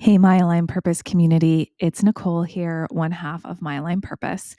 Hey, 0.00 0.16
My 0.16 0.36
Aligned 0.36 0.68
Purpose 0.68 1.02
community. 1.02 1.72
It's 1.80 2.04
Nicole 2.04 2.44
here, 2.44 2.86
one 2.92 3.10
half 3.10 3.44
of 3.44 3.60
My 3.60 3.78
Aligned 3.78 4.04
Purpose. 4.04 4.54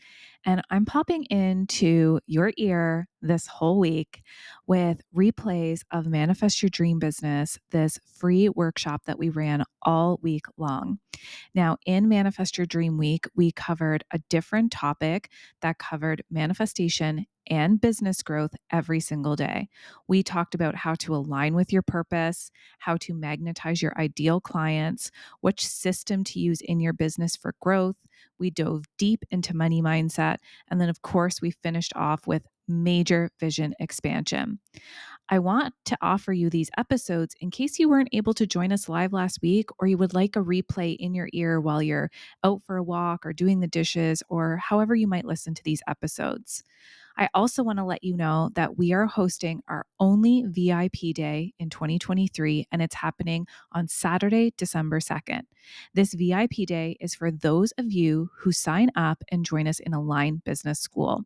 And 0.45 0.61
I'm 0.69 0.83
popping 0.83 1.23
into 1.29 2.19
your 2.27 2.51
ear 2.57 3.07
this 3.21 3.47
whole 3.47 3.79
week 3.79 4.21
with 4.67 4.99
replays 5.15 5.83
of 5.91 6.07
Manifest 6.07 6.61
Your 6.61 6.69
Dream 6.69 6.99
Business, 6.99 7.57
this 7.71 7.97
free 8.17 8.49
workshop 8.49 9.03
that 9.05 9.17
we 9.17 9.29
ran 9.29 9.63
all 9.81 10.19
week 10.21 10.43
long. 10.57 10.99
Now, 11.55 11.77
in 11.85 12.09
Manifest 12.09 12.57
Your 12.57 12.67
Dream 12.67 12.97
Week, 12.97 13.25
we 13.33 13.53
covered 13.53 14.03
a 14.11 14.19
different 14.29 14.73
topic 14.73 15.31
that 15.61 15.79
covered 15.79 16.21
manifestation 16.29 17.25
and 17.49 17.81
business 17.81 18.21
growth 18.21 18.51
every 18.71 18.99
single 18.99 19.35
day. 19.35 19.69
We 20.07 20.23
talked 20.23 20.55
about 20.55 20.75
how 20.75 20.95
to 20.95 21.15
align 21.15 21.55
with 21.55 21.73
your 21.73 21.81
purpose, 21.81 22.51
how 22.79 22.97
to 22.97 23.13
magnetize 23.13 23.81
your 23.81 23.97
ideal 23.97 24.39
clients, 24.39 25.11
which 25.41 25.65
system 25.65 26.23
to 26.25 26.39
use 26.39 26.61
in 26.61 26.79
your 26.79 26.93
business 26.93 27.35
for 27.35 27.55
growth. 27.59 27.95
We 28.37 28.49
dove 28.49 28.85
deep 28.97 29.23
into 29.31 29.55
money 29.55 29.81
mindset. 29.81 30.37
And 30.69 30.79
then, 30.79 30.89
of 30.89 31.01
course, 31.01 31.41
we 31.41 31.51
finished 31.51 31.93
off 31.95 32.27
with 32.27 32.45
major 32.67 33.31
vision 33.39 33.73
expansion. 33.79 34.59
I 35.31 35.39
want 35.39 35.73
to 35.85 35.97
offer 36.01 36.33
you 36.33 36.49
these 36.49 36.71
episodes 36.77 37.35
in 37.39 37.51
case 37.51 37.77
you 37.77 37.87
weren't 37.87 38.09
able 38.11 38.33
to 38.33 38.47
join 38.47 38.71
us 38.71 38.89
live 38.89 39.13
last 39.13 39.39
week 39.41 39.69
or 39.77 39.87
you 39.87 39.97
would 39.97 40.13
like 40.13 40.35
a 40.35 40.43
replay 40.43 40.95
in 40.97 41.13
your 41.13 41.29
ear 41.33 41.61
while 41.61 41.83
you're 41.83 42.09
out 42.43 42.63
for 42.65 42.77
a 42.77 42.83
walk 42.83 43.25
or 43.25 43.33
doing 43.33 43.59
the 43.59 43.67
dishes 43.67 44.23
or 44.29 44.57
however 44.57 44.95
you 44.95 45.07
might 45.07 45.25
listen 45.25 45.53
to 45.53 45.63
these 45.63 45.83
episodes. 45.87 46.63
I 47.19 47.27
also 47.33 47.63
want 47.63 47.79
to 47.79 47.83
let 47.83 48.01
you 48.01 48.15
know 48.15 48.49
that 48.55 48.77
we 48.77 48.93
are 48.93 49.05
hosting 49.05 49.61
our 49.67 49.85
only 49.99 50.45
VIP 50.47 51.13
day 51.13 51.53
in 51.59 51.69
2023, 51.69 52.67
and 52.71 52.81
it's 52.81 52.95
happening 52.95 53.45
on 53.73 53.89
Saturday, 53.89 54.53
December 54.55 55.01
2nd. 55.01 55.41
This 55.93 56.13
VIP 56.13 56.65
day 56.65 56.95
is 57.01 57.13
for 57.13 57.29
those 57.29 57.73
of 57.77 57.91
you 57.91 58.29
who 58.37 58.53
sign 58.53 58.89
up 58.95 59.21
and 59.29 59.45
join 59.45 59.67
us 59.67 59.81
in 59.81 59.93
Aligned 59.93 60.45
Business 60.45 60.79
School. 60.79 61.23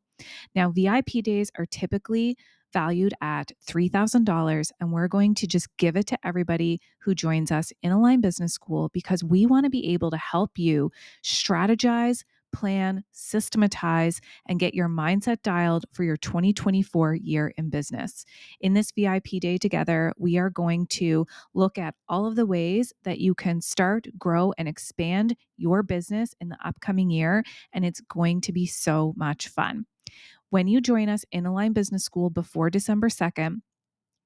Now, 0.56 0.72
VIP 0.72 1.24
days 1.24 1.52
are 1.60 1.68
typically 1.68 2.38
valued 2.74 3.14
at 3.22 3.52
$3,000. 3.68 4.72
And 4.80 4.92
we're 4.92 5.08
going 5.08 5.36
to 5.36 5.46
just 5.46 5.68
give 5.78 5.96
it 5.96 6.08
to 6.08 6.18
everybody 6.26 6.82
who 7.02 7.14
joins 7.14 7.52
us 7.52 7.72
in 7.84 7.92
Aligned 7.92 8.24
Business 8.24 8.52
School 8.52 8.90
because 8.94 9.24
we 9.24 9.46
want 9.46 9.66
to 9.66 9.70
be 9.70 9.94
able 9.94 10.10
to 10.10 10.18
help 10.18 10.58
you 10.58 10.92
strategize, 11.24 12.24
plan, 12.54 13.04
systematize, 13.12 14.22
and 14.48 14.60
get 14.60 14.74
your 14.74 14.88
mindset 14.88 15.42
dialed 15.44 15.86
for 15.92 16.04
your 16.04 16.16
2024 16.18 17.16
year 17.16 17.54
in 17.58 17.70
business. 17.70 18.26
In 18.62 18.74
this 18.74 18.92
VIP 18.92 19.40
day 19.42 19.58
together, 19.58 20.14
we 20.18 20.38
are 20.38 20.50
going 20.50 20.88
to 20.88 21.26
look 21.54 21.78
at 21.78 21.96
all 22.08 22.26
of 22.26 22.36
the 22.36 22.46
ways 22.46 22.94
that 23.04 23.20
you 23.20 23.36
can 23.36 23.60
start, 23.60 24.08
grow, 24.18 24.54
and 24.58 24.68
expand 24.68 25.36
your 25.58 25.84
business 25.84 26.34
in 26.40 26.50
the 26.50 26.58
upcoming 26.64 27.10
year. 27.10 27.44
And 27.74 27.84
it's 27.84 28.02
going 28.02 28.42
to 28.42 28.54
be 28.54 28.66
so 28.66 29.14
much 29.18 29.50
fun. 29.50 29.86
When 30.50 30.68
you 30.68 30.82
join 30.82 31.10
us 31.10 31.26
in 31.32 31.48
Aligned 31.48 31.74
Business 31.74 32.04
School 32.04 32.30
before 32.30 32.70
December 32.70 33.10
2nd, 33.10 33.62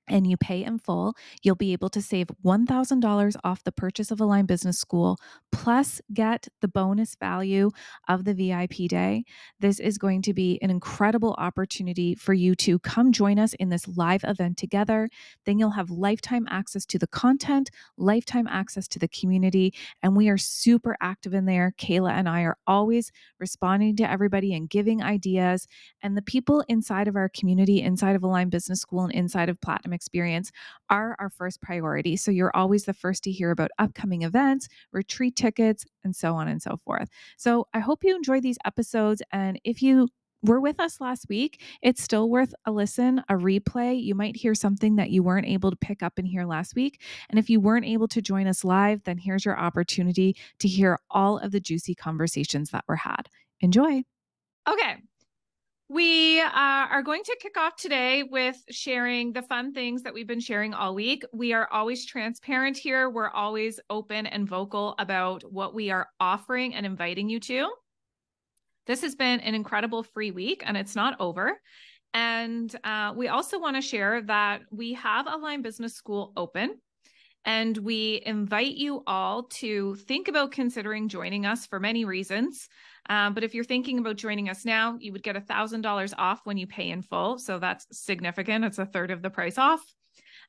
and 0.07 0.27
you 0.27 0.37
pay 0.37 0.63
in 0.63 0.79
full, 0.79 1.15
you'll 1.43 1.55
be 1.55 1.73
able 1.73 1.89
to 1.89 2.01
save 2.01 2.27
$1,000 2.45 3.35
off 3.43 3.63
the 3.63 3.71
purchase 3.71 4.11
of 4.11 4.21
Aligned 4.21 4.47
Business 4.47 4.79
School, 4.79 5.17
plus 5.51 6.01
get 6.13 6.47
the 6.61 6.67
bonus 6.67 7.15
value 7.15 7.71
of 8.07 8.23
the 8.23 8.33
VIP 8.33 8.89
day. 8.89 9.23
This 9.59 9.79
is 9.79 9.97
going 9.97 10.21
to 10.23 10.33
be 10.33 10.59
an 10.61 10.69
incredible 10.69 11.35
opportunity 11.37 12.15
for 12.15 12.33
you 12.33 12.55
to 12.55 12.79
come 12.79 13.11
join 13.11 13.39
us 13.39 13.53
in 13.55 13.69
this 13.69 13.87
live 13.97 14.23
event 14.23 14.57
together. 14.57 15.09
Then 15.45 15.59
you'll 15.59 15.71
have 15.71 15.89
lifetime 15.89 16.47
access 16.49 16.85
to 16.87 16.99
the 16.99 17.07
content, 17.07 17.69
lifetime 17.97 18.47
access 18.47 18.87
to 18.89 18.99
the 18.99 19.07
community, 19.07 19.73
and 20.01 20.15
we 20.15 20.29
are 20.29 20.37
super 20.37 20.95
active 21.01 21.33
in 21.33 21.45
there. 21.45 21.73
Kaila 21.77 22.11
and 22.11 22.29
I 22.29 22.41
are 22.41 22.57
always 22.65 23.11
responding 23.39 23.95
to 23.97 24.09
everybody 24.09 24.53
and 24.53 24.69
giving 24.69 25.03
ideas. 25.03 25.67
And 26.01 26.15
the 26.15 26.21
people 26.21 26.63
inside 26.67 27.07
of 27.07 27.15
our 27.15 27.29
community, 27.29 27.81
inside 27.81 28.15
of 28.15 28.23
Aligned 28.23 28.51
Business 28.51 28.81
School, 28.81 29.03
and 29.03 29.13
inside 29.13 29.49
of 29.49 29.59
Platinum 29.61 29.93
experience 29.97 30.51
are 30.89 31.17
our 31.19 31.29
first 31.29 31.61
priority. 31.61 32.15
So 32.15 32.31
you're 32.31 32.55
always 32.55 32.85
the 32.85 32.93
first 32.93 33.23
to 33.23 33.31
hear 33.31 33.51
about 33.51 33.71
upcoming 33.77 34.21
events, 34.21 34.69
retreat 34.93 35.35
tickets, 35.35 35.83
and 36.05 36.15
so 36.15 36.35
on 36.35 36.47
and 36.47 36.61
so 36.61 36.77
forth. 36.85 37.09
So 37.35 37.67
I 37.73 37.79
hope 37.79 38.03
you 38.03 38.15
enjoy 38.15 38.39
these 38.39 38.59
episodes. 38.63 39.21
And 39.31 39.59
if 39.65 39.81
you 39.81 40.07
were 40.43 40.61
with 40.61 40.79
us 40.79 41.01
last 41.01 41.25
week, 41.29 41.61
it's 41.81 42.01
still 42.01 42.29
worth 42.29 42.53
a 42.65 42.71
listen, 42.71 43.23
a 43.27 43.33
replay. 43.33 44.01
You 44.01 44.15
might 44.15 44.37
hear 44.37 44.53
something 44.53 44.95
that 44.97 45.09
you 45.09 45.23
weren't 45.23 45.47
able 45.47 45.71
to 45.71 45.77
pick 45.77 46.03
up 46.03 46.19
in 46.19 46.25
here 46.25 46.45
last 46.45 46.75
week. 46.75 47.01
And 47.29 47.39
if 47.39 47.49
you 47.49 47.59
weren't 47.59 47.85
able 47.85 48.07
to 48.09 48.21
join 48.21 48.47
us 48.47 48.63
live, 48.63 49.03
then 49.03 49.17
here's 49.17 49.45
your 49.45 49.59
opportunity 49.59 50.37
to 50.59 50.67
hear 50.67 50.99
all 51.09 51.39
of 51.39 51.51
the 51.51 51.59
juicy 51.59 51.95
conversations 51.95 52.69
that 52.69 52.85
were 52.87 52.97
had. 52.97 53.29
Enjoy. 53.59 54.03
Okay. 54.69 54.97
We 55.89 56.41
uh, 56.41 56.49
are 56.53 57.01
going 57.01 57.23
to 57.23 57.37
kick 57.39 57.55
off 57.55 57.77
today 57.77 58.23
with 58.23 58.57
sharing 58.69 59.31
the 59.31 59.41
fun 59.41 59.73
things 59.73 60.03
that 60.03 60.13
we've 60.13 60.27
been 60.27 60.41
sharing 60.41 60.73
all 60.73 60.93
week. 60.93 61.23
We 61.31 61.53
are 61.53 61.69
always 61.71 62.05
transparent 62.05 62.77
here. 62.77 63.09
We're 63.09 63.29
always 63.29 63.79
open 63.89 64.25
and 64.25 64.49
vocal 64.49 64.95
about 64.99 65.43
what 65.49 65.73
we 65.73 65.89
are 65.89 66.09
offering 66.19 66.75
and 66.75 66.85
inviting 66.85 67.29
you 67.29 67.39
to. 67.39 67.69
This 68.85 69.01
has 69.01 69.15
been 69.15 69.39
an 69.39 69.55
incredible 69.55 70.03
free 70.03 70.31
week 70.31 70.61
and 70.65 70.75
it's 70.75 70.95
not 70.95 71.15
over. 71.21 71.57
And 72.13 72.73
uh, 72.83 73.13
we 73.15 73.29
also 73.29 73.57
want 73.57 73.77
to 73.77 73.81
share 73.81 74.21
that 74.23 74.63
we 74.71 74.93
have 74.93 75.25
Aligned 75.25 75.63
Business 75.63 75.95
School 75.95 76.33
open. 76.35 76.79
And 77.47 77.77
we 77.77 78.21
invite 78.25 78.75
you 78.75 79.03
all 79.07 79.43
to 79.43 79.95
think 79.95 80.27
about 80.27 80.51
considering 80.51 81.07
joining 81.07 81.45
us 81.45 81.65
for 81.65 81.79
many 81.79 82.03
reasons. 82.03 82.67
Um, 83.09 83.33
but 83.33 83.45
if 83.45 83.55
you're 83.55 83.63
thinking 83.63 83.99
about 83.99 84.17
joining 84.17 84.49
us 84.49 84.65
now, 84.65 84.97
you 84.99 85.13
would 85.13 85.23
get 85.23 85.37
$1,000 85.37 86.13
off 86.17 86.41
when 86.43 86.57
you 86.57 86.67
pay 86.67 86.89
in 86.89 87.01
full. 87.01 87.39
So 87.39 87.57
that's 87.57 87.87
significant. 87.89 88.65
It's 88.65 88.79
a 88.79 88.85
third 88.85 89.11
of 89.11 89.21
the 89.21 89.29
price 89.29 89.57
off. 89.57 89.81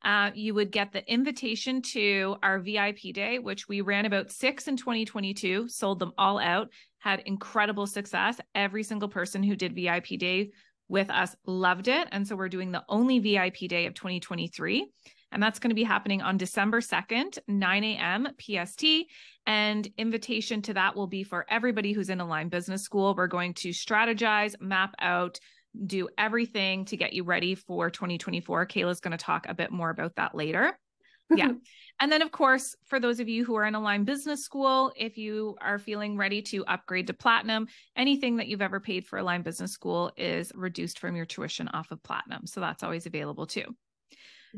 Uh, 0.04 0.32
you 0.34 0.54
would 0.54 0.72
get 0.72 0.91
the 0.92 1.09
invitation 1.10 1.82
to 1.82 2.36
our 2.42 2.59
VIP 2.59 3.15
day, 3.15 3.38
which 3.38 3.69
we 3.69 3.80
ran 3.80 4.04
about 4.04 4.32
six 4.32 4.66
in 4.66 4.76
2022, 4.76 5.69
sold 5.69 6.00
them 6.00 6.12
all 6.19 6.41
out, 6.41 6.69
had 6.98 7.20
incredible 7.26 7.86
success. 7.86 8.41
Every 8.56 8.82
single 8.82 9.09
person 9.09 9.44
who 9.44 9.54
did 9.54 9.72
VIP 9.72 10.19
day 10.19 10.50
with 10.88 11.10
us 11.10 11.36
loved 11.47 11.86
it. 11.86 12.09
And 12.10 12.26
so 12.26 12.34
we're 12.34 12.48
doing 12.48 12.72
the 12.72 12.84
only 12.88 13.20
VIP 13.20 13.69
day 13.69 13.86
of 13.86 13.94
2023 13.94 14.88
and 15.33 15.43
that's 15.43 15.59
going 15.59 15.71
to 15.71 15.75
be 15.75 15.84
happening 15.84 16.22
on 16.22 16.37
December 16.37 16.81
2nd, 16.81 17.39
9 17.47 17.84
a.m. 17.84 18.28
PST. 18.41 18.84
And 19.47 19.89
invitation 19.99 20.62
to 20.62 20.75
that 20.75 20.97
will 20.97 21.06
be 21.06 21.22
for 21.22 21.47
everybody 21.49 21.93
who's 21.93 22.11
in 22.11 22.21
Aligned 22.21 22.50
Business 22.50 22.83
School. 22.83 23.15
We're 23.15 23.27
going 23.27 23.55
to 23.55 23.71
strategize, 23.71 24.61
map 24.61 24.94
out, 25.00 25.39
do 25.87 26.09
everything 26.16 26.84
to 26.87 26.97
get 26.97 27.12
you 27.12 27.25
ready 27.25 27.55
for 27.55 27.91
2024. 27.91 28.66
Kaila's 28.66 29.00
going 29.00 29.16
to 29.16 29.22
talk 29.22 29.47
a 29.49 29.55
bit 29.55 29.71
more 29.71 29.91
about 29.91 30.16
that 30.16 30.34
later. 30.34 30.78
yeah. 31.37 31.53
And 32.00 32.10
then, 32.10 32.22
of 32.22 32.33
course, 32.33 32.75
for 32.87 32.99
those 32.99 33.21
of 33.21 33.28
you 33.28 33.45
who 33.45 33.55
are 33.56 33.66
in 33.66 33.75
Aligned 33.75 34.06
Business 34.06 34.45
School, 34.45 34.93
if 34.97 35.19
you 35.19 35.56
are 35.60 35.78
feeling 35.78 36.16
ready 36.16 36.41
to 36.43 36.65
upgrade 36.65 37.09
to 37.09 37.12
Platinum, 37.12 37.66
anything 37.97 38.37
that 38.37 38.49
you've 38.49 38.62
ever 38.62 38.81
paid 38.81 39.05
for 39.05 39.19
Aligned 39.19 39.45
Business 39.45 39.72
School 39.72 40.10
is 40.16 40.50
reduced 40.55 40.99
from 40.99 41.16
your 41.16 41.27
tuition 41.27 41.69
off 41.69 41.91
of 41.91 42.03
Platinum. 42.03 42.47
So 42.47 42.60
that's 42.60 42.83
always 42.83 43.05
available 43.05 43.47
too. 43.47 43.75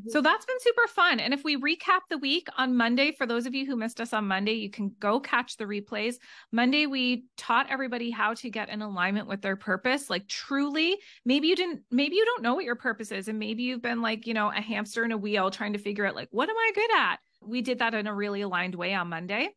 So 0.09 0.19
mm-hmm. 0.19 0.23
that's 0.23 0.47
been 0.47 0.61
super 0.61 0.87
fun. 0.87 1.21
And 1.21 1.34
if 1.34 1.43
we 1.43 1.56
recap 1.56 2.01
the 2.09 2.19
week 2.19 2.49
on 2.56 2.77
Monday, 2.77 3.12
for 3.12 3.27
those 3.27 3.47
of 3.47 3.55
you 3.55 3.67
who 3.67 3.75
missed 3.75 4.01
us 4.01 4.12
on 4.12 4.27
Monday, 4.27 4.53
you 4.53 4.71
can 4.71 4.95
go 5.01 5.19
catch 5.19 5.56
the 5.56 5.65
replays. 5.65 6.15
Monday, 6.53 6.87
we 6.87 7.25
taught 7.37 7.71
everybody 7.71 8.11
how 8.11 8.34
to 8.34 8.51
get 8.51 8.69
in 8.69 8.83
alignment 8.83 9.27
with 9.27 9.43
their 9.43 9.56
purpose. 9.56 10.09
Like 10.09 10.28
truly, 10.28 10.97
maybe 11.25 11.49
you 11.49 11.56
didn't, 11.56 11.83
maybe 11.91 12.17
you 12.17 12.25
don't 12.25 12.43
know 12.43 12.55
what 12.55 12.65
your 12.65 12.77
purpose 12.77 13.11
is. 13.11 13.28
And 13.28 13.39
maybe 13.39 13.65
you've 13.65 13.83
been 13.83 14.01
like, 14.01 14.27
you 14.27 14.34
know, 14.34 14.51
a 14.51 14.61
hamster 14.61 15.05
in 15.05 15.12
a 15.12 15.19
wheel 15.19 15.51
trying 15.51 15.73
to 15.73 15.78
figure 15.78 16.07
out, 16.07 16.15
like, 16.15 16.28
what 16.31 16.49
am 16.49 16.57
I 16.57 16.72
good 16.75 16.97
at? 16.97 17.17
We 17.43 17.62
did 17.62 17.81
that 17.81 17.95
in 17.95 18.07
a 18.07 18.15
really 18.15 18.43
aligned 18.43 18.75
way 18.75 18.95
on 18.95 19.09
Monday. 19.09 19.51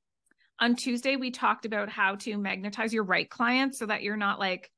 On 0.59 0.75
Tuesday, 0.75 1.15
we 1.15 1.31
talked 1.31 1.65
about 1.65 1.89
how 1.89 2.15
to 2.15 2.37
magnetize 2.37 2.93
your 2.93 3.03
right 3.03 3.29
clients 3.29 3.77
so 3.77 3.85
that 3.85 4.03
you're 4.03 4.17
not 4.17 4.39
like, 4.39 4.69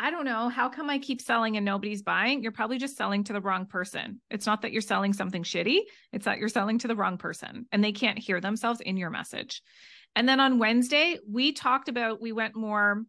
I 0.00 0.10
don't 0.10 0.24
know. 0.24 0.48
How 0.48 0.68
come 0.68 0.88
I 0.90 0.98
keep 0.98 1.20
selling 1.20 1.56
and 1.56 1.64
nobody's 1.64 2.02
buying? 2.02 2.42
You're 2.42 2.52
probably 2.52 2.78
just 2.78 2.96
selling 2.96 3.24
to 3.24 3.32
the 3.32 3.40
wrong 3.40 3.66
person. 3.66 4.20
It's 4.30 4.46
not 4.46 4.62
that 4.62 4.72
you're 4.72 4.80
selling 4.80 5.12
something 5.12 5.42
shitty, 5.42 5.80
it's 6.12 6.24
that 6.24 6.38
you're 6.38 6.48
selling 6.48 6.78
to 6.78 6.88
the 6.88 6.96
wrong 6.96 7.18
person 7.18 7.66
and 7.72 7.82
they 7.82 7.92
can't 7.92 8.18
hear 8.18 8.40
themselves 8.40 8.80
in 8.80 8.96
your 8.96 9.10
message. 9.10 9.60
And 10.14 10.28
then 10.28 10.40
on 10.40 10.58
Wednesday, 10.58 11.18
we 11.28 11.52
talked 11.52 11.88
about, 11.88 12.20
we 12.20 12.32
went 12.32 12.54
more 12.54 13.04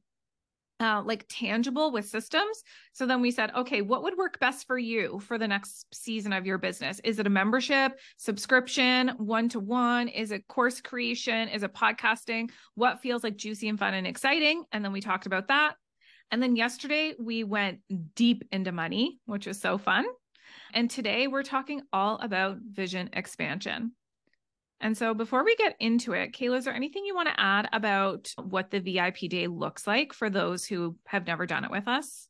uh, 0.79 1.03
like 1.05 1.25
tangible 1.29 1.91
with 1.91 2.07
systems. 2.07 2.63
So 2.93 3.05
then 3.05 3.21
we 3.21 3.31
said, 3.31 3.51
okay, 3.55 3.81
what 3.81 4.03
would 4.03 4.17
work 4.17 4.39
best 4.39 4.65
for 4.65 4.77
you 4.77 5.19
for 5.19 5.37
the 5.37 5.47
next 5.47 5.85
season 5.93 6.31
of 6.33 6.45
your 6.45 6.57
business? 6.57 6.99
Is 7.03 7.19
it 7.19 7.27
a 7.27 7.29
membership, 7.29 7.99
subscription, 8.17 9.09
one 9.17 9.49
to 9.49 9.59
one? 9.59 10.07
Is 10.07 10.31
it 10.31 10.47
course 10.47 10.81
creation? 10.81 11.49
Is 11.49 11.63
it 11.63 11.73
podcasting? 11.73 12.49
What 12.75 13.01
feels 13.01 13.23
like 13.23 13.35
juicy 13.35 13.67
and 13.67 13.77
fun 13.77 13.93
and 13.93 14.07
exciting? 14.07 14.63
And 14.71 14.83
then 14.83 14.93
we 14.93 15.01
talked 15.01 15.25
about 15.25 15.49
that. 15.49 15.75
And 16.31 16.41
then 16.41 16.55
yesterday 16.55 17.15
we 17.19 17.43
went 17.43 17.79
deep 18.15 18.43
into 18.51 18.71
money, 18.71 19.19
which 19.25 19.47
was 19.47 19.59
so 19.59 19.77
fun. 19.77 20.05
And 20.73 20.89
today 20.89 21.27
we're 21.27 21.43
talking 21.43 21.81
all 21.91 22.17
about 22.17 22.57
vision 22.59 23.09
expansion. 23.13 23.93
And 24.81 24.97
so 24.97 25.13
before 25.13 25.43
we 25.43 25.55
get 25.55 25.75
into 25.79 26.13
it, 26.13 26.31
Kaila, 26.31 26.57
is 26.57 26.65
there 26.65 26.73
anything 26.73 27.03
you 27.05 27.15
want 27.15 27.27
to 27.27 27.39
add 27.39 27.67
about 27.73 28.31
what 28.41 28.71
the 28.71 28.79
VIP 28.79 29.29
day 29.29 29.47
looks 29.47 29.85
like 29.85 30.13
for 30.13 30.29
those 30.29 30.65
who 30.65 30.95
have 31.05 31.27
never 31.27 31.45
done 31.45 31.65
it 31.65 31.71
with 31.71 31.87
us? 31.87 32.27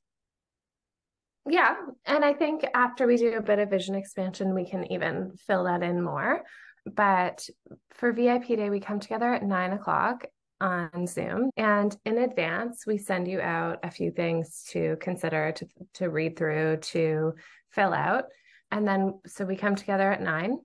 Yeah. 1.47 1.75
And 2.05 2.25
I 2.25 2.33
think 2.33 2.65
after 2.73 3.05
we 3.05 3.17
do 3.17 3.37
a 3.37 3.41
bit 3.41 3.59
of 3.59 3.69
vision 3.69 3.95
expansion, 3.95 4.53
we 4.53 4.67
can 4.67 4.91
even 4.91 5.33
fill 5.45 5.65
that 5.65 5.83
in 5.83 6.01
more. 6.01 6.43
But 6.85 7.47
for 7.91 8.11
VIP 8.11 8.47
day, 8.47 8.69
we 8.69 8.79
come 8.79 8.99
together 8.99 9.31
at 9.31 9.43
nine 9.43 9.73
o'clock 9.73 10.25
on 10.61 11.07
Zoom. 11.07 11.51
And 11.57 11.95
in 12.05 12.17
advance, 12.17 12.85
we 12.85 12.97
send 12.97 13.27
you 13.27 13.41
out 13.41 13.79
a 13.83 13.91
few 13.91 14.11
things 14.11 14.63
to 14.69 14.97
consider, 14.99 15.51
to, 15.53 15.67
to 15.95 16.09
read 16.09 16.37
through, 16.37 16.77
to 16.77 17.33
fill 17.71 17.93
out. 17.93 18.25
And 18.71 18.87
then, 18.87 19.19
so 19.25 19.45
we 19.45 19.55
come 19.55 19.75
together 19.75 20.11
at 20.11 20.21
nine, 20.21 20.57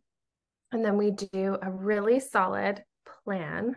and 0.73 0.85
then 0.85 0.96
we 0.96 1.11
do 1.11 1.56
a 1.62 1.70
really 1.70 2.20
solid 2.20 2.82
plan. 3.25 3.76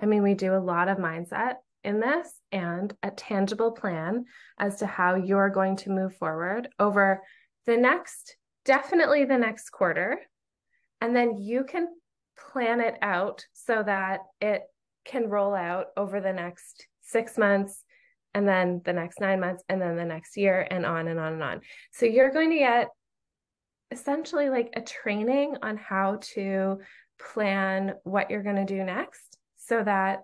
I 0.00 0.06
mean, 0.06 0.22
we 0.22 0.34
do 0.34 0.54
a 0.54 0.58
lot 0.58 0.88
of 0.88 0.98
mindset 0.98 1.56
in 1.84 2.00
this 2.00 2.32
and 2.50 2.92
a 3.02 3.10
tangible 3.10 3.72
plan 3.72 4.24
as 4.58 4.76
to 4.76 4.86
how 4.86 5.14
you're 5.16 5.50
going 5.50 5.76
to 5.76 5.90
move 5.90 6.16
forward 6.16 6.68
over 6.78 7.22
the 7.66 7.76
next, 7.76 8.36
definitely 8.64 9.24
the 9.24 9.38
next 9.38 9.70
quarter. 9.70 10.18
And 11.00 11.14
then 11.14 11.36
you 11.36 11.64
can 11.64 11.88
plan 12.36 12.80
it 12.80 12.96
out 13.02 13.44
so 13.52 13.82
that 13.82 14.20
it 14.40 14.62
can 15.04 15.28
roll 15.28 15.54
out 15.54 15.86
over 15.96 16.20
the 16.20 16.32
next 16.32 16.86
six 17.02 17.36
months 17.38 17.84
and 18.34 18.48
then 18.48 18.82
the 18.84 18.92
next 18.92 19.20
nine 19.20 19.40
months 19.40 19.62
and 19.68 19.80
then 19.80 19.96
the 19.96 20.04
next 20.04 20.36
year 20.36 20.66
and 20.70 20.84
on 20.84 21.08
and 21.08 21.20
on 21.20 21.34
and 21.34 21.42
on. 21.42 21.60
So 21.92 22.06
you're 22.06 22.32
going 22.32 22.50
to 22.50 22.58
get 22.58 22.88
essentially 23.90 24.50
like 24.50 24.70
a 24.74 24.80
training 24.80 25.56
on 25.62 25.76
how 25.76 26.18
to 26.34 26.80
plan 27.20 27.94
what 28.02 28.30
you're 28.30 28.42
going 28.42 28.56
to 28.56 28.64
do 28.64 28.82
next 28.82 29.38
so 29.56 29.82
that 29.82 30.22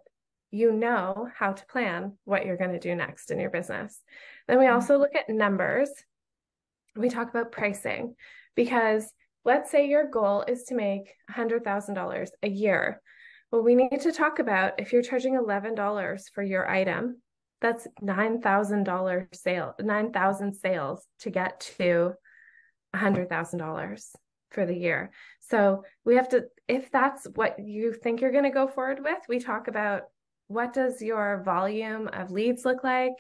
you 0.50 0.73
know 0.73 1.29
how 1.37 1.53
to 1.53 1.67
plan 1.67 2.19
what 2.25 2.44
you're 2.44 2.56
going 2.56 2.73
to 2.73 2.81
do 2.81 2.94
next 2.94 3.31
in 3.31 3.38
your 3.38 3.50
business. 3.50 4.00
Then 4.49 4.59
we 4.59 4.67
also 4.67 4.99
look 4.99 5.15
at 5.15 5.29
numbers. 5.29 5.91
We 6.97 7.09
talk 7.09 7.31
about 7.31 7.53
pricing 7.53 8.17
because 8.56 9.12
let's 9.44 9.71
say 9.71 9.88
your 9.88 10.11
goal 10.11 10.44
is 10.47 10.65
to 10.65 10.75
make 10.75 11.15
$100,000 11.31 12.29
a 12.43 12.49
year. 12.49 13.00
Well, 13.50 13.62
we 13.62 13.75
need 13.75 14.00
to 14.02 14.12
talk 14.12 14.38
about 14.38 14.79
if 14.79 14.93
you're 14.93 15.02
charging 15.02 15.35
$11 15.35 16.23
for 16.32 16.43
your 16.43 16.69
item, 16.69 17.20
that's 17.61 17.87
$9,000 18.02 19.35
sale, 19.35 19.75
9,000 19.81 20.55
sales 20.55 21.06
to 21.20 21.31
get 21.31 21.61
to 21.79 22.14
$100,000 22.94 24.02
for 24.50 24.67
the 24.67 24.76
year. 24.76 25.11
So 25.41 25.85
we 26.05 26.17
have 26.17 26.29
to, 26.31 26.44
if 26.69 26.91
that's 26.91 27.26
what 27.35 27.58
you 27.58 27.93
think 27.93 28.20
you're 28.20 28.32
going 28.32 28.44
to 28.44 28.50
go 28.50 28.69
forward 28.69 29.00
with, 29.02 29.19
we 29.29 29.41
talk 29.41 29.69
about 29.69 30.03
what 30.46 30.73
does 30.73 31.03
your 31.03 31.43
volume 31.44 32.08
of 32.08 32.31
leads 32.31 32.64
look 32.64 32.82
like? 32.82 33.12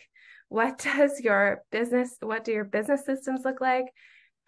What 0.48 0.78
does 0.96 1.20
your 1.20 1.62
business, 1.70 2.16
what 2.20 2.44
do 2.44 2.52
your 2.52 2.64
business 2.64 3.04
systems 3.04 3.42
look 3.44 3.60
like? 3.60 3.86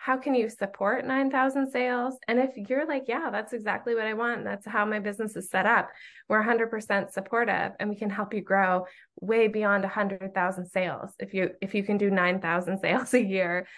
How 0.02 0.16
can 0.16 0.34
you 0.34 0.48
support 0.48 1.06
9,000 1.06 1.70
sales? 1.70 2.16
And 2.26 2.40
if 2.40 2.50
you're 2.68 2.88
like, 2.88 3.04
yeah, 3.06 3.30
that's 3.30 3.52
exactly 3.52 3.94
what 3.94 4.04
I 4.04 4.14
want, 4.14 4.42
that's 4.42 4.66
how 4.66 4.84
my 4.84 4.98
business 4.98 5.36
is 5.36 5.48
set 5.48 5.64
up, 5.64 5.90
we're 6.28 6.42
100% 6.42 7.12
supportive 7.12 7.70
and 7.78 7.88
we 7.88 7.94
can 7.94 8.10
help 8.10 8.34
you 8.34 8.40
grow 8.40 8.86
way 9.20 9.46
beyond 9.46 9.84
100,000 9.84 10.66
sales. 10.66 11.12
If 11.20 11.34
you 11.34 11.50
if 11.60 11.72
you 11.72 11.84
can 11.84 11.98
do 11.98 12.10
9,000 12.10 12.78
sales 12.82 13.14
a 13.14 13.22
year, 13.22 13.68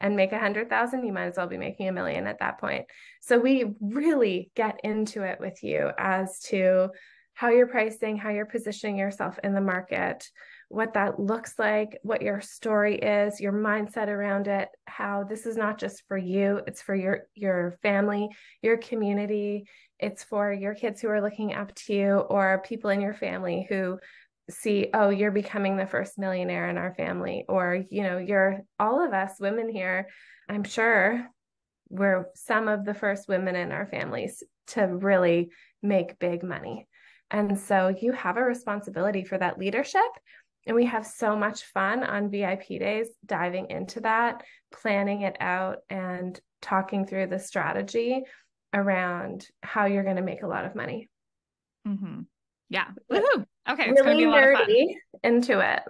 and 0.00 0.16
make 0.16 0.32
a 0.32 0.38
hundred 0.38 0.70
thousand, 0.70 1.04
you 1.04 1.12
might 1.12 1.26
as 1.26 1.36
well 1.36 1.46
be 1.46 1.58
making 1.58 1.86
a 1.86 1.92
million 1.92 2.26
at 2.26 2.40
that 2.40 2.58
point. 2.58 2.86
So 3.20 3.38
we 3.38 3.74
really 3.80 4.50
get 4.56 4.80
into 4.82 5.22
it 5.22 5.38
with 5.38 5.62
you 5.62 5.90
as 5.98 6.40
to 6.48 6.88
how 7.34 7.50
you're 7.50 7.66
pricing, 7.66 8.16
how 8.16 8.30
you're 8.30 8.46
positioning 8.46 8.96
yourself 8.96 9.38
in 9.44 9.54
the 9.54 9.60
market, 9.60 10.26
what 10.70 10.94
that 10.94 11.18
looks 11.18 11.58
like, 11.58 11.98
what 12.04 12.22
your 12.22 12.40
story 12.40 12.96
is, 12.96 13.40
your 13.40 13.52
mindset 13.52 14.06
around 14.06 14.46
it, 14.46 14.68
how 14.86 15.24
this 15.24 15.44
is 15.44 15.56
not 15.56 15.78
just 15.78 16.04
for 16.06 16.16
you, 16.16 16.60
it's 16.66 16.80
for 16.80 16.94
your 16.94 17.24
your 17.34 17.76
family, 17.82 18.28
your 18.62 18.76
community, 18.76 19.64
it's 19.98 20.22
for 20.22 20.52
your 20.52 20.74
kids 20.74 21.00
who 21.00 21.08
are 21.08 21.20
looking 21.20 21.54
up 21.54 21.74
to 21.74 21.92
you 21.92 22.14
or 22.18 22.62
people 22.64 22.90
in 22.90 23.00
your 23.00 23.14
family 23.14 23.66
who 23.68 23.98
see 24.48 24.88
oh 24.94 25.10
you're 25.10 25.30
becoming 25.30 25.76
the 25.76 25.86
first 25.86 26.18
millionaire 26.18 26.68
in 26.68 26.78
our 26.78 26.94
family 26.94 27.44
or 27.48 27.84
you 27.88 28.02
know 28.02 28.18
you're 28.18 28.60
all 28.80 29.04
of 29.04 29.12
us 29.12 29.38
women 29.38 29.68
here 29.68 30.08
i'm 30.48 30.64
sure 30.64 31.24
we're 31.88 32.26
some 32.34 32.66
of 32.66 32.84
the 32.84 32.94
first 32.94 33.28
women 33.28 33.54
in 33.54 33.70
our 33.70 33.86
families 33.86 34.42
to 34.66 34.82
really 34.82 35.50
make 35.84 36.18
big 36.18 36.42
money 36.42 36.88
and 37.30 37.58
so 37.58 37.88
you 37.88 38.12
have 38.12 38.36
a 38.36 38.42
responsibility 38.42 39.24
for 39.24 39.38
that 39.38 39.58
leadership. 39.58 40.02
And 40.66 40.76
we 40.76 40.86
have 40.86 41.06
so 41.06 41.36
much 41.36 41.64
fun 41.64 42.04
on 42.04 42.30
VIP 42.30 42.68
days 42.68 43.08
diving 43.24 43.70
into 43.70 44.00
that, 44.00 44.44
planning 44.72 45.22
it 45.22 45.36
out, 45.40 45.78
and 45.88 46.38
talking 46.60 47.06
through 47.06 47.28
the 47.28 47.38
strategy 47.38 48.22
around 48.74 49.46
how 49.62 49.86
you're 49.86 50.04
going 50.04 50.16
to 50.16 50.22
make 50.22 50.42
a 50.42 50.46
lot 50.46 50.64
of 50.64 50.74
money. 50.74 51.08
Mm-hmm. 51.86 52.20
Yeah. 52.68 52.88
Woohoo. 53.10 53.46
Okay. 53.68 53.90
It's 53.90 54.04
really 54.04 54.24
nerdy 54.24 54.94
into 55.24 55.60
it. 55.60 55.82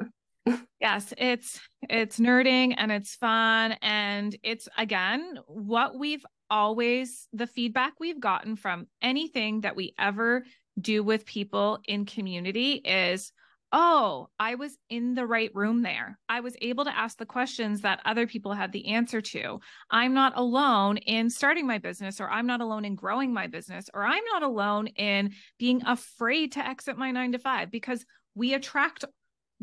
yes, 0.80 1.12
it's 1.18 1.60
it's 1.88 2.18
nerding 2.18 2.74
and 2.76 2.90
it's 2.90 3.14
fun 3.14 3.76
and 3.82 4.36
it's 4.42 4.68
again 4.78 5.38
what 5.46 5.98
we've 5.98 6.24
always 6.48 7.28
the 7.32 7.46
feedback 7.46 7.94
we've 8.00 8.20
gotten 8.20 8.56
from 8.56 8.86
anything 9.02 9.60
that 9.60 9.76
we 9.76 9.94
ever 9.98 10.44
do 10.80 11.02
with 11.02 11.26
people 11.26 11.78
in 11.84 12.06
community 12.06 12.74
is 12.84 13.32
oh, 13.72 14.28
I 14.38 14.56
was 14.56 14.76
in 14.88 15.14
the 15.14 15.26
right 15.26 15.50
room 15.54 15.82
there. 15.82 16.18
I 16.28 16.40
was 16.40 16.56
able 16.60 16.84
to 16.84 16.96
ask 16.96 17.18
the 17.18 17.26
questions 17.26 17.82
that 17.82 18.00
other 18.04 18.26
people 18.26 18.52
had 18.52 18.72
the 18.72 18.88
answer 18.88 19.20
to. 19.20 19.60
I'm 19.90 20.14
not 20.14 20.36
alone 20.36 20.96
in 20.98 21.30
starting 21.30 21.66
my 21.66 21.78
business, 21.78 22.20
or 22.20 22.28
I'm 22.30 22.46
not 22.46 22.60
alone 22.60 22.84
in 22.84 22.94
growing 22.94 23.32
my 23.32 23.46
business, 23.46 23.88
or 23.94 24.04
I'm 24.04 24.24
not 24.32 24.42
alone 24.42 24.88
in 24.88 25.32
being 25.58 25.82
afraid 25.86 26.52
to 26.52 26.66
exit 26.66 26.98
my 26.98 27.10
nine 27.10 27.32
to 27.32 27.38
five 27.38 27.70
because 27.70 28.04
we 28.34 28.54
attract 28.54 29.04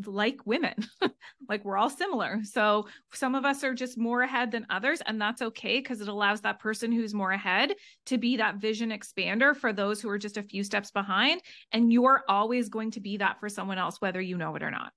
like 0.05 0.45
women. 0.45 0.75
Like 1.49 1.63
we're 1.63 1.77
all 1.77 1.89
similar. 1.89 2.41
So 2.43 2.87
some 3.13 3.33
of 3.33 3.45
us 3.45 3.63
are 3.63 3.73
just 3.73 3.97
more 3.97 4.21
ahead 4.21 4.51
than 4.51 4.65
others 4.69 5.01
and 5.05 5.21
that's 5.21 5.41
okay 5.41 5.79
because 5.79 6.01
it 6.01 6.09
allows 6.09 6.41
that 6.41 6.59
person 6.59 6.91
who's 6.91 7.13
more 7.13 7.31
ahead 7.31 7.73
to 8.07 8.17
be 8.17 8.37
that 8.37 8.57
vision 8.57 8.89
expander 8.89 9.55
for 9.55 9.71
those 9.71 10.01
who 10.01 10.09
are 10.09 10.17
just 10.17 10.35
a 10.35 10.43
few 10.43 10.63
steps 10.63 10.91
behind 10.91 11.41
and 11.71 11.93
you're 11.93 12.23
always 12.27 12.67
going 12.67 12.91
to 12.91 12.99
be 12.99 13.17
that 13.17 13.39
for 13.39 13.47
someone 13.47 13.77
else 13.77 14.01
whether 14.01 14.19
you 14.19 14.37
know 14.37 14.55
it 14.55 14.63
or 14.63 14.71
not. 14.71 14.91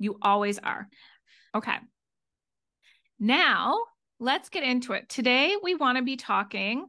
You 0.00 0.18
always 0.20 0.58
are. 0.58 0.88
Okay. 1.54 1.76
Now 3.20 3.78
let's 4.18 4.48
get 4.48 4.64
into 4.64 4.94
it. 4.94 5.08
Today 5.08 5.56
we 5.62 5.76
want 5.76 5.98
to 5.98 6.02
be 6.02 6.16
talking 6.16 6.86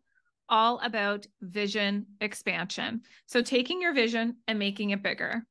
all 0.50 0.80
about 0.84 1.28
vision 1.42 2.08
expansion. 2.22 3.02
So 3.28 3.44
taking 3.44 3.82
your 3.82 3.94
vision 3.94 4.38
and 4.48 4.58
making 4.58 4.92
it 4.92 5.04
bigger 5.04 5.46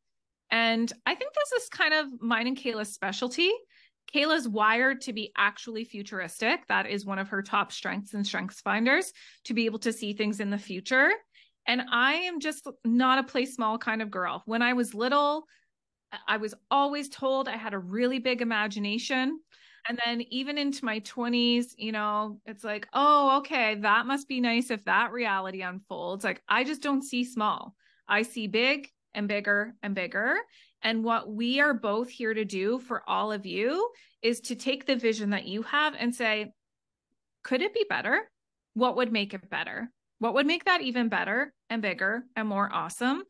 and 0.51 0.93
I 1.07 1.15
think 1.15 1.33
this 1.35 1.63
is 1.63 1.69
kind 1.69 1.95
of 1.95 2.07
mine 2.21 2.47
and 2.47 2.57
Kaila's 2.57 2.93
specialty. 2.93 3.51
Kaila's 4.13 4.49
wired 4.49 5.01
to 5.03 5.13
be 5.13 5.33
actually 5.37 5.85
futuristic. 5.85 6.67
That 6.69 6.87
is 6.87 7.05
one 7.05 7.19
of 7.19 7.29
her 7.29 7.43
top 7.43 7.73
strengths 7.73 8.15
and 8.15 8.27
strengths 8.27 8.61
finders 8.61 9.13
to 9.45 9.55
be 9.55 9.67
able 9.67 9.81
to 9.81 9.93
see 9.93 10.13
things 10.13 10.41
in 10.41 10.51
the 10.51 10.59
future. 10.59 11.11
And 11.67 11.83
I 11.91 12.15
am 12.15 12.41
just 12.41 12.69
not 12.85 13.19
a 13.19 13.23
play 13.23 13.47
small 13.47 13.79
kind 13.79 14.03
of 14.03 14.11
girl. 14.11 14.43
When 14.47 14.63
I 14.63 14.75
was 14.75 14.95
little, 14.95 15.47
I 16.29 16.37
was 16.37 16.55
always 16.71 17.09
told 17.09 17.49
I 17.49 17.57
had 17.57 17.75
a 17.75 17.79
really 17.79 18.19
big 18.19 18.43
imagination. 18.43 19.41
And 19.89 19.99
then 20.05 20.23
even 20.31 20.59
into 20.59 20.85
my 20.85 21.01
20s, 21.01 21.75
you 21.77 21.93
know, 21.93 22.41
it's 22.47 22.65
like, 22.65 22.87
oh, 22.93 23.39
okay, 23.39 23.75
that 23.77 24.07
must 24.07 24.29
be 24.29 24.41
nice 24.41 24.71
if 24.71 24.85
that 24.85 25.13
reality 25.13 25.63
unfolds. 25.63 26.25
Like, 26.25 26.43
I 26.49 26.65
just 26.65 26.83
don't 26.83 27.03
see 27.03 27.25
small. 27.25 27.75
I 28.09 28.23
see 28.23 28.47
big 28.47 28.89
and 29.15 29.29
bigger 29.29 29.75
and 29.83 29.95
bigger. 29.95 30.37
And 30.83 31.05
what 31.05 31.33
we 31.33 31.61
are 31.61 31.75
both 31.75 32.09
here 32.09 32.35
to 32.35 32.45
do 32.45 32.79
for 32.79 33.03
all 33.09 33.33
of 33.33 33.47
you 33.47 33.91
is 34.23 34.41
to 34.43 34.55
take 34.55 34.87
the 34.87 34.97
vision 34.97 35.31
that 35.31 35.47
you 35.47 35.63
have 35.63 35.95
and 35.99 36.15
say, 36.15 36.53
could 37.43 37.63
it 37.63 37.75
be 37.75 37.85
better? 37.89 38.31
What 38.75 38.97
would 38.97 39.13
make 39.13 39.35
it 39.35 39.49
better? 39.49 39.91
What 40.19 40.35
would 40.35 40.47
make 40.47 40.65
that 40.65 40.83
even 40.83 41.09
better 41.09 41.53
and 41.71 41.83
bigger 41.83 42.25
and 42.37 42.49
more 42.49 42.69
awesome? 42.73 43.23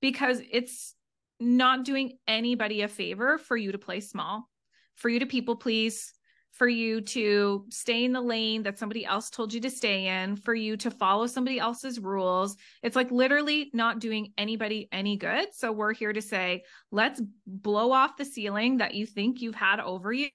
Because 0.00 0.40
it's 0.50 0.94
not 1.40 1.84
doing 1.84 2.18
anybody 2.26 2.82
a 2.82 2.88
favor 2.88 3.38
for 3.38 3.56
you 3.56 3.72
to 3.72 3.78
play 3.78 4.00
small, 4.00 4.48
for 4.96 5.08
you 5.08 5.20
to 5.20 5.26
people 5.26 5.56
please, 5.56 6.12
for 6.52 6.68
you 6.68 7.00
to 7.00 7.64
stay 7.70 8.04
in 8.04 8.12
the 8.12 8.20
lane 8.20 8.62
that 8.62 8.78
somebody 8.78 9.06
else 9.06 9.30
told 9.30 9.52
you 9.54 9.60
to 9.62 9.70
stay 9.70 10.06
in, 10.06 10.36
for 10.36 10.54
you 10.54 10.76
to 10.76 10.90
follow 10.90 11.26
somebody 11.26 11.58
else's 11.58 11.98
rules. 11.98 12.56
It's 12.82 12.94
like 12.94 13.10
literally 13.10 13.70
not 13.72 14.00
doing 14.00 14.32
anybody 14.36 14.88
any 14.92 15.16
good. 15.16 15.48
So 15.54 15.72
we're 15.72 15.94
here 15.94 16.12
to 16.12 16.20
say, 16.20 16.64
let's 16.90 17.22
blow 17.46 17.90
off 17.90 18.18
the 18.18 18.26
ceiling 18.26 18.76
that 18.78 18.94
you 18.94 19.06
think 19.06 19.40
you've 19.40 19.54
had 19.54 19.80
over 19.80 20.12
you 20.12 20.28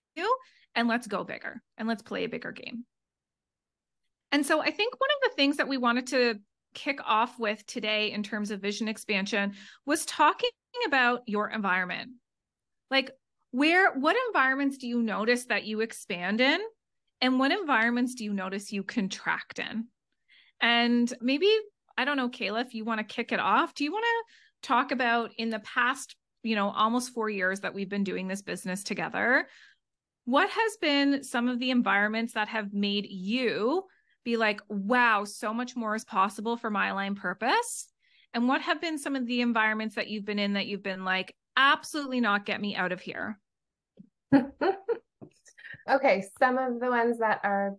and 0.74 0.88
let's 0.88 1.08
go 1.08 1.24
bigger 1.24 1.62
and 1.78 1.88
let's 1.88 2.02
play 2.02 2.24
a 2.24 2.30
bigger 2.30 2.52
game. 2.52 2.84
And 4.32 4.46
so 4.46 4.60
I 4.60 4.72
think 4.72 5.00
one 5.00 5.10
of 5.22 5.30
the 5.30 5.36
things 5.36 5.58
that 5.58 5.68
we 5.68 5.78
wanted 5.78 6.08
to 6.08 6.40
kick 6.74 7.00
off 7.06 7.40
with 7.40 7.66
today 7.66 8.12
in 8.12 8.24
terms 8.24 8.52
of 8.52 8.60
vision 8.60 8.88
expansion 8.88 9.54
was 9.86 10.06
talking 10.06 10.50
about 10.88 11.22
your 11.28 11.50
environment. 11.50 12.12
Like, 12.90 13.12
where, 13.58 13.92
what 13.94 14.16
environments 14.28 14.78
do 14.78 14.88
you 14.88 15.02
notice 15.02 15.46
that 15.46 15.66
you 15.66 15.82
expand 15.82 16.42
in? 16.42 16.60
And 17.22 17.40
what 17.40 17.52
environments 17.52 18.14
do 18.14 18.24
you 18.24 18.32
notice 18.32 18.72
you 18.72 18.84
contract 18.84 19.58
in? 19.58 19.88
And 20.62 21.12
maybe, 21.22 21.52
I 21.98 22.06
don't 22.06 22.18
know, 22.18 22.30
Kaila, 22.30 22.64
if 22.64 22.76
you 22.76 22.86
want 22.86 23.00
to 23.00 23.16
kick 23.16 23.32
it 23.32 23.40
off, 23.40 23.74
do 23.74 23.84
you 23.84 23.92
want 23.92 24.06
to 24.06 24.68
talk 24.68 24.92
about 24.92 25.32
in 25.40 25.50
the 25.50 25.58
past, 25.58 26.16
you 26.44 26.56
know, 26.56 26.70
almost 26.70 27.16
four 27.16 27.32
years 27.32 27.62
that 27.62 27.74
we've 27.74 27.90
been 27.90 28.04
doing 28.04 28.28
this 28.28 28.44
business 28.44 28.84
together? 28.84 29.48
What 30.26 30.52
has 30.52 30.78
been 30.80 31.24
some 31.24 31.48
of 31.48 31.58
the 31.58 31.72
environments 31.72 32.34
that 32.34 32.50
have 32.50 32.74
made 32.74 33.08
you 33.10 33.86
be 34.24 34.38
like, 34.38 34.62
wow, 34.70 35.24
so 35.24 35.52
much 35.52 35.76
more 35.76 35.96
is 35.96 36.06
possible 36.06 36.58
for 36.58 36.70
My 36.70 36.90
Aligned 36.90 37.18
Purpose? 37.18 37.88
And 38.36 38.48
what 38.48 38.62
have 38.62 38.80
been 38.80 39.00
some 39.00 39.16
of 39.16 39.26
the 39.26 39.42
environments 39.42 39.96
that 39.96 40.10
you've 40.10 40.26
been 40.26 40.38
in 40.38 40.54
that 40.54 40.68
you've 40.68 40.84
been 40.84 41.04
like, 41.04 41.34
absolutely 41.56 42.22
not 42.22 42.46
get 42.46 42.62
me 42.62 42.76
out 42.76 42.92
of 42.92 43.02
here? 43.02 43.40
okay, 45.90 46.26
some 46.40 46.58
of 46.58 46.80
the 46.80 46.90
ones 46.90 47.20
that 47.20 47.42
are 47.44 47.76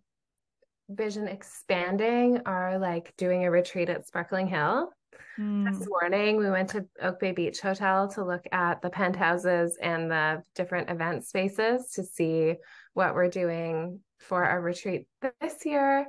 vision 0.89 1.29
expanding 1.29 2.41
are 2.47 2.79
like 2.79 3.15
doing 3.17 3.45
a 3.45 3.51
retreat 3.51 3.89
at 3.89 4.07
Sparkling 4.07 4.47
Hill. 4.47 4.91
Mm. 5.39 5.71
This 5.71 5.87
morning, 5.89 6.37
we 6.37 6.51
went 6.51 6.71
to 6.71 6.87
Oak 7.01 7.21
Bay 7.21 7.33
Beach 7.33 7.61
Hotel 7.61 8.09
to 8.09 8.25
look 8.25 8.45
at 8.51 8.83
the 8.83 8.91
penthouses 8.91 9.79
and 9.81 10.11
the 10.11 10.43
different 10.55 10.91
event 10.91 11.25
spaces 11.25 11.91
to 11.93 12.05
see 12.05 12.55
what 12.95 13.15
we're 13.15 13.29
doing 13.29 14.01
for 14.19 14.45
our 14.45 14.61
retreat 14.61 15.07
this 15.41 15.65
year. 15.65 16.07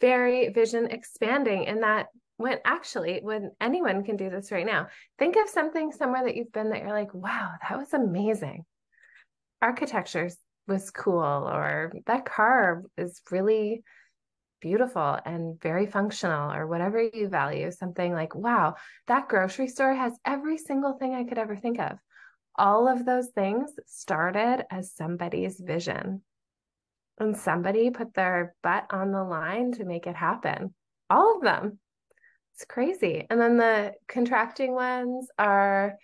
Very 0.00 0.48
vision 0.48 0.86
expanding 0.90 1.64
in 1.64 1.80
that 1.80 2.06
when 2.36 2.58
actually 2.64 3.20
when 3.22 3.52
anyone 3.60 4.02
can 4.02 4.16
do 4.16 4.28
this 4.28 4.50
right 4.50 4.66
now 4.66 4.88
think 5.20 5.36
of 5.36 5.48
something 5.48 5.92
somewhere 5.92 6.24
that 6.24 6.36
you've 6.36 6.52
been 6.52 6.70
that 6.70 6.80
you're 6.80 6.92
like 6.92 7.14
wow 7.14 7.52
that 7.62 7.78
was 7.78 7.92
amazing 7.92 8.64
architecture 9.64 10.30
was 10.68 10.90
cool 10.90 11.48
or 11.52 11.92
that 12.06 12.24
car 12.24 12.84
is 12.96 13.20
really 13.30 13.82
beautiful 14.60 15.18
and 15.24 15.60
very 15.60 15.86
functional 15.86 16.52
or 16.52 16.66
whatever 16.66 17.02
you 17.02 17.28
value 17.28 17.70
something 17.70 18.12
like 18.14 18.34
wow 18.34 18.74
that 19.06 19.28
grocery 19.28 19.68
store 19.68 19.94
has 19.94 20.12
every 20.24 20.56
single 20.56 20.94
thing 20.94 21.14
i 21.14 21.24
could 21.24 21.38
ever 21.38 21.56
think 21.56 21.78
of. 21.78 21.98
All 22.56 22.86
of 22.86 23.04
those 23.04 23.28
things 23.34 23.70
started 23.86 24.64
as 24.70 24.94
somebody's 24.94 25.58
vision. 25.58 26.22
And 27.18 27.36
somebody 27.36 27.90
put 27.90 28.14
their 28.14 28.54
butt 28.62 28.86
on 28.90 29.12
the 29.12 29.22
line 29.22 29.72
to 29.72 29.84
make 29.84 30.06
it 30.06 30.16
happen. 30.16 30.74
All 31.10 31.36
of 31.36 31.42
them. 31.42 31.78
It's 32.54 32.64
crazy. 32.64 33.26
And 33.28 33.40
then 33.40 33.56
the 33.56 33.94
contracting 34.08 34.72
ones 34.72 35.28
are 35.38 35.94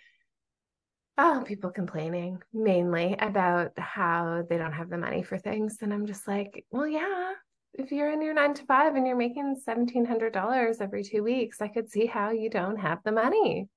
oh, 1.21 1.43
people 1.45 1.69
complaining 1.69 2.41
mainly 2.51 3.15
about 3.19 3.77
how 3.77 4.43
they 4.49 4.57
don't 4.57 4.73
have 4.73 4.89
the 4.89 4.97
money 4.97 5.21
for 5.21 5.37
things. 5.37 5.77
And 5.81 5.93
I'm 5.93 6.07
just 6.07 6.27
like, 6.27 6.65
well, 6.71 6.87
yeah, 6.87 7.33
if 7.75 7.91
you're 7.91 8.11
in 8.11 8.23
your 8.23 8.33
nine 8.33 8.55
to 8.55 8.65
five 8.65 8.95
and 8.95 9.05
you're 9.05 9.15
making 9.15 9.61
$1,700 9.67 10.81
every 10.81 11.03
two 11.03 11.23
weeks, 11.23 11.61
I 11.61 11.67
could 11.67 11.91
see 11.91 12.07
how 12.07 12.31
you 12.31 12.49
don't 12.49 12.77
have 12.77 13.03
the 13.05 13.11
money. 13.11 13.69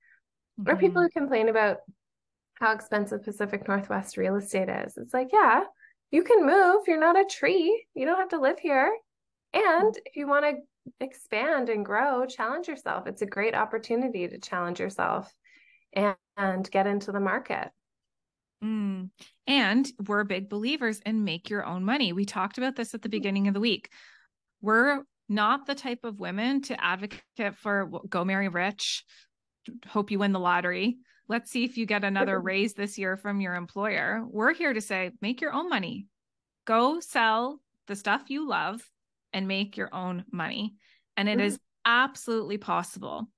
Mm-hmm. 0.58 0.70
Or 0.70 0.76
people 0.76 1.02
who 1.02 1.10
complain 1.10 1.50
about 1.50 1.78
how 2.54 2.72
expensive 2.72 3.22
Pacific 3.22 3.68
Northwest 3.68 4.16
real 4.16 4.36
estate 4.36 4.70
is. 4.70 4.96
It's 4.96 5.12
like, 5.12 5.28
yeah, 5.30 5.64
you 6.10 6.22
can 6.22 6.46
move. 6.46 6.84
You're 6.86 6.98
not 6.98 7.20
a 7.20 7.26
tree. 7.26 7.84
You 7.94 8.06
don't 8.06 8.18
have 8.18 8.30
to 8.30 8.40
live 8.40 8.58
here. 8.58 8.90
And 9.52 9.94
if 10.06 10.16
you 10.16 10.26
want 10.26 10.46
to 10.46 11.04
expand 11.04 11.68
and 11.68 11.84
grow, 11.84 12.24
challenge 12.24 12.68
yourself. 12.68 13.06
It's 13.06 13.22
a 13.22 13.26
great 13.26 13.54
opportunity 13.54 14.26
to 14.28 14.38
challenge 14.38 14.80
yourself 14.80 15.30
and, 15.94 16.16
and 16.36 16.70
get 16.70 16.86
into 16.86 17.12
the 17.12 17.20
market. 17.20 17.70
Mm. 18.62 19.10
And 19.46 19.92
we're 20.06 20.24
big 20.24 20.48
believers 20.48 21.00
in 21.00 21.24
make 21.24 21.50
your 21.50 21.64
own 21.64 21.84
money. 21.84 22.12
We 22.12 22.24
talked 22.24 22.58
about 22.58 22.76
this 22.76 22.94
at 22.94 23.02
the 23.02 23.08
beginning 23.08 23.48
of 23.48 23.54
the 23.54 23.60
week. 23.60 23.90
We're 24.60 25.02
not 25.28 25.66
the 25.66 25.74
type 25.74 26.04
of 26.04 26.20
women 26.20 26.62
to 26.62 26.82
advocate 26.82 27.56
for 27.56 27.90
go 28.08 28.24
marry 28.24 28.48
rich, 28.48 29.04
hope 29.86 30.10
you 30.10 30.18
win 30.18 30.32
the 30.32 30.40
lottery. 30.40 30.98
Let's 31.28 31.50
see 31.50 31.64
if 31.64 31.78
you 31.78 31.86
get 31.86 32.04
another 32.04 32.38
raise 32.38 32.74
this 32.74 32.98
year 32.98 33.16
from 33.16 33.40
your 33.40 33.54
employer. 33.54 34.22
We're 34.26 34.52
here 34.52 34.74
to 34.74 34.80
say 34.80 35.12
make 35.22 35.40
your 35.40 35.54
own 35.54 35.70
money. 35.70 36.06
Go 36.66 37.00
sell 37.00 37.60
the 37.86 37.96
stuff 37.96 38.24
you 38.28 38.46
love 38.46 38.82
and 39.32 39.48
make 39.48 39.76
your 39.76 39.94
own 39.94 40.24
money. 40.30 40.74
And 41.16 41.28
it 41.28 41.38
mm-hmm. 41.38 41.46
is 41.46 41.58
absolutely 41.84 42.58
possible. 42.58 43.28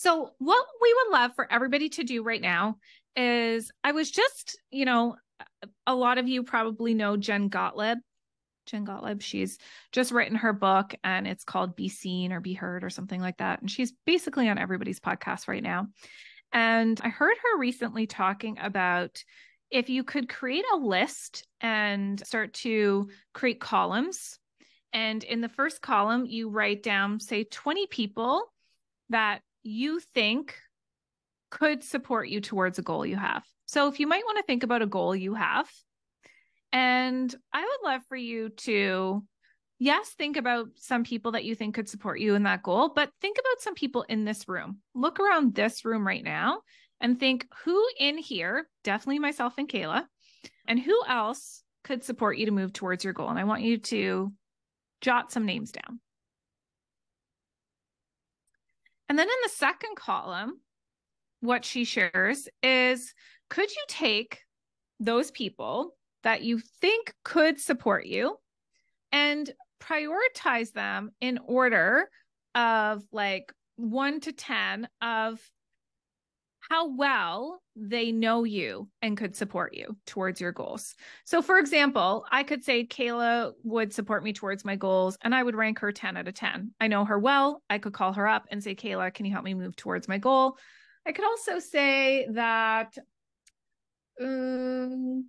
So, 0.00 0.30
what 0.38 0.66
we 0.80 0.94
would 0.94 1.12
love 1.12 1.32
for 1.34 1.46
everybody 1.52 1.90
to 1.90 2.04
do 2.04 2.22
right 2.22 2.40
now 2.40 2.78
is 3.16 3.70
I 3.84 3.92
was 3.92 4.10
just, 4.10 4.58
you 4.70 4.86
know, 4.86 5.16
a 5.86 5.94
lot 5.94 6.16
of 6.16 6.26
you 6.26 6.42
probably 6.42 6.94
know 6.94 7.18
Jen 7.18 7.48
Gottlieb. 7.48 7.98
Jen 8.64 8.84
Gottlieb, 8.84 9.20
she's 9.20 9.58
just 9.92 10.10
written 10.10 10.38
her 10.38 10.54
book 10.54 10.94
and 11.04 11.28
it's 11.28 11.44
called 11.44 11.76
Be 11.76 11.90
Seen 11.90 12.32
or 12.32 12.40
Be 12.40 12.54
Heard 12.54 12.82
or 12.82 12.88
something 12.88 13.20
like 13.20 13.36
that. 13.36 13.60
And 13.60 13.70
she's 13.70 13.92
basically 14.06 14.48
on 14.48 14.56
everybody's 14.56 15.00
podcast 15.00 15.48
right 15.48 15.62
now. 15.62 15.88
And 16.50 16.98
I 17.04 17.10
heard 17.10 17.36
her 17.36 17.58
recently 17.58 18.06
talking 18.06 18.56
about 18.58 19.22
if 19.70 19.90
you 19.90 20.02
could 20.02 20.30
create 20.30 20.64
a 20.72 20.78
list 20.78 21.46
and 21.60 22.18
start 22.26 22.54
to 22.54 23.10
create 23.34 23.60
columns 23.60 24.38
and 24.94 25.22
in 25.22 25.42
the 25.42 25.50
first 25.50 25.82
column, 25.82 26.24
you 26.24 26.48
write 26.48 26.82
down, 26.82 27.20
say, 27.20 27.44
20 27.44 27.86
people 27.88 28.50
that 29.10 29.42
you 29.62 30.00
think 30.14 30.56
could 31.50 31.82
support 31.82 32.28
you 32.28 32.40
towards 32.40 32.78
a 32.78 32.82
goal 32.82 33.04
you 33.04 33.16
have. 33.16 33.44
So 33.66 33.88
if 33.88 34.00
you 34.00 34.06
might 34.06 34.24
want 34.24 34.38
to 34.38 34.44
think 34.44 34.62
about 34.62 34.82
a 34.82 34.86
goal 34.86 35.14
you 35.14 35.34
have, 35.34 35.68
and 36.72 37.34
I 37.52 37.60
would 37.60 37.88
love 37.88 38.02
for 38.08 38.16
you 38.16 38.50
to, 38.50 39.24
yes, 39.78 40.10
think 40.10 40.36
about 40.36 40.68
some 40.76 41.04
people 41.04 41.32
that 41.32 41.44
you 41.44 41.54
think 41.54 41.74
could 41.74 41.88
support 41.88 42.20
you 42.20 42.34
in 42.34 42.44
that 42.44 42.62
goal, 42.62 42.92
but 42.94 43.10
think 43.20 43.38
about 43.38 43.60
some 43.60 43.74
people 43.74 44.02
in 44.08 44.24
this 44.24 44.48
room. 44.48 44.78
Look 44.94 45.18
around 45.18 45.54
this 45.54 45.84
room 45.84 46.06
right 46.06 46.22
now 46.22 46.60
and 47.00 47.18
think 47.18 47.46
who 47.64 47.84
in 47.98 48.18
here, 48.18 48.68
definitely 48.84 49.18
myself 49.18 49.54
and 49.58 49.68
Kaila, 49.68 50.04
and 50.68 50.78
who 50.78 51.00
else 51.08 51.62
could 51.82 52.04
support 52.04 52.38
you 52.38 52.46
to 52.46 52.52
move 52.52 52.72
towards 52.72 53.04
your 53.04 53.12
goal. 53.12 53.28
And 53.28 53.38
I 53.38 53.44
want 53.44 53.62
you 53.62 53.78
to 53.78 54.32
jot 55.00 55.32
some 55.32 55.46
names 55.46 55.72
down. 55.72 56.00
And 59.10 59.18
then 59.18 59.26
in 59.26 59.34
the 59.42 59.48
second 59.48 59.96
column, 59.96 60.60
what 61.40 61.64
she 61.64 61.82
shares 61.82 62.48
is 62.62 63.12
could 63.48 63.68
you 63.68 63.82
take 63.88 64.38
those 65.00 65.32
people 65.32 65.96
that 66.22 66.44
you 66.44 66.60
think 66.80 67.12
could 67.24 67.60
support 67.60 68.06
you 68.06 68.36
and 69.10 69.52
prioritize 69.82 70.70
them 70.72 71.10
in 71.20 71.40
order 71.44 72.08
of 72.54 73.02
like 73.10 73.52
one 73.74 74.20
to 74.20 74.30
10 74.30 74.86
of 75.02 75.40
how 76.70 76.88
well 76.88 77.60
they 77.74 78.12
know 78.12 78.44
you 78.44 78.88
and 79.02 79.16
could 79.16 79.34
support 79.34 79.74
you 79.74 79.96
towards 80.06 80.40
your 80.40 80.52
goals. 80.52 80.94
So, 81.24 81.42
for 81.42 81.58
example, 81.58 82.24
I 82.30 82.44
could 82.44 82.62
say 82.62 82.86
Kaila 82.86 83.52
would 83.64 83.92
support 83.92 84.22
me 84.22 84.32
towards 84.32 84.64
my 84.64 84.76
goals 84.76 85.18
and 85.22 85.34
I 85.34 85.42
would 85.42 85.56
rank 85.56 85.80
her 85.80 85.90
10 85.90 86.16
out 86.16 86.28
of 86.28 86.34
10. 86.34 86.70
I 86.80 86.86
know 86.86 87.04
her 87.04 87.18
well. 87.18 87.60
I 87.68 87.78
could 87.78 87.92
call 87.92 88.12
her 88.12 88.26
up 88.26 88.46
and 88.52 88.62
say, 88.62 88.76
Kaila, 88.76 89.12
can 89.12 89.26
you 89.26 89.32
help 89.32 89.44
me 89.44 89.54
move 89.54 89.74
towards 89.74 90.06
my 90.06 90.18
goal? 90.18 90.56
I 91.04 91.10
could 91.10 91.24
also 91.24 91.58
say 91.58 92.28
that 92.30 92.96
um, 94.20 95.28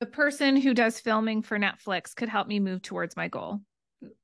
the 0.00 0.06
person 0.06 0.56
who 0.56 0.74
does 0.74 0.98
filming 0.98 1.42
for 1.42 1.56
Netflix 1.56 2.16
could 2.16 2.28
help 2.28 2.48
me 2.48 2.58
move 2.58 2.82
towards 2.82 3.16
my 3.16 3.28
goal. 3.28 3.60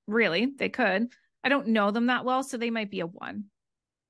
Really, 0.08 0.46
they 0.46 0.68
could. 0.68 1.12
I 1.44 1.48
don't 1.48 1.68
know 1.68 1.92
them 1.92 2.06
that 2.06 2.24
well, 2.24 2.42
so 2.42 2.56
they 2.56 2.70
might 2.70 2.90
be 2.90 3.00
a 3.00 3.06
one. 3.06 3.44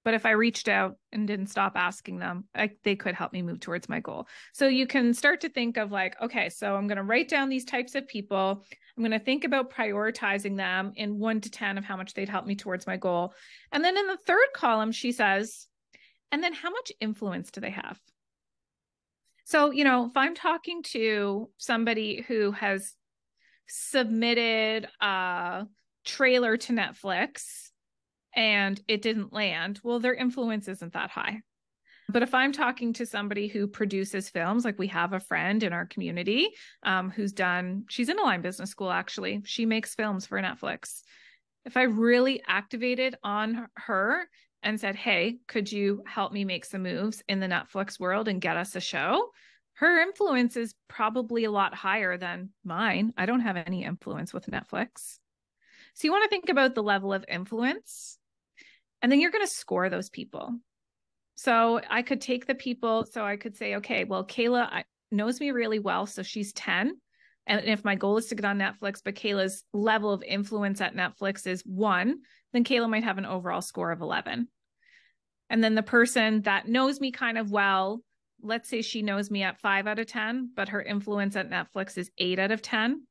But 0.06 0.14
if 0.14 0.24
I 0.24 0.30
reached 0.30 0.68
out 0.68 0.98
and 1.10 1.26
didn't 1.26 1.48
stop 1.48 1.72
asking 1.74 2.20
them, 2.20 2.44
I, 2.54 2.70
they 2.84 2.94
could 2.94 3.16
help 3.16 3.32
me 3.32 3.42
move 3.42 3.58
towards 3.58 3.88
my 3.88 3.98
goal. 3.98 4.28
So 4.52 4.68
you 4.68 4.86
can 4.86 5.12
start 5.12 5.40
to 5.40 5.48
think 5.48 5.76
of 5.76 5.90
like, 5.90 6.14
okay, 6.22 6.48
so 6.48 6.76
I'm 6.76 6.86
going 6.86 6.98
to 6.98 7.02
write 7.02 7.28
down 7.28 7.48
these 7.48 7.64
types 7.64 7.96
of 7.96 8.06
people. 8.06 8.64
I'm 8.96 9.02
going 9.02 9.18
to 9.18 9.18
think 9.18 9.42
about 9.42 9.72
prioritizing 9.72 10.56
them 10.56 10.92
in 10.94 11.18
one 11.18 11.40
to 11.40 11.50
10 11.50 11.76
of 11.76 11.84
how 11.84 11.96
much 11.96 12.14
they'd 12.14 12.28
help 12.28 12.46
me 12.46 12.54
towards 12.54 12.86
my 12.86 12.96
goal. 12.96 13.34
And 13.72 13.82
then 13.82 13.96
in 13.96 14.06
the 14.06 14.16
third 14.16 14.46
column, 14.54 14.92
she 14.92 15.10
says, 15.10 15.66
and 16.30 16.40
then 16.40 16.52
how 16.52 16.70
much 16.70 16.92
influence 17.00 17.50
do 17.50 17.60
they 17.60 17.70
have? 17.70 17.98
So, 19.44 19.72
you 19.72 19.82
know, 19.82 20.06
if 20.06 20.16
I'm 20.16 20.36
talking 20.36 20.84
to 20.84 21.50
somebody 21.56 22.24
who 22.28 22.52
has 22.52 22.94
submitted 23.66 24.86
a 25.00 25.66
trailer 26.04 26.56
to 26.58 26.72
Netflix 26.72 27.70
and 28.36 28.80
it 28.86 29.02
didn't 29.02 29.32
land, 29.32 29.80
well, 29.82 29.98
their 29.98 30.14
influence 30.14 30.68
isn't 30.68 30.92
that 30.92 31.10
high. 31.10 31.40
But 32.08 32.22
if 32.22 32.34
I'm 32.34 32.52
talking 32.52 32.92
to 32.94 33.06
somebody 33.06 33.48
who 33.48 33.66
produces 33.66 34.28
films, 34.28 34.64
like 34.64 34.78
we 34.78 34.86
have 34.88 35.12
a 35.12 35.20
friend 35.20 35.62
in 35.62 35.72
our 35.72 35.86
community 35.86 36.50
um, 36.84 37.10
who's 37.10 37.32
done, 37.32 37.84
she's 37.88 38.08
in 38.08 38.18
Aligned 38.18 38.44
Business 38.44 38.70
School 38.70 38.92
actually. 38.92 39.42
She 39.44 39.66
makes 39.66 39.94
films 39.94 40.26
for 40.26 40.40
Netflix. 40.40 41.02
if 41.64 41.76
I 41.76 41.82
really 41.82 42.42
activated 42.46 43.16
on 43.24 43.66
her 43.76 44.28
and 44.62 44.80
said, 44.80 44.94
Hey, 44.94 45.38
could 45.48 45.72
you 45.72 46.04
help 46.06 46.32
me 46.32 46.44
make 46.44 46.64
some 46.64 46.82
moves 46.82 47.24
in 47.28 47.40
the 47.40 47.48
Netflix 47.48 47.98
world 47.98 48.28
and 48.28 48.40
get 48.40 48.56
us 48.56 48.76
a 48.76 48.80
show? 48.80 49.30
Her 49.74 50.00
influence 50.00 50.56
is 50.56 50.74
probably 50.88 51.44
a 51.44 51.50
lot 51.50 51.74
higher 51.74 52.16
than 52.16 52.50
mine. 52.64 53.12
I 53.16 53.26
don't 53.26 53.40
have 53.40 53.56
any 53.56 53.84
influence 53.84 54.32
with 54.32 54.46
Netflix. 54.46 55.18
So 55.94 56.06
you 56.06 56.12
want 56.12 56.24
to 56.24 56.30
think 56.30 56.48
about 56.50 56.74
the 56.74 56.82
level 56.82 57.12
of 57.12 57.24
influence, 57.26 58.18
and 59.02 59.10
then 59.10 59.20
you're 59.20 59.30
going 59.30 59.46
to 59.46 59.52
score 59.52 59.88
those 59.88 60.10
people. 60.10 60.54
So 61.36 61.80
I 61.88 62.02
could 62.02 62.20
take 62.20 62.46
the 62.46 62.54
people. 62.54 63.06
So 63.10 63.24
I 63.24 63.36
could 63.36 63.56
say, 63.56 63.76
okay, 63.76 64.04
well, 64.04 64.24
Kaila 64.24 64.82
knows 65.10 65.38
me 65.40 65.50
really 65.50 65.78
well. 65.78 66.06
So 66.06 66.22
she's 66.22 66.52
10. 66.54 66.96
And 67.46 67.64
if 67.66 67.84
my 67.84 67.94
goal 67.94 68.16
is 68.16 68.26
to 68.26 68.34
get 68.34 68.44
on 68.44 68.58
Netflix, 68.58 69.00
but 69.04 69.14
Kaila's 69.14 69.62
level 69.72 70.12
of 70.12 70.22
influence 70.22 70.80
at 70.80 70.96
Netflix 70.96 71.46
is 71.46 71.62
one, 71.62 72.18
then 72.52 72.64
Kaila 72.64 72.90
might 72.90 73.04
have 73.04 73.18
an 73.18 73.26
overall 73.26 73.60
score 73.60 73.92
of 73.92 74.00
11. 74.00 74.48
And 75.48 75.62
then 75.62 75.76
the 75.76 75.82
person 75.82 76.42
that 76.42 76.66
knows 76.66 77.00
me 77.00 77.12
kind 77.12 77.38
of 77.38 77.50
well, 77.52 78.00
let's 78.42 78.68
say 78.68 78.82
she 78.82 79.02
knows 79.02 79.30
me 79.30 79.42
at 79.42 79.60
five 79.60 79.86
out 79.86 80.00
of 80.00 80.06
10, 80.06 80.50
but 80.56 80.70
her 80.70 80.82
influence 80.82 81.36
at 81.36 81.50
Netflix 81.50 81.96
is 81.96 82.10
eight 82.18 82.38
out 82.38 82.50
of 82.50 82.62
10, 82.62 83.06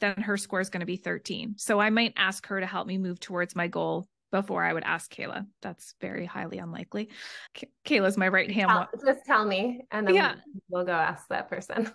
then 0.00 0.16
her 0.22 0.36
score 0.36 0.60
is 0.60 0.70
going 0.70 0.80
to 0.80 0.86
be 0.86 0.96
13. 0.96 1.54
So 1.56 1.78
I 1.78 1.90
might 1.90 2.14
ask 2.16 2.46
her 2.46 2.58
to 2.58 2.66
help 2.66 2.86
me 2.86 2.98
move 2.98 3.20
towards 3.20 3.54
my 3.54 3.68
goal 3.68 4.08
before 4.30 4.64
I 4.64 4.72
would 4.72 4.84
ask 4.84 5.12
Kaila. 5.12 5.46
That's 5.62 5.94
very 6.00 6.26
highly 6.26 6.58
unlikely. 6.58 7.10
K- 7.54 7.70
Kaila's 7.84 8.16
my 8.16 8.28
right 8.28 8.50
hand. 8.50 8.68
Tell, 8.68 8.88
just 9.04 9.24
tell 9.26 9.44
me, 9.44 9.86
and 9.90 10.06
then 10.06 10.14
yeah. 10.14 10.34
we'll 10.68 10.84
go 10.84 10.92
ask 10.92 11.26
that 11.28 11.48
person. 11.48 11.90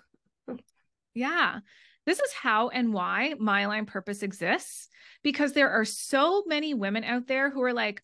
yeah. 1.14 1.60
This 2.06 2.20
is 2.20 2.32
how 2.32 2.68
and 2.68 2.92
why 2.92 3.34
My 3.38 3.62
Aligned 3.62 3.88
Purpose 3.88 4.22
exists 4.22 4.88
because 5.22 5.52
there 5.52 5.70
are 5.70 5.86
so 5.86 6.44
many 6.46 6.74
women 6.74 7.02
out 7.02 7.26
there 7.26 7.50
who 7.50 7.62
are 7.62 7.72
like, 7.72 8.02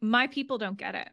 my 0.00 0.26
people 0.26 0.58
don't 0.58 0.78
get 0.78 0.94
it. 0.94 1.08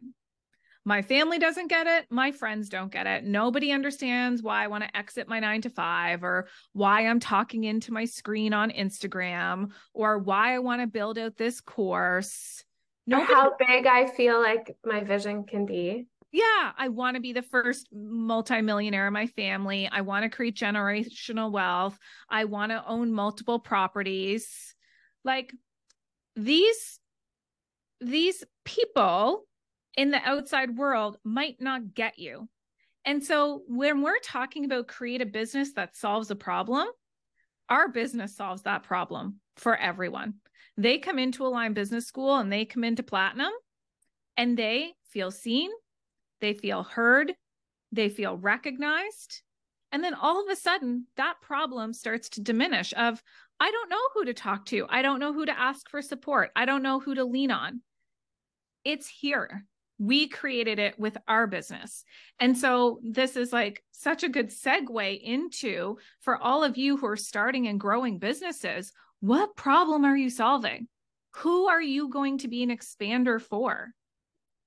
My 0.88 1.02
family 1.02 1.38
doesn't 1.38 1.66
get 1.66 1.86
it. 1.86 2.06
My 2.08 2.32
friends 2.32 2.70
don't 2.70 2.90
get 2.90 3.06
it. 3.06 3.22
Nobody 3.22 3.72
understands 3.72 4.42
why 4.42 4.64
I 4.64 4.68
want 4.68 4.84
to 4.84 4.96
exit 4.96 5.28
my 5.28 5.38
nine 5.38 5.60
to 5.60 5.68
five 5.68 6.24
or 6.24 6.48
why 6.72 7.06
I'm 7.06 7.20
talking 7.20 7.64
into 7.64 7.92
my 7.92 8.06
screen 8.06 8.54
on 8.54 8.70
Instagram 8.70 9.72
or 9.92 10.16
why 10.16 10.54
I 10.54 10.60
want 10.60 10.80
to 10.80 10.86
build 10.86 11.18
out 11.18 11.36
this 11.36 11.60
course. 11.60 12.64
Or 13.12 13.20
how 13.20 13.52
big 13.58 13.86
I 13.86 14.06
feel 14.06 14.40
like 14.40 14.78
my 14.82 15.04
vision 15.04 15.44
can 15.44 15.66
be. 15.66 16.06
Yeah, 16.32 16.72
I 16.78 16.88
want 16.88 17.16
to 17.16 17.20
be 17.20 17.34
the 17.34 17.42
first 17.42 17.90
multimillionaire 17.92 19.08
in 19.08 19.12
my 19.12 19.26
family. 19.26 19.90
I 19.92 20.00
want 20.00 20.22
to 20.22 20.30
create 20.30 20.56
generational 20.56 21.52
wealth. 21.52 21.98
I 22.30 22.46
want 22.46 22.72
to 22.72 22.82
own 22.86 23.12
multiple 23.12 23.58
properties. 23.58 24.74
Like 25.22 25.52
these 26.34 26.98
these 28.00 28.42
people 28.64 29.47
in 29.98 30.12
the 30.12 30.22
outside 30.24 30.76
world 30.76 31.18
might 31.24 31.60
not 31.60 31.92
get 31.92 32.20
you. 32.20 32.48
And 33.04 33.22
so 33.22 33.62
when 33.66 34.00
we're 34.00 34.20
talking 34.20 34.64
about 34.64 34.86
create 34.86 35.20
a 35.20 35.26
business 35.26 35.72
that 35.72 35.96
solves 35.96 36.30
a 36.30 36.36
problem, 36.36 36.86
our 37.68 37.88
business 37.88 38.36
solves 38.36 38.62
that 38.62 38.84
problem 38.84 39.40
for 39.56 39.76
everyone. 39.76 40.34
They 40.76 40.98
come 40.98 41.18
into 41.18 41.44
Aligned 41.44 41.74
Business 41.74 42.06
School 42.06 42.36
and 42.36 42.52
they 42.52 42.64
come 42.64 42.84
into 42.84 43.02
Platinum 43.02 43.50
and 44.36 44.56
they 44.56 44.92
feel 45.10 45.32
seen, 45.32 45.70
they 46.40 46.54
feel 46.54 46.84
heard, 46.84 47.34
they 47.90 48.08
feel 48.08 48.36
recognized. 48.36 49.42
And 49.90 50.04
then 50.04 50.14
all 50.14 50.40
of 50.40 50.48
a 50.48 50.54
sudden, 50.54 51.06
that 51.16 51.40
problem 51.42 51.92
starts 51.92 52.28
to 52.30 52.40
diminish 52.40 52.94
of, 52.96 53.20
I 53.58 53.72
don't 53.72 53.90
know 53.90 54.08
who 54.14 54.26
to 54.26 54.34
talk 54.34 54.64
to. 54.66 54.86
I 54.88 55.02
don't 55.02 55.18
know 55.18 55.32
who 55.32 55.44
to 55.46 55.58
ask 55.58 55.90
for 55.90 56.02
support. 56.02 56.50
I 56.54 56.66
don't 56.66 56.84
know 56.84 57.00
who 57.00 57.16
to 57.16 57.24
lean 57.24 57.50
on 57.50 57.80
it's 58.88 59.08
here. 59.08 59.64
We 59.98 60.28
created 60.28 60.78
it 60.78 60.98
with 60.98 61.16
our 61.26 61.46
business. 61.46 62.04
And 62.38 62.56
so 62.56 63.00
this 63.02 63.36
is 63.36 63.52
like 63.52 63.82
such 63.90 64.22
a 64.22 64.28
good 64.28 64.50
segue 64.50 65.20
into 65.20 65.98
for 66.20 66.36
all 66.36 66.62
of 66.62 66.76
you 66.76 66.96
who 66.96 67.06
are 67.06 67.16
starting 67.16 67.66
and 67.66 67.80
growing 67.80 68.18
businesses. 68.18 68.92
What 69.20 69.56
problem 69.56 70.04
are 70.04 70.16
you 70.16 70.30
solving? 70.30 70.86
Who 71.36 71.66
are 71.66 71.82
you 71.82 72.08
going 72.08 72.38
to 72.38 72.48
be 72.48 72.62
an 72.62 72.70
expander 72.70 73.40
for? 73.40 73.88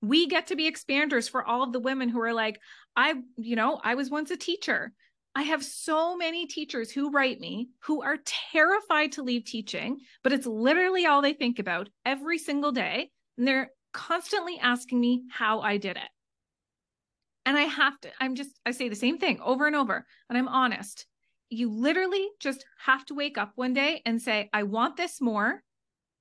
We 0.01 0.27
get 0.27 0.47
to 0.47 0.55
be 0.55 0.69
expanders 0.69 1.29
for 1.29 1.45
all 1.45 1.63
of 1.63 1.71
the 1.71 1.79
women 1.79 2.09
who 2.09 2.21
are 2.21 2.33
like, 2.33 2.59
I, 2.95 3.15
you 3.37 3.55
know, 3.55 3.79
I 3.83 3.95
was 3.95 4.09
once 4.09 4.31
a 4.31 4.37
teacher. 4.37 4.91
I 5.33 5.43
have 5.43 5.63
so 5.63 6.17
many 6.17 6.45
teachers 6.45 6.91
who 6.91 7.11
write 7.11 7.39
me 7.39 7.69
who 7.83 8.01
are 8.01 8.17
terrified 8.25 9.13
to 9.13 9.23
leave 9.23 9.45
teaching, 9.45 9.99
but 10.23 10.33
it's 10.33 10.45
literally 10.45 11.05
all 11.05 11.21
they 11.21 11.33
think 11.33 11.59
about 11.59 11.87
every 12.05 12.37
single 12.37 12.73
day. 12.73 13.11
And 13.37 13.47
they're 13.47 13.69
constantly 13.93 14.59
asking 14.59 14.99
me 14.99 15.23
how 15.29 15.61
I 15.61 15.77
did 15.77 15.97
it. 15.97 16.09
And 17.45 17.57
I 17.57 17.63
have 17.63 17.99
to, 18.01 18.09
I'm 18.19 18.35
just, 18.35 18.59
I 18.65 18.71
say 18.71 18.89
the 18.89 18.95
same 18.95 19.17
thing 19.17 19.39
over 19.41 19.67
and 19.67 19.75
over, 19.75 20.05
and 20.29 20.37
I'm 20.37 20.47
honest. 20.47 21.05
You 21.49 21.69
literally 21.69 22.27
just 22.39 22.63
have 22.85 23.05
to 23.07 23.15
wake 23.15 23.37
up 23.37 23.51
one 23.55 23.73
day 23.73 24.01
and 24.05 24.21
say, 24.21 24.49
I 24.53 24.63
want 24.63 24.95
this 24.95 25.19
more 25.19 25.63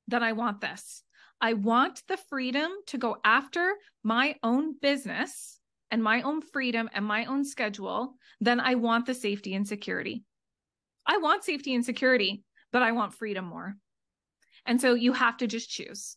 than 0.09 0.23
I 0.23 0.33
want 0.33 0.61
this. 0.61 1.03
I 1.41 1.55
want 1.55 2.03
the 2.09 2.17
freedom 2.17 2.71
to 2.89 2.99
go 2.99 3.17
after 3.25 3.75
my 4.03 4.37
own 4.43 4.75
business 4.81 5.59
and 5.91 6.03
my 6.03 6.23
own 6.23 6.41
freedom 6.41 6.89
and 6.93 7.05
my 7.05 7.25
own 7.27 7.45
schedule 7.45 8.15
Then 8.41 8.61
I 8.61 8.75
want 8.77 9.07
the 9.07 9.15
safety 9.15 9.55
and 9.55 9.67
security. 9.67 10.25
I 11.07 11.19
want 11.19 11.45
safety 11.45 11.75
and 11.75 11.85
security, 11.85 12.43
but 12.73 12.83
I 12.83 12.93
want 12.93 13.15
freedom 13.15 13.45
more. 13.45 13.77
And 14.67 14.81
so 14.81 14.95
you 14.95 15.13
have 15.13 15.37
to 15.39 15.47
just 15.47 15.69
choose. 15.69 16.17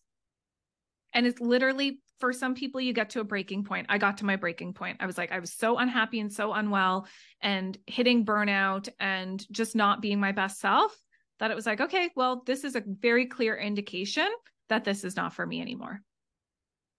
And 1.13 1.25
it's 1.25 1.39
literally 1.39 1.99
for 2.19 2.31
some 2.31 2.55
people, 2.55 2.79
you 2.79 2.93
get 2.93 3.09
to 3.11 3.19
a 3.19 3.23
breaking 3.25 3.65
point. 3.65 3.87
I 3.89 3.97
got 3.97 4.17
to 4.17 4.25
my 4.25 4.37
breaking 4.37 4.73
point. 4.73 4.97
I 5.01 5.05
was 5.05 5.17
like, 5.17 5.31
I 5.31 5.39
was 5.39 5.51
so 5.51 5.77
unhappy 5.77 6.19
and 6.19 6.31
so 6.31 6.53
unwell 6.53 7.07
and 7.41 7.77
hitting 7.85 8.25
burnout 8.25 8.87
and 8.99 9.45
just 9.51 9.75
not 9.75 10.01
being 10.01 10.19
my 10.19 10.31
best 10.31 10.59
self 10.59 10.95
that 11.39 11.51
it 11.51 11.55
was 11.55 11.65
like, 11.65 11.81
okay, 11.81 12.09
well, 12.15 12.43
this 12.45 12.63
is 12.63 12.75
a 12.75 12.83
very 12.85 13.25
clear 13.25 13.57
indication 13.57 14.27
that 14.69 14.85
this 14.85 15.03
is 15.03 15.17
not 15.17 15.33
for 15.33 15.45
me 15.45 15.61
anymore. 15.61 16.01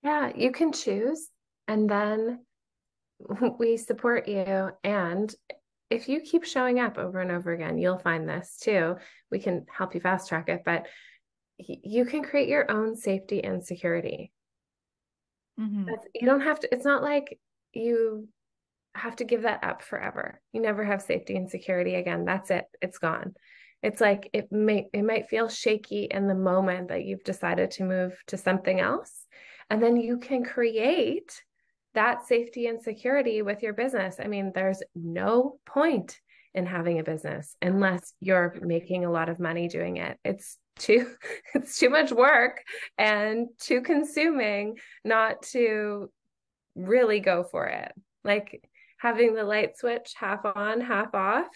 Yeah, 0.02 0.30
you 0.36 0.52
can 0.52 0.72
choose. 0.72 1.30
And 1.66 1.88
then 1.88 2.40
we 3.58 3.78
support 3.78 4.28
you. 4.28 4.70
And 4.84 5.34
if 5.90 6.08
you 6.08 6.20
keep 6.20 6.44
showing 6.44 6.80
up 6.80 6.98
over 6.98 7.20
and 7.20 7.30
over 7.30 7.52
again, 7.52 7.78
you'll 7.78 7.98
find 7.98 8.28
this 8.28 8.58
too. 8.62 8.96
We 9.30 9.38
can 9.38 9.64
help 9.74 9.94
you 9.94 10.00
fast 10.00 10.28
track 10.28 10.48
it. 10.48 10.62
But 10.64 10.86
you 11.58 12.04
can 12.04 12.22
create 12.22 12.48
your 12.48 12.70
own 12.70 12.96
safety 12.96 13.42
and 13.42 13.64
security. 13.64 14.32
Mm-hmm. 15.58 15.88
you 16.14 16.26
don't 16.26 16.40
have 16.40 16.58
to, 16.60 16.74
it's 16.74 16.84
not 16.84 17.02
like 17.02 17.38
you 17.72 18.28
have 18.94 19.16
to 19.16 19.24
give 19.24 19.42
that 19.42 19.62
up 19.62 19.82
forever. 19.82 20.40
You 20.52 20.60
never 20.60 20.84
have 20.84 21.02
safety 21.02 21.36
and 21.36 21.48
security 21.48 21.94
again. 21.94 22.24
That's 22.24 22.50
it. 22.50 22.64
It's 22.80 22.98
gone. 22.98 23.34
It's 23.82 24.00
like 24.00 24.30
it 24.32 24.50
may 24.50 24.88
it 24.92 25.02
might 25.02 25.28
feel 25.28 25.48
shaky 25.48 26.04
in 26.10 26.26
the 26.26 26.34
moment 26.34 26.88
that 26.88 27.04
you've 27.04 27.22
decided 27.24 27.70
to 27.72 27.84
move 27.84 28.16
to 28.28 28.36
something 28.36 28.80
else. 28.80 29.26
And 29.68 29.82
then 29.82 29.96
you 29.96 30.18
can 30.18 30.44
create 30.44 31.42
that 31.94 32.26
safety 32.26 32.66
and 32.66 32.80
security 32.80 33.42
with 33.42 33.62
your 33.62 33.74
business. 33.74 34.16
I 34.18 34.26
mean, 34.26 34.52
there's 34.54 34.82
no 34.94 35.58
point 35.66 36.18
in 36.54 36.66
having 36.66 36.98
a 36.98 37.04
business 37.04 37.56
unless 37.60 38.14
you're 38.20 38.54
making 38.60 39.04
a 39.04 39.10
lot 39.10 39.28
of 39.28 39.40
money 39.40 39.68
doing 39.68 39.96
it. 39.96 40.18
It's 40.24 40.58
too 40.78 41.10
it's 41.54 41.78
too 41.78 41.90
much 41.90 42.12
work 42.12 42.62
and 42.98 43.48
too 43.58 43.80
consuming 43.82 44.76
not 45.04 45.42
to 45.52 46.10
really 46.74 47.20
go 47.20 47.44
for 47.44 47.66
it. 47.66 47.92
Like 48.24 48.62
having 48.98 49.34
the 49.34 49.44
light 49.44 49.76
switch 49.76 50.14
half 50.16 50.44
on 50.44 50.80
half 50.80 51.14
off 51.14 51.48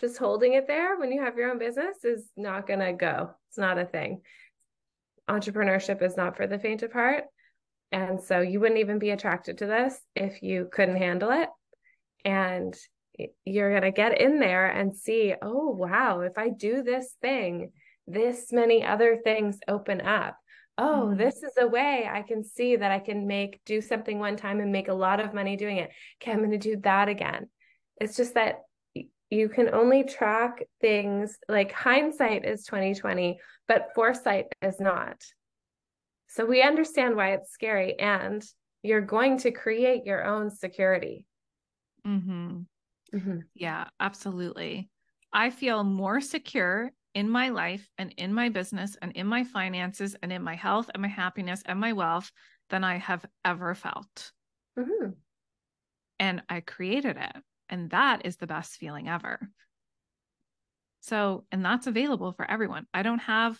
just 0.00 0.18
holding 0.18 0.54
it 0.54 0.66
there 0.66 0.98
when 0.98 1.12
you 1.12 1.22
have 1.22 1.36
your 1.36 1.50
own 1.50 1.58
business 1.58 2.04
is 2.04 2.28
not 2.36 2.66
going 2.66 2.80
to 2.80 2.92
go. 2.92 3.30
It's 3.48 3.58
not 3.58 3.78
a 3.78 3.84
thing. 3.84 4.22
Entrepreneurship 5.28 6.02
is 6.02 6.16
not 6.16 6.36
for 6.36 6.46
the 6.46 6.58
faint 6.58 6.82
of 6.82 6.92
heart. 6.92 7.24
And 7.90 8.22
so 8.22 8.40
you 8.40 8.58
wouldn't 8.58 8.80
even 8.80 8.98
be 8.98 9.10
attracted 9.10 9.58
to 9.58 9.66
this 9.66 9.98
if 10.16 10.42
you 10.42 10.68
couldn't 10.72 10.96
handle 10.96 11.30
it. 11.30 11.48
And 12.24 12.74
you're 13.44 13.70
going 13.70 13.82
to 13.82 13.90
get 13.90 14.20
in 14.20 14.38
there 14.38 14.66
and 14.66 14.96
see 14.96 15.34
oh 15.42 15.68
wow 15.68 16.20
if 16.20 16.38
i 16.38 16.48
do 16.48 16.82
this 16.82 17.14
thing 17.20 17.70
this 18.06 18.52
many 18.52 18.84
other 18.84 19.18
things 19.22 19.58
open 19.68 20.00
up. 20.00 20.36
Oh, 20.78 21.08
mm-hmm. 21.08 21.18
this 21.18 21.42
is 21.42 21.52
a 21.58 21.66
way 21.66 22.08
I 22.10 22.22
can 22.22 22.42
see 22.42 22.76
that 22.76 22.90
I 22.90 22.98
can 22.98 23.26
make 23.26 23.60
do 23.66 23.80
something 23.80 24.18
one 24.18 24.36
time 24.36 24.60
and 24.60 24.72
make 24.72 24.88
a 24.88 24.94
lot 24.94 25.20
of 25.20 25.34
money 25.34 25.56
doing 25.56 25.76
it. 25.76 25.90
Okay, 26.20 26.32
I'm 26.32 26.38
going 26.38 26.50
to 26.50 26.58
do 26.58 26.78
that 26.82 27.08
again. 27.08 27.48
It's 28.00 28.16
just 28.16 28.34
that 28.34 28.60
you 29.30 29.48
can 29.48 29.74
only 29.74 30.04
track 30.04 30.62
things 30.80 31.38
like 31.48 31.72
hindsight 31.72 32.44
is 32.44 32.64
2020, 32.64 33.38
but 33.68 33.90
foresight 33.94 34.46
is 34.60 34.80
not. 34.80 35.22
So 36.28 36.46
we 36.46 36.62
understand 36.62 37.16
why 37.16 37.34
it's 37.34 37.52
scary 37.52 37.98
and 37.98 38.42
you're 38.82 39.02
going 39.02 39.38
to 39.38 39.50
create 39.50 40.04
your 40.06 40.24
own 40.24 40.50
security. 40.50 41.26
Mm-hmm. 42.06 42.62
Mm-hmm. 43.14 43.38
Yeah, 43.54 43.88
absolutely. 44.00 44.90
I 45.32 45.50
feel 45.50 45.84
more 45.84 46.20
secure 46.20 46.92
in 47.14 47.28
my 47.28 47.50
life 47.50 47.88
and 47.98 48.14
in 48.16 48.32
my 48.32 48.48
business 48.48 48.96
and 49.00 49.12
in 49.12 49.26
my 49.26 49.44
finances 49.44 50.16
and 50.22 50.32
in 50.32 50.42
my 50.42 50.54
health 50.54 50.90
and 50.92 51.02
my 51.02 51.08
happiness 51.08 51.62
and 51.66 51.78
my 51.78 51.92
wealth 51.92 52.30
than 52.70 52.84
I 52.84 52.96
have 52.96 53.24
ever 53.44 53.74
felt. 53.74 54.32
Mm-hmm. 54.78 55.10
And 56.18 56.42
I 56.48 56.60
created 56.60 57.16
it. 57.16 57.42
And 57.68 57.90
that 57.90 58.24
is 58.24 58.36
the 58.36 58.46
best 58.46 58.76
feeling 58.76 59.08
ever. 59.08 59.48
So, 61.00 61.44
and 61.50 61.64
that's 61.64 61.86
available 61.86 62.32
for 62.32 62.48
everyone. 62.48 62.86
I 62.94 63.02
don't 63.02 63.18
have 63.20 63.58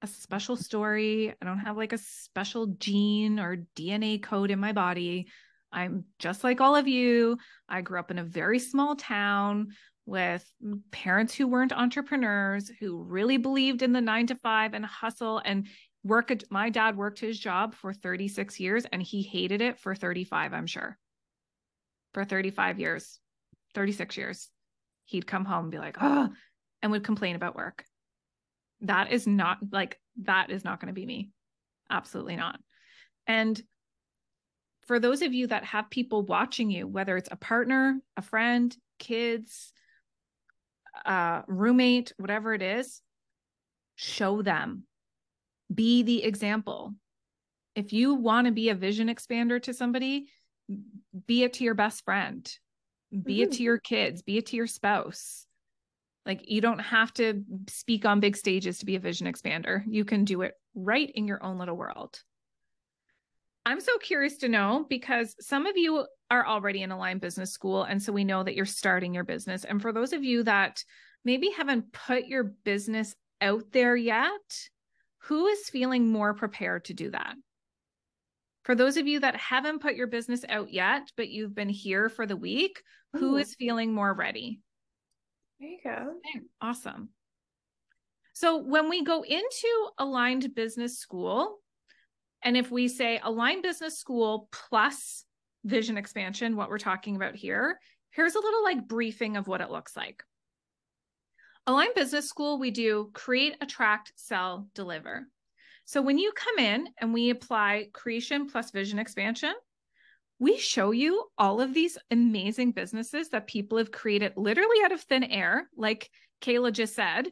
a 0.00 0.06
special 0.06 0.56
story. 0.56 1.30
I 1.30 1.44
don't 1.44 1.58
have 1.58 1.76
like 1.76 1.92
a 1.92 1.98
special 1.98 2.66
gene 2.66 3.38
or 3.38 3.58
DNA 3.76 4.22
code 4.22 4.50
in 4.50 4.58
my 4.58 4.72
body. 4.72 5.28
I'm 5.72 6.04
just 6.18 6.44
like 6.44 6.60
all 6.60 6.76
of 6.76 6.86
you. 6.86 7.38
I 7.68 7.80
grew 7.80 7.98
up 7.98 8.10
in 8.10 8.18
a 8.18 8.24
very 8.24 8.58
small 8.58 8.94
town 8.96 9.68
with 10.04 10.44
parents 10.90 11.34
who 11.34 11.46
weren't 11.46 11.72
entrepreneurs, 11.72 12.70
who 12.80 13.02
really 13.02 13.36
believed 13.36 13.82
in 13.82 13.92
the 13.92 14.00
nine 14.00 14.26
to 14.26 14.34
five 14.34 14.74
and 14.74 14.84
hustle 14.84 15.40
and 15.44 15.66
work. 16.04 16.32
My 16.50 16.70
dad 16.70 16.96
worked 16.96 17.20
his 17.20 17.38
job 17.38 17.74
for 17.74 17.92
36 17.92 18.58
years 18.58 18.84
and 18.92 19.02
he 19.02 19.22
hated 19.22 19.60
it 19.60 19.78
for 19.78 19.94
35, 19.94 20.52
I'm 20.52 20.66
sure. 20.66 20.98
For 22.14 22.24
35 22.24 22.78
years, 22.78 23.20
36 23.74 24.16
years, 24.16 24.50
he'd 25.06 25.26
come 25.26 25.44
home 25.44 25.64
and 25.64 25.70
be 25.70 25.78
like, 25.78 25.96
oh, 26.00 26.28
and 26.82 26.92
would 26.92 27.04
complain 27.04 27.36
about 27.36 27.56
work. 27.56 27.84
That 28.82 29.12
is 29.12 29.26
not 29.26 29.58
like, 29.70 29.98
that 30.22 30.50
is 30.50 30.64
not 30.64 30.80
going 30.80 30.88
to 30.88 31.00
be 31.00 31.06
me. 31.06 31.30
Absolutely 31.88 32.36
not. 32.36 32.58
And 33.26 33.60
for 34.86 34.98
those 34.98 35.22
of 35.22 35.32
you 35.32 35.46
that 35.48 35.64
have 35.64 35.90
people 35.90 36.22
watching 36.22 36.70
you, 36.70 36.86
whether 36.86 37.16
it's 37.16 37.28
a 37.30 37.36
partner, 37.36 38.00
a 38.16 38.22
friend, 38.22 38.76
kids, 38.98 39.72
a 41.04 41.42
roommate, 41.46 42.12
whatever 42.18 42.54
it 42.54 42.62
is, 42.62 43.00
show 43.94 44.42
them. 44.42 44.84
Be 45.72 46.02
the 46.02 46.24
example. 46.24 46.94
If 47.74 47.92
you 47.92 48.14
want 48.14 48.46
to 48.46 48.52
be 48.52 48.68
a 48.68 48.74
vision 48.74 49.08
expander 49.08 49.62
to 49.62 49.72
somebody, 49.72 50.26
be 51.26 51.42
it 51.42 51.54
to 51.54 51.64
your 51.64 51.74
best 51.74 52.04
friend, 52.04 52.50
be 53.10 53.18
mm-hmm. 53.18 53.42
it 53.42 53.52
to 53.52 53.62
your 53.62 53.78
kids, 53.78 54.22
be 54.22 54.38
it 54.38 54.46
to 54.46 54.56
your 54.56 54.66
spouse. 54.66 55.46
Like 56.26 56.48
you 56.50 56.60
don't 56.60 56.78
have 56.78 57.12
to 57.14 57.42
speak 57.68 58.04
on 58.04 58.20
big 58.20 58.36
stages 58.36 58.78
to 58.78 58.86
be 58.86 58.96
a 58.96 59.00
vision 59.00 59.26
expander. 59.26 59.82
You 59.88 60.04
can 60.04 60.24
do 60.24 60.42
it 60.42 60.54
right 60.74 61.10
in 61.14 61.26
your 61.26 61.42
own 61.42 61.58
little 61.58 61.76
world. 61.76 62.20
I'm 63.64 63.80
so 63.80 63.96
curious 63.98 64.38
to 64.38 64.48
know 64.48 64.86
because 64.88 65.36
some 65.40 65.66
of 65.66 65.76
you 65.76 66.06
are 66.30 66.46
already 66.46 66.82
in 66.82 66.90
Aligned 66.90 67.20
Business 67.20 67.52
School. 67.52 67.84
And 67.84 68.02
so 68.02 68.12
we 68.12 68.24
know 68.24 68.42
that 68.42 68.54
you're 68.56 68.66
starting 68.66 69.14
your 69.14 69.24
business. 69.24 69.64
And 69.64 69.80
for 69.80 69.92
those 69.92 70.12
of 70.12 70.24
you 70.24 70.42
that 70.44 70.82
maybe 71.24 71.50
haven't 71.56 71.92
put 71.92 72.26
your 72.26 72.44
business 72.44 73.14
out 73.40 73.64
there 73.72 73.94
yet, 73.94 74.30
who 75.18 75.46
is 75.46 75.68
feeling 75.68 76.10
more 76.10 76.34
prepared 76.34 76.86
to 76.86 76.94
do 76.94 77.10
that? 77.10 77.34
For 78.64 78.74
those 78.74 78.96
of 78.96 79.06
you 79.06 79.20
that 79.20 79.36
haven't 79.36 79.80
put 79.80 79.94
your 79.94 80.06
business 80.06 80.44
out 80.48 80.72
yet, 80.72 81.10
but 81.16 81.28
you've 81.28 81.54
been 81.54 81.68
here 81.68 82.08
for 82.08 82.26
the 82.26 82.36
week, 82.36 82.82
Ooh. 83.16 83.18
who 83.18 83.36
is 83.36 83.54
feeling 83.54 83.92
more 83.92 84.12
ready? 84.12 84.60
There 85.60 85.68
you 85.68 85.78
go. 85.84 85.90
Okay, 85.90 86.44
awesome. 86.60 87.10
So 88.32 88.56
when 88.56 88.88
we 88.88 89.04
go 89.04 89.22
into 89.22 89.88
aligned 89.98 90.54
business 90.54 90.98
school, 90.98 91.58
and 92.42 92.56
if 92.56 92.70
we 92.70 92.88
say 92.88 93.20
align 93.22 93.62
business 93.62 93.98
school 93.98 94.48
plus 94.52 95.24
vision 95.64 95.96
expansion, 95.96 96.56
what 96.56 96.68
we're 96.68 96.78
talking 96.78 97.16
about 97.16 97.36
here, 97.36 97.78
here's 98.10 98.34
a 98.34 98.40
little 98.40 98.64
like 98.64 98.86
briefing 98.86 99.36
of 99.36 99.46
what 99.46 99.60
it 99.60 99.70
looks 99.70 99.96
like. 99.96 100.22
Aligned 101.66 101.94
Business 101.94 102.28
School, 102.28 102.58
we 102.58 102.72
do 102.72 103.10
create, 103.14 103.56
attract, 103.60 104.12
sell, 104.16 104.66
deliver. 104.74 105.28
So 105.84 106.02
when 106.02 106.18
you 106.18 106.32
come 106.32 106.58
in 106.58 106.88
and 107.00 107.14
we 107.14 107.30
apply 107.30 107.88
creation 107.92 108.48
plus 108.48 108.72
vision 108.72 108.98
expansion, 108.98 109.54
we 110.40 110.58
show 110.58 110.90
you 110.90 111.24
all 111.38 111.60
of 111.60 111.72
these 111.72 111.98
amazing 112.10 112.72
businesses 112.72 113.28
that 113.28 113.46
people 113.46 113.78
have 113.78 113.92
created 113.92 114.32
literally 114.36 114.78
out 114.84 114.90
of 114.90 115.02
thin 115.02 115.22
air, 115.22 115.68
like 115.76 116.10
Kaila 116.40 116.72
just 116.72 116.96
said 116.96 117.28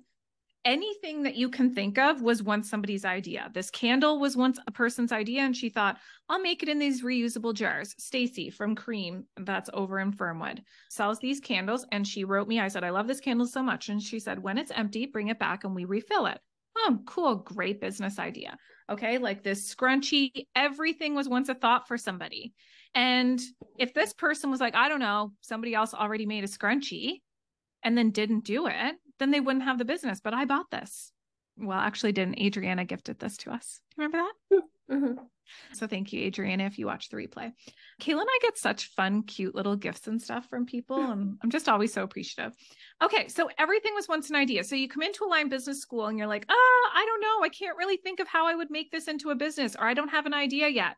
anything 0.65 1.23
that 1.23 1.37
you 1.37 1.49
can 1.49 1.75
think 1.75 1.99
of 1.99 2.23
was 2.23 2.43
once 2.43 2.69
somebody's 2.69 3.05
idea. 3.05 3.51
This 3.55 3.71
candle 3.71 4.19
was 4.21 4.37
once 4.37 4.59
a 4.67 4.71
person's 4.71 5.13
idea, 5.13 5.43
and 5.43 5.57
she 5.57 5.69
thought, 5.69 5.99
I'll 6.29 6.41
make 6.41 6.63
it 6.63 6.69
in 6.69 6.79
these 6.79 7.03
reusable 7.03 7.55
jars. 7.55 7.95
Stacy 7.99 8.51
from 8.51 8.75
Cream, 8.75 9.25
that's 9.37 9.71
over 9.73 9.99
in 9.99 10.13
Fernwood, 10.13 10.63
sells 10.91 11.19
these 11.19 11.41
candles. 11.41 11.87
And 11.93 12.07
she 12.07 12.25
wrote 12.25 12.49
me, 12.49 12.61
I 12.61 12.69
said, 12.69 12.85
I 12.85 12.91
love 12.91 13.07
this 13.07 13.21
candle 13.21 13.47
so 13.47 13.63
much. 13.63 13.89
And 13.89 14.03
she 14.03 14.21
said, 14.21 14.43
when 14.43 14.59
it's 14.59 14.73
empty, 14.75 15.07
bring 15.07 15.29
it 15.29 15.39
back 15.39 15.65
and 15.65 15.75
we 15.75 15.85
refill 15.85 16.27
it. 16.27 16.41
Oh, 16.77 16.99
cool. 17.07 17.37
Great 17.37 17.81
business 17.81 18.19
idea. 18.19 18.57
Okay. 18.89 19.19
Like 19.19 19.43
this 19.43 19.75
scrunchie, 19.75 20.47
everything 20.55 21.15
was 21.15 21.29
once 21.29 21.49
a 21.49 21.55
thought 21.55 21.89
for 21.89 21.99
somebody. 21.99 22.53
And 22.95 23.41
if 23.79 23.93
this 23.93 24.13
person 24.13 24.51
was 24.51 24.61
like, 24.61 24.75
I 24.75 24.89
don't 24.89 25.01
know, 25.01 25.33
somebody 25.41 25.75
else 25.75 25.95
already 25.95 26.27
made 26.27 26.45
a 26.45 26.49
scrunchie 26.49 27.23
and 27.83 27.97
then 27.97 28.11
didn't 28.11 28.45
do 28.45 28.67
it, 28.67 28.95
then 29.21 29.31
they 29.31 29.39
wouldn't 29.39 29.65
have 29.65 29.79
the 29.79 29.85
business. 29.85 30.21
But 30.21 30.35
I 30.35 30.45
bought 30.47 30.71
this. 30.71 31.13
Well, 31.57 31.79
actually, 31.79 32.13
didn't 32.13 32.41
Adriana 32.41 32.85
gifted 32.85 33.21
this 33.21 33.37
to 33.39 33.53
us? 33.53 33.81
Do 33.91 34.03
you 34.03 34.09
remember 34.09 34.29
that? 34.51 34.63
Mm-hmm. 34.91 35.23
So 35.73 35.87
thank 35.87 36.13
you, 36.13 36.23
Adriana, 36.23 36.65
if 36.65 36.79
you 36.79 36.87
watch 36.87 37.09
the 37.09 37.17
replay. 37.17 37.53
Kaila 38.01 38.21
and 38.21 38.29
I 38.29 38.39
get 38.43 38.59
such 38.59 38.87
fun, 38.95 39.23
cute 39.23 39.55
little 39.55 39.77
gifts 39.77 40.07
and 40.07 40.21
stuff 40.21 40.49
from 40.49 40.67
people. 40.67 41.11
And 41.11 41.37
I'm 41.43 41.51
just 41.51 41.69
always 41.69 41.93
so 41.93 42.03
appreciative. 42.03 42.53
Okay. 43.03 43.29
So 43.29 43.51
everything 43.59 43.93
was 43.95 44.09
once 44.09 44.31
an 44.31 44.37
idea. 44.37 44.65
So 44.65 44.75
you 44.75 44.89
come 44.89 45.03
into 45.03 45.25
Aligned 45.25 45.51
Business 45.51 45.81
School 45.81 46.07
and 46.07 46.19
you're 46.19 46.27
like, 46.27 46.47
ah, 46.49 46.55
oh, 46.55 46.91
I 46.95 47.05
don't 47.05 47.21
know. 47.21 47.45
I 47.45 47.49
can't 47.49 47.77
really 47.79 47.99
think 47.99 48.21
of 48.21 48.29
how 48.29 48.47
I 48.47 48.55
would 48.55 48.71
make 48.71 48.91
this 48.91 49.09
into 49.09 49.31
a 49.31 49.37
business, 49.37 49.77
or 49.77 49.87
I 49.87 49.95
don't 49.95 50.09
have 50.09 50.27
an 50.27 50.35
idea 50.35 50.69
yet. 50.69 50.97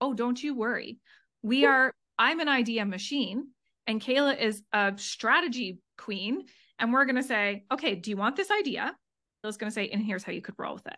Oh, 0.00 0.14
don't 0.14 0.42
you 0.42 0.54
worry. 0.54 0.98
We 1.42 1.64
are, 1.66 1.94
I'm 2.18 2.40
an 2.40 2.48
idea 2.48 2.84
machine, 2.84 3.48
and 3.86 4.00
Kaila 4.00 4.40
is 4.40 4.62
a 4.72 4.94
strategy 4.96 5.78
queen 5.98 6.44
and 6.78 6.92
we're 6.92 7.04
going 7.04 7.16
to 7.16 7.22
say, 7.22 7.64
okay, 7.72 7.94
do 7.94 8.10
you 8.10 8.16
want 8.16 8.36
this 8.36 8.50
idea? 8.50 8.94
Bill's 9.42 9.56
going 9.56 9.70
to 9.70 9.74
say, 9.74 9.88
and 9.88 10.02
here's 10.02 10.22
how 10.22 10.32
you 10.32 10.40
could 10.40 10.54
roll 10.58 10.74
with 10.74 10.86
it. 10.86 10.96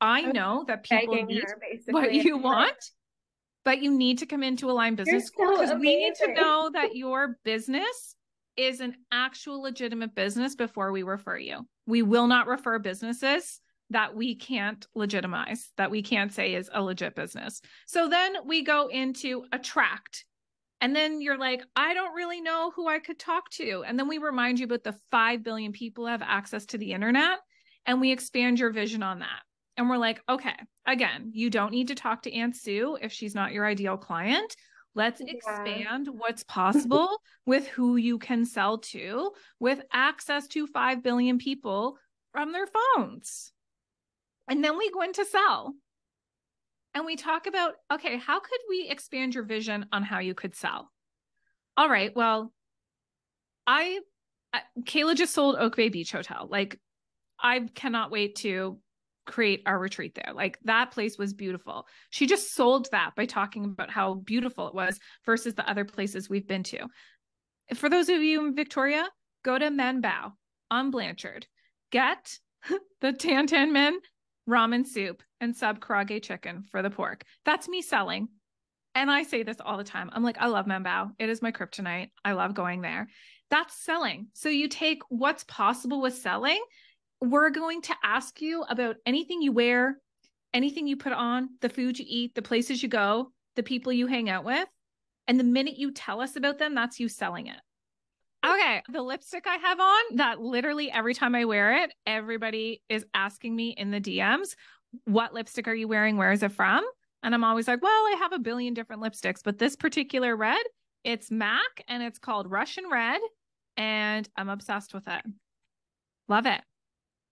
I 0.00 0.22
know 0.22 0.64
that 0.66 0.84
people 0.84 1.24
need 1.24 1.44
what 1.88 2.12
you 2.12 2.36
want, 2.38 2.76
but 3.64 3.82
you 3.82 3.96
need 3.96 4.18
to 4.18 4.26
come 4.26 4.42
into 4.42 4.70
Aligned 4.70 4.96
Business 4.96 5.26
School 5.26 5.52
because 5.52 5.70
so 5.70 5.76
we 5.76 5.96
need 5.96 6.14
to 6.16 6.32
know 6.32 6.70
that 6.72 6.96
your 6.96 7.38
business 7.44 8.16
is 8.56 8.80
an 8.80 8.94
actual 9.10 9.62
legitimate 9.62 10.14
business 10.14 10.54
before 10.54 10.92
we 10.92 11.02
refer 11.02 11.36
you. 11.36 11.66
We 11.86 12.02
will 12.02 12.26
not 12.26 12.46
refer 12.46 12.78
businesses 12.78 13.60
that 13.90 14.14
we 14.14 14.34
can't 14.34 14.86
legitimize, 14.94 15.70
that 15.76 15.90
we 15.90 16.02
can't 16.02 16.32
say 16.32 16.54
is 16.54 16.70
a 16.72 16.82
legit 16.82 17.14
business. 17.14 17.60
So 17.86 18.08
then 18.08 18.46
we 18.46 18.62
go 18.62 18.88
into 18.88 19.44
attract 19.52 20.24
and 20.84 20.94
then 20.94 21.22
you're 21.22 21.38
like, 21.38 21.64
I 21.74 21.94
don't 21.94 22.14
really 22.14 22.42
know 22.42 22.70
who 22.76 22.86
I 22.86 22.98
could 22.98 23.18
talk 23.18 23.48
to. 23.52 23.84
And 23.86 23.98
then 23.98 24.06
we 24.06 24.18
remind 24.18 24.58
you 24.58 24.66
about 24.66 24.84
the 24.84 24.94
5 25.10 25.42
billion 25.42 25.72
people 25.72 26.06
have 26.06 26.20
access 26.20 26.66
to 26.66 26.78
the 26.78 26.92
internet 26.92 27.38
and 27.86 28.02
we 28.02 28.12
expand 28.12 28.58
your 28.58 28.70
vision 28.70 29.02
on 29.02 29.20
that. 29.20 29.40
And 29.78 29.88
we're 29.88 29.96
like, 29.96 30.20
okay, 30.28 30.52
again, 30.86 31.30
you 31.32 31.48
don't 31.48 31.70
need 31.70 31.88
to 31.88 31.94
talk 31.94 32.24
to 32.24 32.34
Aunt 32.34 32.54
Sue 32.54 32.98
if 33.00 33.12
she's 33.12 33.34
not 33.34 33.52
your 33.52 33.64
ideal 33.64 33.96
client. 33.96 34.54
Let's 34.94 35.22
yeah. 35.24 35.32
expand 35.32 36.10
what's 36.12 36.44
possible 36.44 37.16
with 37.46 37.66
who 37.66 37.96
you 37.96 38.18
can 38.18 38.44
sell 38.44 38.76
to 38.76 39.32
with 39.58 39.80
access 39.90 40.46
to 40.48 40.66
5 40.66 41.02
billion 41.02 41.38
people 41.38 41.96
from 42.32 42.52
their 42.52 42.66
phones. 42.66 43.54
And 44.48 44.62
then 44.62 44.76
we 44.76 44.90
go 44.90 45.00
into 45.00 45.24
sell 45.24 45.72
and 46.94 47.04
we 47.04 47.16
talk 47.16 47.46
about 47.46 47.74
okay, 47.92 48.18
how 48.18 48.40
could 48.40 48.60
we 48.68 48.88
expand 48.88 49.34
your 49.34 49.44
vision 49.44 49.86
on 49.92 50.02
how 50.02 50.18
you 50.20 50.34
could 50.34 50.54
sell? 50.54 50.90
All 51.76 51.88
right, 51.88 52.14
well, 52.14 52.52
I, 53.66 54.00
I 54.52 54.60
Kaila 54.82 55.16
just 55.16 55.34
sold 55.34 55.56
Oak 55.58 55.76
Bay 55.76 55.88
Beach 55.88 56.12
Hotel. 56.12 56.46
Like, 56.50 56.78
I 57.40 57.60
cannot 57.74 58.10
wait 58.10 58.36
to 58.36 58.78
create 59.26 59.62
our 59.66 59.78
retreat 59.78 60.14
there. 60.14 60.34
Like 60.34 60.58
that 60.64 60.90
place 60.90 61.18
was 61.18 61.32
beautiful. 61.32 61.86
She 62.10 62.26
just 62.26 62.54
sold 62.54 62.88
that 62.92 63.12
by 63.16 63.26
talking 63.26 63.64
about 63.64 63.90
how 63.90 64.14
beautiful 64.14 64.68
it 64.68 64.74
was 64.74 64.98
versus 65.24 65.54
the 65.54 65.68
other 65.68 65.84
places 65.84 66.28
we've 66.28 66.46
been 66.46 66.62
to. 66.64 66.86
For 67.74 67.88
those 67.88 68.08
of 68.08 68.22
you 68.22 68.46
in 68.46 68.54
Victoria, 68.54 69.08
go 69.42 69.58
to 69.58 69.70
Men 69.70 70.02
Bao 70.02 70.32
on 70.70 70.90
Blanchard. 70.90 71.46
Get 71.90 72.38
the 73.00 73.12
Tan 73.12 73.46
Tan 73.46 73.72
Men 73.72 73.98
ramen 74.48 74.86
soup, 74.86 75.22
and 75.44 75.56
sub 75.56 75.78
karaage 75.78 76.22
chicken 76.22 76.64
for 76.70 76.82
the 76.82 76.90
pork. 76.90 77.24
That's 77.44 77.68
me 77.68 77.82
selling. 77.82 78.28
And 78.96 79.10
I 79.10 79.22
say 79.22 79.42
this 79.42 79.56
all 79.64 79.76
the 79.76 79.84
time. 79.84 80.10
I'm 80.12 80.22
like, 80.22 80.38
I 80.38 80.46
love 80.46 80.66
Men 80.66 80.84
Bao. 80.84 81.10
It 81.18 81.28
is 81.28 81.42
my 81.42 81.52
kryptonite. 81.52 82.10
I 82.24 82.32
love 82.32 82.54
going 82.54 82.80
there. 82.80 83.08
That's 83.50 83.74
selling. 83.84 84.28
So 84.34 84.48
you 84.48 84.68
take 84.68 85.02
what's 85.08 85.44
possible 85.44 86.00
with 86.00 86.14
selling. 86.14 86.60
We're 87.20 87.50
going 87.50 87.82
to 87.82 87.94
ask 88.02 88.40
you 88.40 88.62
about 88.62 88.96
anything 89.06 89.42
you 89.42 89.52
wear, 89.52 89.98
anything 90.52 90.86
you 90.86 90.96
put 90.96 91.12
on, 91.12 91.50
the 91.60 91.68
food 91.68 91.98
you 91.98 92.04
eat, 92.08 92.34
the 92.34 92.42
places 92.42 92.82
you 92.82 92.88
go, 92.88 93.32
the 93.56 93.62
people 93.62 93.92
you 93.92 94.06
hang 94.06 94.30
out 94.30 94.44
with. 94.44 94.68
And 95.26 95.40
the 95.40 95.44
minute 95.44 95.78
you 95.78 95.90
tell 95.90 96.20
us 96.20 96.36
about 96.36 96.58
them, 96.58 96.74
that's 96.74 97.00
you 97.00 97.08
selling 97.08 97.46
it. 97.46 97.56
Okay, 98.44 98.82
the 98.92 99.00
lipstick 99.00 99.46
I 99.46 99.56
have 99.56 99.80
on 99.80 100.16
that 100.16 100.38
literally 100.38 100.90
every 100.90 101.14
time 101.14 101.34
I 101.34 101.46
wear 101.46 101.82
it, 101.82 101.94
everybody 102.06 102.82
is 102.90 103.06
asking 103.14 103.56
me 103.56 103.70
in 103.70 103.90
the 103.90 104.00
DMs, 104.00 104.54
what 105.04 105.34
lipstick 105.34 105.68
are 105.68 105.74
you 105.74 105.88
wearing? 105.88 106.16
Where 106.16 106.32
is 106.32 106.42
it 106.42 106.52
from? 106.52 106.84
And 107.22 107.34
I'm 107.34 107.44
always 107.44 107.66
like, 107.66 107.82
well, 107.82 107.90
I 107.90 108.16
have 108.18 108.32
a 108.32 108.38
billion 108.38 108.74
different 108.74 109.02
lipsticks, 109.02 109.40
but 109.42 109.58
this 109.58 109.76
particular 109.76 110.36
red, 110.36 110.62
it's 111.04 111.30
MAC 111.30 111.84
and 111.88 112.02
it's 112.02 112.18
called 112.18 112.50
Russian 112.50 112.84
Red. 112.90 113.20
And 113.76 114.28
I'm 114.36 114.48
obsessed 114.48 114.94
with 114.94 115.08
it. 115.08 115.22
Love 116.28 116.46
it. 116.46 116.60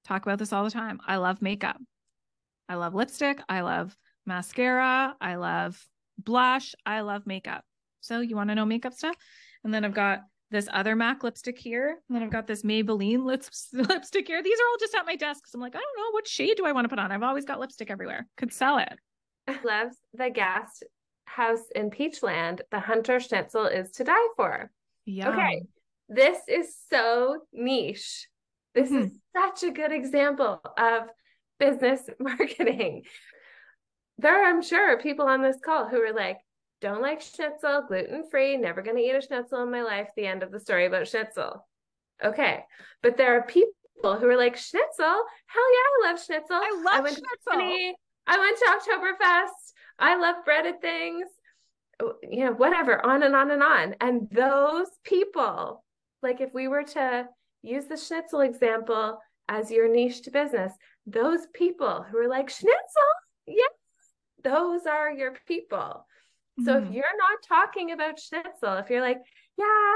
Talk 0.04 0.22
about 0.22 0.38
this 0.38 0.52
all 0.52 0.64
the 0.64 0.70
time. 0.70 0.98
I 1.06 1.16
love 1.16 1.42
makeup. 1.42 1.80
I 2.68 2.74
love 2.74 2.94
lipstick. 2.94 3.40
I 3.48 3.60
love 3.60 3.96
mascara. 4.26 5.14
I 5.20 5.36
love 5.36 5.86
blush. 6.18 6.74
I 6.84 7.02
love 7.02 7.26
makeup. 7.26 7.64
So 8.00 8.20
you 8.20 8.34
want 8.34 8.48
to 8.50 8.54
know 8.54 8.64
makeup 8.64 8.94
stuff? 8.94 9.16
And 9.62 9.72
then 9.72 9.84
I've 9.84 9.94
got 9.94 10.20
this 10.52 10.68
other 10.72 10.94
MAC 10.94 11.24
lipstick 11.24 11.58
here. 11.58 11.98
And 12.08 12.14
then 12.14 12.22
I've 12.22 12.30
got 12.30 12.46
this 12.46 12.62
Maybelline 12.62 13.24
lips- 13.24 13.70
lipstick 13.72 14.28
here. 14.28 14.42
These 14.42 14.58
are 14.58 14.68
all 14.70 14.76
just 14.78 14.94
at 14.94 15.06
my 15.06 15.16
desk. 15.16 15.46
So 15.46 15.56
I'm 15.56 15.62
like, 15.62 15.74
I 15.74 15.80
don't 15.80 15.98
know 15.98 16.12
what 16.12 16.28
shade 16.28 16.54
do 16.56 16.66
I 16.66 16.72
want 16.72 16.84
to 16.84 16.88
put 16.88 16.98
on. 16.98 17.10
I've 17.10 17.22
always 17.22 17.44
got 17.44 17.58
lipstick 17.58 17.90
everywhere. 17.90 18.28
Could 18.36 18.52
sell 18.52 18.78
it. 18.78 18.92
Loves 19.64 19.96
the 20.14 20.30
guest 20.30 20.84
house 21.24 21.64
in 21.74 21.90
Peachland. 21.90 22.60
The 22.70 22.78
Hunter 22.78 23.18
Schnitzel 23.18 23.66
is 23.66 23.90
to 23.92 24.04
die 24.04 24.28
for. 24.36 24.70
Yeah. 25.04 25.30
Okay. 25.30 25.62
This 26.08 26.38
is 26.46 26.76
so 26.90 27.40
niche. 27.52 28.28
This 28.74 28.90
mm-hmm. 28.90 29.04
is 29.04 29.10
such 29.34 29.62
a 29.68 29.72
good 29.72 29.92
example 29.92 30.60
of 30.78 31.04
business 31.58 32.02
marketing. 32.20 33.02
There 34.18 34.42
are, 34.42 34.48
I'm 34.48 34.62
sure, 34.62 34.98
people 35.00 35.26
on 35.26 35.42
this 35.42 35.56
call 35.64 35.88
who 35.88 35.96
are 36.02 36.12
like, 36.12 36.38
don't 36.82 37.00
like 37.00 37.22
schnitzel, 37.22 37.84
gluten 37.88 38.24
free, 38.30 38.56
never 38.56 38.82
going 38.82 38.96
to 38.96 39.02
eat 39.02 39.14
a 39.14 39.22
schnitzel 39.22 39.62
in 39.62 39.70
my 39.70 39.82
life. 39.82 40.10
The 40.14 40.26
end 40.26 40.42
of 40.42 40.50
the 40.50 40.60
story 40.60 40.84
about 40.84 41.08
schnitzel. 41.08 41.66
Okay. 42.22 42.64
But 43.02 43.16
there 43.16 43.38
are 43.38 43.46
people 43.46 43.72
who 44.02 44.28
are 44.28 44.36
like, 44.36 44.56
schnitzel? 44.56 45.06
Hell 45.46 45.72
yeah, 45.72 46.08
I 46.08 46.10
love 46.10 46.22
schnitzel. 46.22 46.56
I 46.56 46.82
love 46.84 46.94
I 46.94 47.00
went 47.00 47.16
schnitzel. 47.16 47.60
To 47.60 47.94
I 48.26 48.38
went 48.38 48.58
to 48.58 48.64
Oktoberfest. 48.66 49.72
I 49.98 50.16
love 50.16 50.44
breaded 50.44 50.80
things. 50.80 51.28
Oh, 52.00 52.14
you 52.22 52.44
know, 52.44 52.52
whatever, 52.52 53.04
on 53.04 53.22
and 53.22 53.34
on 53.34 53.50
and 53.50 53.62
on. 53.62 53.94
And 54.00 54.28
those 54.30 54.88
people, 55.04 55.84
like 56.22 56.40
if 56.40 56.52
we 56.52 56.68
were 56.68 56.84
to 56.84 57.28
use 57.62 57.86
the 57.86 57.96
schnitzel 57.96 58.40
example 58.40 59.18
as 59.48 59.70
your 59.70 59.88
niche 59.88 60.22
to 60.22 60.30
business, 60.30 60.72
those 61.06 61.46
people 61.52 62.04
who 62.10 62.18
are 62.18 62.28
like, 62.28 62.50
schnitzel, 62.50 63.12
yes, 63.46 63.70
those 64.42 64.86
are 64.86 65.12
your 65.12 65.34
people. 65.46 66.06
So 66.64 66.74
mm-hmm. 66.74 66.86
if 66.88 66.92
you're 66.92 67.04
not 67.18 67.38
talking 67.48 67.92
about 67.92 68.20
schnitzel, 68.20 68.74
if 68.74 68.90
you're 68.90 69.00
like, 69.00 69.18
yeah, 69.58 69.94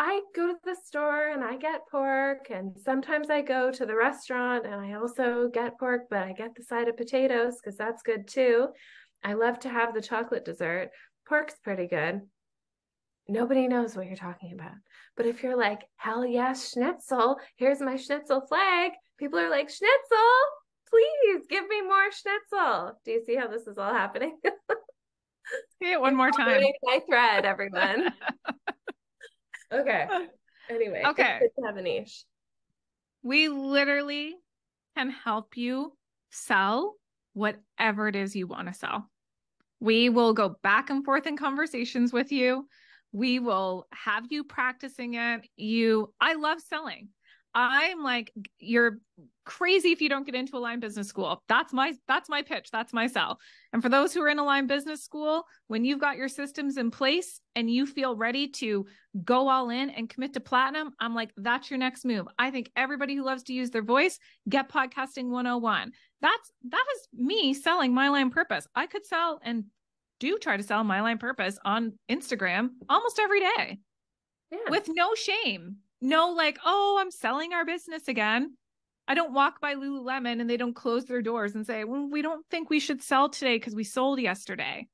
I 0.00 0.22
go 0.34 0.48
to 0.48 0.58
the 0.64 0.76
store 0.84 1.28
and 1.28 1.44
I 1.44 1.56
get 1.56 1.82
pork, 1.90 2.48
and 2.50 2.74
sometimes 2.84 3.30
I 3.30 3.42
go 3.42 3.70
to 3.70 3.84
the 3.86 3.94
restaurant 3.94 4.64
and 4.66 4.74
I 4.74 4.94
also 4.94 5.48
get 5.52 5.78
pork, 5.78 6.02
but 6.08 6.22
I 6.22 6.32
get 6.32 6.54
the 6.54 6.64
side 6.64 6.88
of 6.88 6.96
potatoes 6.96 7.56
because 7.62 7.76
that's 7.76 8.02
good 8.02 8.26
too. 8.26 8.68
I 9.22 9.34
love 9.34 9.58
to 9.60 9.68
have 9.68 9.94
the 9.94 10.00
chocolate 10.00 10.44
dessert. 10.44 10.90
Pork's 11.28 11.56
pretty 11.62 11.86
good. 11.86 12.22
Nobody 13.28 13.68
knows 13.68 13.94
what 13.94 14.06
you're 14.06 14.16
talking 14.16 14.54
about. 14.54 14.72
But 15.16 15.26
if 15.26 15.42
you're 15.42 15.56
like, 15.56 15.82
hell 15.96 16.24
yes, 16.26 16.72
schnitzel, 16.72 17.36
here's 17.56 17.80
my 17.80 17.96
schnitzel 17.96 18.40
flag, 18.40 18.92
people 19.18 19.38
are 19.38 19.50
like, 19.50 19.68
schnitzel, 19.68 20.40
please 20.88 21.44
give 21.48 21.68
me 21.68 21.82
more 21.82 22.10
schnitzel. 22.10 22.98
Do 23.04 23.10
you 23.12 23.22
see 23.24 23.36
how 23.36 23.48
this 23.48 23.66
is 23.66 23.78
all 23.78 23.92
happening? 23.92 24.38
Say 25.82 25.92
it 25.92 26.00
one 26.00 26.14
more 26.14 26.30
time. 26.30 26.62
My 26.82 27.00
thread, 27.08 27.44
everyone. 27.44 28.12
okay. 29.72 30.06
Anyway, 30.68 31.02
okay. 31.04 31.40
Have 31.66 31.78
a 31.78 31.82
niche. 31.82 32.22
We 33.24 33.48
literally 33.48 34.36
can 34.96 35.10
help 35.10 35.56
you 35.56 35.96
sell 36.30 36.94
whatever 37.32 38.06
it 38.06 38.14
is 38.14 38.36
you 38.36 38.46
want 38.46 38.68
to 38.68 38.74
sell. 38.74 39.10
We 39.80 40.10
will 40.10 40.32
go 40.32 40.56
back 40.62 40.90
and 40.90 41.04
forth 41.04 41.26
in 41.26 41.36
conversations 41.36 42.12
with 42.12 42.30
you. 42.30 42.68
We 43.10 43.40
will 43.40 43.88
have 43.92 44.26
you 44.30 44.44
practicing 44.44 45.14
it. 45.14 45.48
You, 45.56 46.14
I 46.20 46.34
love 46.34 46.60
selling. 46.60 47.08
I'm 47.54 48.02
like, 48.02 48.32
you're 48.58 48.98
crazy 49.44 49.90
if 49.90 50.00
you 50.00 50.08
don't 50.08 50.24
get 50.24 50.36
into 50.36 50.56
Aligned 50.56 50.80
Business 50.80 51.08
School. 51.08 51.42
That's 51.48 51.72
my 51.72 51.94
that's 52.06 52.28
my 52.28 52.42
pitch. 52.42 52.68
That's 52.70 52.92
my 52.92 53.08
sell. 53.08 53.38
And 53.72 53.82
for 53.82 53.88
those 53.88 54.14
who 54.14 54.22
are 54.22 54.28
in 54.28 54.38
Aligned 54.38 54.68
Business 54.68 55.02
School, 55.02 55.44
when 55.66 55.84
you've 55.84 55.98
got 55.98 56.16
your 56.16 56.28
systems 56.28 56.76
in 56.76 56.90
place 56.90 57.40
and 57.56 57.68
you 57.68 57.86
feel 57.86 58.14
ready 58.14 58.48
to 58.48 58.86
go 59.24 59.48
all 59.48 59.70
in 59.70 59.90
and 59.90 60.08
commit 60.08 60.34
to 60.34 60.40
platinum, 60.40 60.92
I'm 61.00 61.14
like, 61.14 61.30
that's 61.36 61.70
your 61.70 61.78
next 61.78 62.04
move. 62.04 62.26
I 62.38 62.52
think 62.52 62.70
everybody 62.76 63.16
who 63.16 63.24
loves 63.24 63.42
to 63.44 63.52
use 63.52 63.70
their 63.70 63.82
voice, 63.82 64.18
get 64.48 64.70
podcasting 64.70 65.30
101. 65.30 65.92
That's 66.22 66.52
that 66.68 66.84
is 66.96 67.08
me 67.12 67.52
selling 67.54 67.92
My 67.92 68.06
Aligned 68.06 68.32
Purpose. 68.32 68.68
I 68.76 68.86
could 68.86 69.04
sell 69.04 69.40
and 69.42 69.64
do 70.20 70.38
try 70.38 70.56
to 70.56 70.62
sell 70.62 70.84
My 70.84 70.98
Aligned 70.98 71.20
Purpose 71.20 71.58
on 71.64 71.94
Instagram 72.08 72.70
almost 72.88 73.18
every 73.18 73.40
day. 73.40 73.78
Yeah. 74.52 74.58
With 74.68 74.88
no 74.88 75.14
shame 75.14 75.78
no 76.00 76.30
like 76.30 76.58
oh 76.64 76.98
i'm 77.00 77.10
selling 77.10 77.52
our 77.52 77.64
business 77.64 78.08
again. 78.08 78.56
I 79.08 79.14
don't 79.14 79.32
walk 79.32 79.60
by 79.60 79.74
lululemon 79.74 80.40
and 80.40 80.48
they 80.48 80.56
don't 80.56 80.74
close 80.74 81.04
their 81.04 81.20
doors 81.20 81.56
and 81.56 81.66
say 81.66 81.84
well 81.84 82.08
we 82.08 82.22
don't 82.22 82.46
think 82.48 82.70
we 82.70 82.78
should 82.80 83.02
sell 83.02 83.28
today 83.28 83.56
because 83.56 83.74
we 83.74 83.84
sold 83.84 84.20
yesterday. 84.20 84.86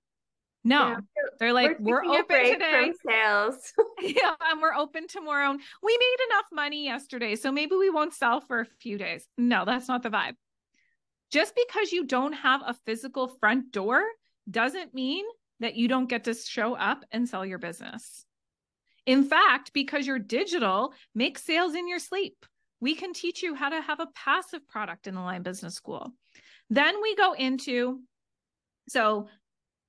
No. 0.64 0.88
yeah. 0.88 0.96
they're 1.38 1.52
like 1.52 1.76
we're, 1.78 2.04
we're 2.04 2.18
open 2.20 2.44
today. 2.44 2.92
sales. 3.06 3.72
Yeah 4.02 4.34
and 4.50 4.60
we're 4.60 4.74
open 4.74 5.06
tomorrow. 5.06 5.52
We 5.82 5.98
made 5.98 6.16
enough 6.30 6.46
money 6.52 6.84
yesterday 6.84 7.36
so 7.36 7.52
maybe 7.52 7.76
we 7.76 7.90
won't 7.90 8.14
sell 8.14 8.40
for 8.40 8.60
a 8.60 8.66
few 8.80 8.96
days. 8.96 9.26
No 9.36 9.64
that's 9.64 9.88
not 9.88 10.02
the 10.02 10.10
vibe. 10.10 10.34
Just 11.30 11.54
because 11.54 11.92
you 11.92 12.06
don't 12.06 12.32
have 12.32 12.62
a 12.64 12.74
physical 12.86 13.28
front 13.28 13.70
door 13.70 14.02
doesn't 14.50 14.94
mean 14.94 15.24
that 15.60 15.74
you 15.74 15.88
don't 15.88 16.08
get 16.08 16.24
to 16.24 16.34
show 16.34 16.74
up 16.74 17.04
and 17.10 17.28
sell 17.28 17.44
your 17.44 17.58
business 17.58 18.24
in 19.06 19.24
fact, 19.24 19.72
because 19.72 20.06
you're 20.06 20.18
digital, 20.18 20.92
make 21.14 21.38
sales 21.38 21.74
in 21.74 21.88
your 21.88 22.00
sleep. 22.00 22.44
We 22.80 22.94
can 22.94 23.12
teach 23.12 23.42
you 23.42 23.54
how 23.54 23.70
to 23.70 23.80
have 23.80 24.00
a 24.00 24.08
passive 24.14 24.66
product 24.68 25.06
in 25.06 25.14
the 25.14 25.20
Line 25.20 25.42
Business 25.42 25.74
School. 25.74 26.12
Then 26.68 27.00
we 27.00 27.14
go 27.16 27.32
into 27.32 28.00
so 28.88 29.28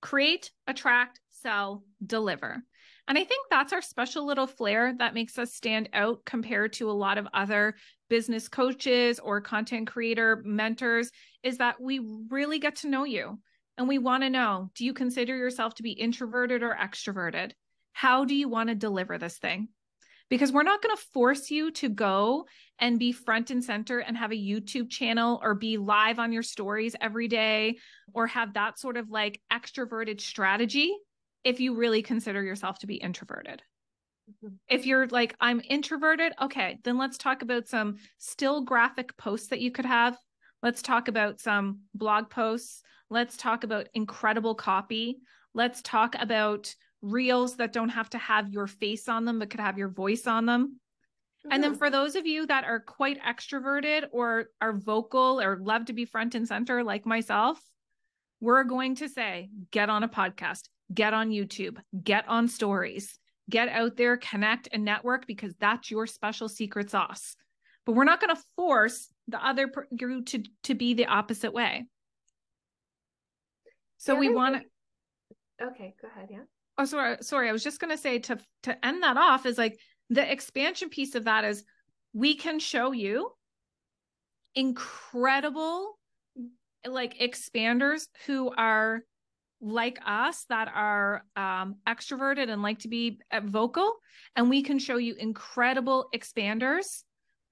create, 0.01 0.51
attract, 0.67 1.19
sell, 1.30 1.84
deliver. 2.06 2.63
And 3.08 3.17
I 3.17 3.23
think 3.23 3.47
that's 3.49 3.73
our 3.73 3.82
special 3.82 4.25
little 4.25 4.47
flair 4.47 4.93
that 4.97 5.13
makes 5.13 5.38
us 5.38 5.53
stand 5.53 5.89
out 5.93 6.25
compared 6.25 6.73
to 6.73 6.89
a 6.89 6.93
lot 6.93 7.17
of 7.17 7.27
other 7.34 7.75
business 8.10 8.47
coaches 8.49 9.19
or 9.19 9.41
content 9.41 9.88
creator 9.88 10.41
mentors 10.45 11.10
is 11.43 11.58
that 11.58 11.80
we 11.82 11.99
really 12.30 12.60
get 12.60 12.77
to 12.77 12.89
know 12.89 13.06
you. 13.06 13.39
And 13.77 13.88
we 13.88 13.97
want 13.97 14.23
to 14.23 14.30
know 14.30 14.69
do 14.75 14.86
you 14.86 14.93
consider 14.93 15.36
yourself 15.36 15.75
to 15.75 15.84
be 15.84 15.91
introverted 15.91 16.63
or 16.63 16.75
extroverted? 16.75 17.51
How 17.97 18.25
do 18.25 18.36
you 18.36 18.47
want 18.47 18.69
to 18.69 18.75
deliver 18.75 19.17
this 19.17 19.39
thing? 19.39 19.69
Because 20.29 20.51
we're 20.51 20.62
not 20.62 20.83
going 20.83 20.95
to 20.95 21.03
force 21.13 21.49
you 21.49 21.71
to 21.71 21.89
go 21.89 22.45
and 22.77 22.99
be 22.99 23.12
front 23.12 23.49
and 23.49 23.63
center 23.63 23.97
and 23.97 24.15
have 24.15 24.31
a 24.31 24.36
YouTube 24.36 24.91
channel 24.91 25.39
or 25.41 25.55
be 25.55 25.77
live 25.77 26.19
on 26.19 26.31
your 26.31 26.43
stories 26.43 26.95
every 27.01 27.27
day 27.27 27.77
or 28.13 28.27
have 28.27 28.53
that 28.53 28.77
sort 28.77 28.97
of 28.97 29.10
like 29.10 29.41
extroverted 29.51 30.21
strategy 30.21 30.95
if 31.43 31.60
you 31.60 31.73
really 31.73 32.03
consider 32.03 32.43
yourself 32.43 32.77
to 32.77 32.86
be 32.86 32.97
introverted. 32.97 33.63
Mm-hmm. 34.29 34.53
If 34.69 34.86
you're 34.86 35.07
like, 35.07 35.36
I'm 35.41 35.60
introverted, 35.67 36.33
okay, 36.39 36.77
then 36.83 36.99
let's 36.99 37.17
talk 37.17 37.41
about 37.41 37.67
some 37.67 37.97
still 38.19 38.62
graphic 38.62 39.17
posts 39.17 39.47
that 39.47 39.60
you 39.60 39.71
could 39.71 39.88
have. 39.88 40.15
Let's 40.62 40.83
talk 40.83 41.07
about 41.07 41.39
some 41.39 41.79
blog 41.95 42.29
posts. 42.29 42.83
Let's 43.10 43.38
talk 43.38 43.63
about 43.63 43.88
incredible 43.95 44.53
copy. 44.53 45.17
Let's 45.55 45.81
talk 45.81 46.13
about 46.19 46.75
reels 47.07 47.57
that 47.57 47.73
don't 47.73 47.89
have 47.89 48.09
to 48.11 48.17
have 48.17 48.49
your 48.49 48.67
face 48.67 49.07
on 49.07 49.25
them, 49.25 49.39
but 49.39 49.49
could 49.49 49.59
have 49.59 49.77
your 49.77 49.89
voice 49.89 50.27
on 50.27 50.45
them. 50.45 50.67
Mm-hmm. 50.67 51.53
And 51.53 51.63
then 51.63 51.71
mm-hmm. 51.71 51.79
for 51.79 51.89
those 51.89 52.15
of 52.15 52.25
you 52.25 52.45
that 52.47 52.65
are 52.65 52.79
quite 52.79 53.21
extroverted 53.21 54.05
or 54.11 54.45
are 54.61 54.73
vocal 54.73 55.39
or 55.41 55.57
love 55.61 55.85
to 55.85 55.93
be 55.93 56.05
front 56.05 56.35
and 56.35 56.47
center, 56.47 56.83
like 56.83 57.05
myself, 57.05 57.59
we're 58.39 58.63
going 58.63 58.95
to 58.95 59.09
say 59.09 59.49
get 59.71 59.89
on 59.89 60.03
a 60.03 60.09
podcast, 60.09 60.63
get 60.93 61.13
on 61.13 61.29
YouTube, 61.29 61.77
get 62.03 62.27
on 62.27 62.47
stories, 62.47 63.17
get 63.49 63.69
out 63.69 63.97
there, 63.97 64.17
connect 64.17 64.69
and 64.71 64.83
network 64.83 65.25
because 65.25 65.53
that's 65.59 65.89
your 65.89 66.07
special 66.07 66.49
secret 66.49 66.89
sauce. 66.89 67.35
But 67.85 67.93
we're 67.93 68.03
not 68.03 68.19
going 68.19 68.35
to 68.35 68.41
force 68.55 69.07
the 69.29 69.43
other 69.43 69.71
group 69.95 70.25
to, 70.27 70.43
to 70.63 70.75
be 70.75 70.93
the 70.93 71.05
opposite 71.05 71.53
way. 71.53 71.85
So 73.97 74.15
we 74.15 74.29
want 74.29 74.55
to. 74.55 75.65
Okay, 75.65 75.95
go 76.01 76.07
ahead. 76.13 76.27
Yeah 76.29 76.43
oh 76.77 76.85
sorry 76.85 77.17
sorry 77.21 77.49
i 77.49 77.51
was 77.51 77.63
just 77.63 77.79
going 77.79 77.91
to 77.91 78.01
say 78.01 78.19
to 78.19 78.37
to 78.63 78.85
end 78.85 79.03
that 79.03 79.17
off 79.17 79.45
is 79.45 79.57
like 79.57 79.79
the 80.09 80.31
expansion 80.31 80.89
piece 80.89 81.15
of 81.15 81.25
that 81.25 81.43
is 81.43 81.63
we 82.13 82.35
can 82.35 82.59
show 82.59 82.91
you 82.91 83.29
incredible 84.55 85.97
like 86.85 87.19
expanders 87.19 88.07
who 88.25 88.51
are 88.55 89.01
like 89.61 89.99
us 90.05 90.45
that 90.49 90.69
are 90.73 91.23
um, 91.35 91.75
extroverted 91.87 92.49
and 92.49 92.61
like 92.61 92.79
to 92.79 92.87
be 92.87 93.19
uh, 93.31 93.41
vocal, 93.43 93.91
and 94.35 94.49
we 94.49 94.61
can 94.61 94.79
show 94.79 94.97
you 94.97 95.15
incredible 95.15 96.07
expanders 96.15 97.03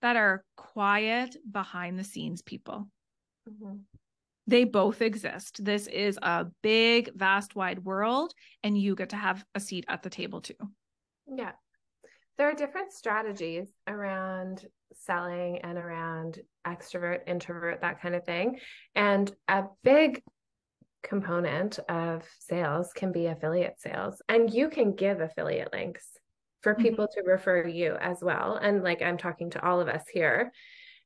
that 0.02 0.16
are 0.16 0.44
quiet 0.56 1.36
behind 1.50 1.98
the 1.98 2.04
scenes 2.04 2.42
people. 2.42 2.88
Mm-hmm. 3.50 3.95
They 4.48 4.64
both 4.64 5.02
exist. 5.02 5.64
This 5.64 5.88
is 5.88 6.20
a 6.22 6.46
big, 6.62 7.12
vast, 7.16 7.56
wide 7.56 7.80
world, 7.80 8.34
and 8.64 8.78
you 8.78 8.96
get 8.96 9.10
to 9.10 9.16
have 9.16 9.44
a 9.56 9.60
seat 9.60 9.86
at 9.88 10.04
the 10.04 10.10
table 10.10 10.42
too. 10.42 10.54
Yeah. 11.28 11.52
There 12.38 12.50
are 12.50 12.54
different 12.54 12.92
strategies 12.92 13.70
around 13.88 14.66
selling 14.94 15.60
and 15.60 15.78
around 15.78 16.40
extrovert, 16.68 17.22
introvert, 17.28 17.82
that 17.82 18.02
kind 18.02 18.14
of 18.14 18.26
thing. 18.26 18.60
And 18.94 19.34
a 19.48 19.64
big 19.84 20.22
component 21.02 21.80
of 21.88 22.24
sales 22.40 22.92
can 22.94 23.12
be 23.12 23.28
affiliate 23.28 23.80
sales. 23.80 24.22
And 24.28 24.52
you 24.52 24.70
can 24.70 24.96
give 24.96 25.22
affiliate 25.22 25.72
links 25.72 26.06
for 26.62 26.74
mm-hmm. 26.74 26.84
people 26.84 27.06
mm-hmm. 27.06 27.26
to 27.26 27.32
refer 27.32 27.68
you 27.68 27.96
as 28.00 28.18
well. 28.22 28.60
And 28.62 28.84
like 28.84 29.02
I'm 29.02 29.18
talking 29.18 29.50
to 29.52 29.66
all 29.66 29.80
of 29.80 29.88
us 29.88 30.04
here 30.12 30.52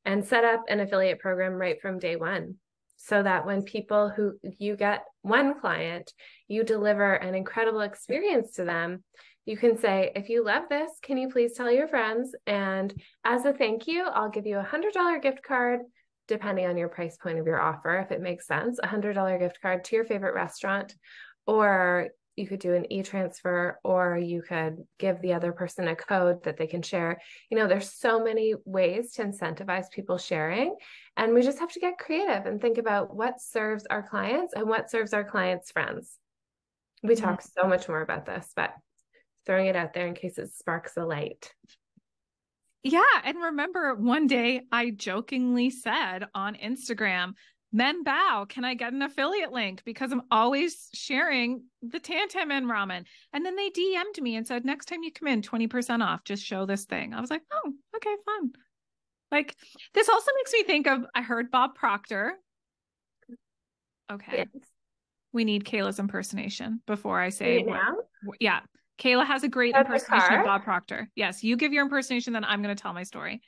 and 0.06 0.26
set 0.26 0.46
up 0.46 0.64
an 0.68 0.80
affiliate 0.80 1.20
program 1.20 1.54
right 1.54 1.80
from 1.82 2.00
day 2.00 2.16
one 2.16 2.56
so 3.02 3.24
that 3.24 3.46
when 3.46 3.64
people 3.64 4.10
who 4.10 4.34
you 4.58 4.76
get 4.76 5.06
one 5.22 5.58
client, 5.60 6.12
you 6.50 6.64
deliver 6.64 7.14
an 7.14 7.34
incredible 7.34 7.80
experience 7.80 8.52
to 8.52 8.66
them. 8.66 9.04
You 9.46 9.56
can 9.56 9.78
say, 9.78 10.12
if 10.16 10.28
you 10.28 10.44
love 10.44 10.64
this, 10.70 10.92
can 11.02 11.18
you 11.18 11.30
please 11.30 11.54
tell 11.54 11.72
your 11.72 11.88
friends? 11.88 12.36
And 12.46 12.94
as 13.24 13.46
a 13.46 13.54
thank 13.54 13.88
you, 13.88 14.04
I'll 14.04 14.30
give 14.30 14.46
you 14.46 14.60
a 14.60 14.64
$100 14.64 15.22
gift 15.22 15.42
card, 15.44 15.80
depending 16.28 16.68
on 16.68 16.76
your 16.76 16.90
price 16.90 17.16
point 17.16 17.40
of 17.40 17.48
your 17.48 17.62
offer, 17.62 18.00
if 18.00 18.12
it 18.12 18.22
makes 18.22 18.46
sense, 18.46 18.80
a 18.84 18.88
$100 18.88 19.40
gift 19.40 19.60
card 19.62 19.86
to 19.86 19.96
your 19.96 20.06
favorite 20.06 20.36
restaurant. 20.36 20.94
Or 21.48 22.10
you 22.40 22.48
could 22.48 22.60
do 22.60 22.74
an 22.74 22.92
e-transfer 22.92 23.80
or 23.84 24.18
you 24.18 24.42
could 24.42 24.78
give 24.98 25.22
the 25.22 25.34
other 25.34 25.52
person 25.52 25.88
a 25.88 25.96
code 25.96 26.44
that 26.44 26.58
they 26.58 26.68
can 26.68 26.82
share 26.82 27.22
you 27.52 27.58
know 27.58 27.68
there's 27.68 27.92
so 27.92 28.24
many 28.24 28.56
ways 28.66 29.14
to 29.14 29.24
incentivize 29.24 29.92
people 29.92 30.18
sharing 30.18 30.76
and 31.18 31.34
we 31.34 31.42
just 31.42 31.60
have 31.60 31.72
to 31.72 31.80
get 31.80 31.98
creative 31.98 32.46
and 32.46 32.62
think 32.62 32.78
about 32.78 33.16
what 33.16 33.40
serves 33.40 33.86
our 33.90 34.02
clients 34.02 34.54
and 34.54 34.68
what 34.68 34.90
serves 34.90 35.14
our 35.14 35.24
clients 35.24 35.72
friends 35.72 36.18
we 37.04 37.14
mm-hmm. 37.14 37.26
talk 37.26 37.42
so 37.42 37.68
much 37.68 37.88
more 37.88 38.02
about 38.02 38.26
this 38.26 38.52
but 38.56 38.74
throwing 39.46 39.68
it 39.68 39.76
out 39.76 39.94
there 39.94 40.08
in 40.08 40.14
case 40.14 40.38
it 40.38 40.52
sparks 40.54 40.98
a 40.98 41.06
light 41.06 41.54
yeah. 42.84 43.04
And 43.26 43.38
remember 43.38 43.94
one 43.96 44.28
day 44.28 44.62
I 44.72 44.92
jokingly 44.92 45.70
said 45.70 46.26
on 46.34 46.56
Instagram, 46.56 47.34
Men 47.72 48.04
Bow, 48.04 48.46
can 48.50 48.66
I 48.66 48.74
get 48.74 48.94
an 48.94 49.02
affiliate 49.02 49.52
link? 49.52 49.84
Because 49.86 50.12
I'm 50.12 50.24
always 50.32 50.90
sharing 50.94 51.64
the 51.84 52.00
Tan 52.00 52.28
Tan 52.28 52.48
Men 52.48 52.66
ramen. 52.66 53.06
And 53.32 53.46
then 53.46 53.56
they 53.56 53.70
DM'd 53.70 54.22
me 54.22 54.36
and 54.36 54.48
said, 54.48 54.66
next 54.66 54.86
time 54.86 55.04
you 55.04 55.12
come 55.12 55.28
in, 55.28 55.42
20% 55.42 56.04
off, 56.04 56.24
just 56.24 56.44
show 56.44 56.66
this 56.66 56.86
thing. 56.86 57.14
I 57.14 57.22
was 57.22 57.30
like, 57.30 57.44
oh, 57.54 57.74
okay, 57.96 58.16
fun. 58.26 58.52
Like 59.32 59.56
this 59.94 60.10
also 60.10 60.32
makes 60.36 60.52
me 60.54 60.64
think 60.64 60.88
of 60.88 61.06
I 61.14 61.22
heard 61.22 61.52
Bob 61.52 61.76
Proctor. 61.76 62.34
Okay. 64.12 64.38
Yes. 64.38 64.64
We 65.32 65.46
need 65.46 65.64
Kaila's 65.64 66.00
impersonation 66.00 66.82
before 66.88 67.20
I 67.20 67.30
say 67.30 67.64
oh, 67.68 68.02
what, 68.24 68.38
yeah. 68.40 68.62
Kayla 68.98 69.26
has 69.26 69.44
a 69.44 69.48
great 69.48 69.74
That's 69.74 69.88
impersonation 69.88 70.40
of 70.40 70.46
Bob 70.46 70.64
Proctor. 70.64 71.08
Yes, 71.16 71.44
you 71.44 71.56
give 71.56 71.72
your 71.72 71.84
impersonation, 71.84 72.34
then 72.34 72.44
I'm 72.44 72.64
going 72.64 72.76
to 72.76 72.82
tell 72.82 72.94
my 72.94 73.04
story. 73.04 73.42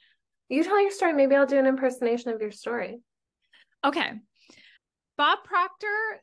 You 0.48 0.64
tell 0.64 0.80
your 0.80 0.92
story. 0.92 1.14
Maybe 1.14 1.36
I'll 1.36 1.48
do 1.48 1.58
an 1.58 1.66
impersonation 1.66 2.32
of 2.32 2.40
your 2.40 2.52
story. 2.52 3.00
Okay. 3.84 4.12
Bob 5.18 5.40
Proctor 5.44 6.22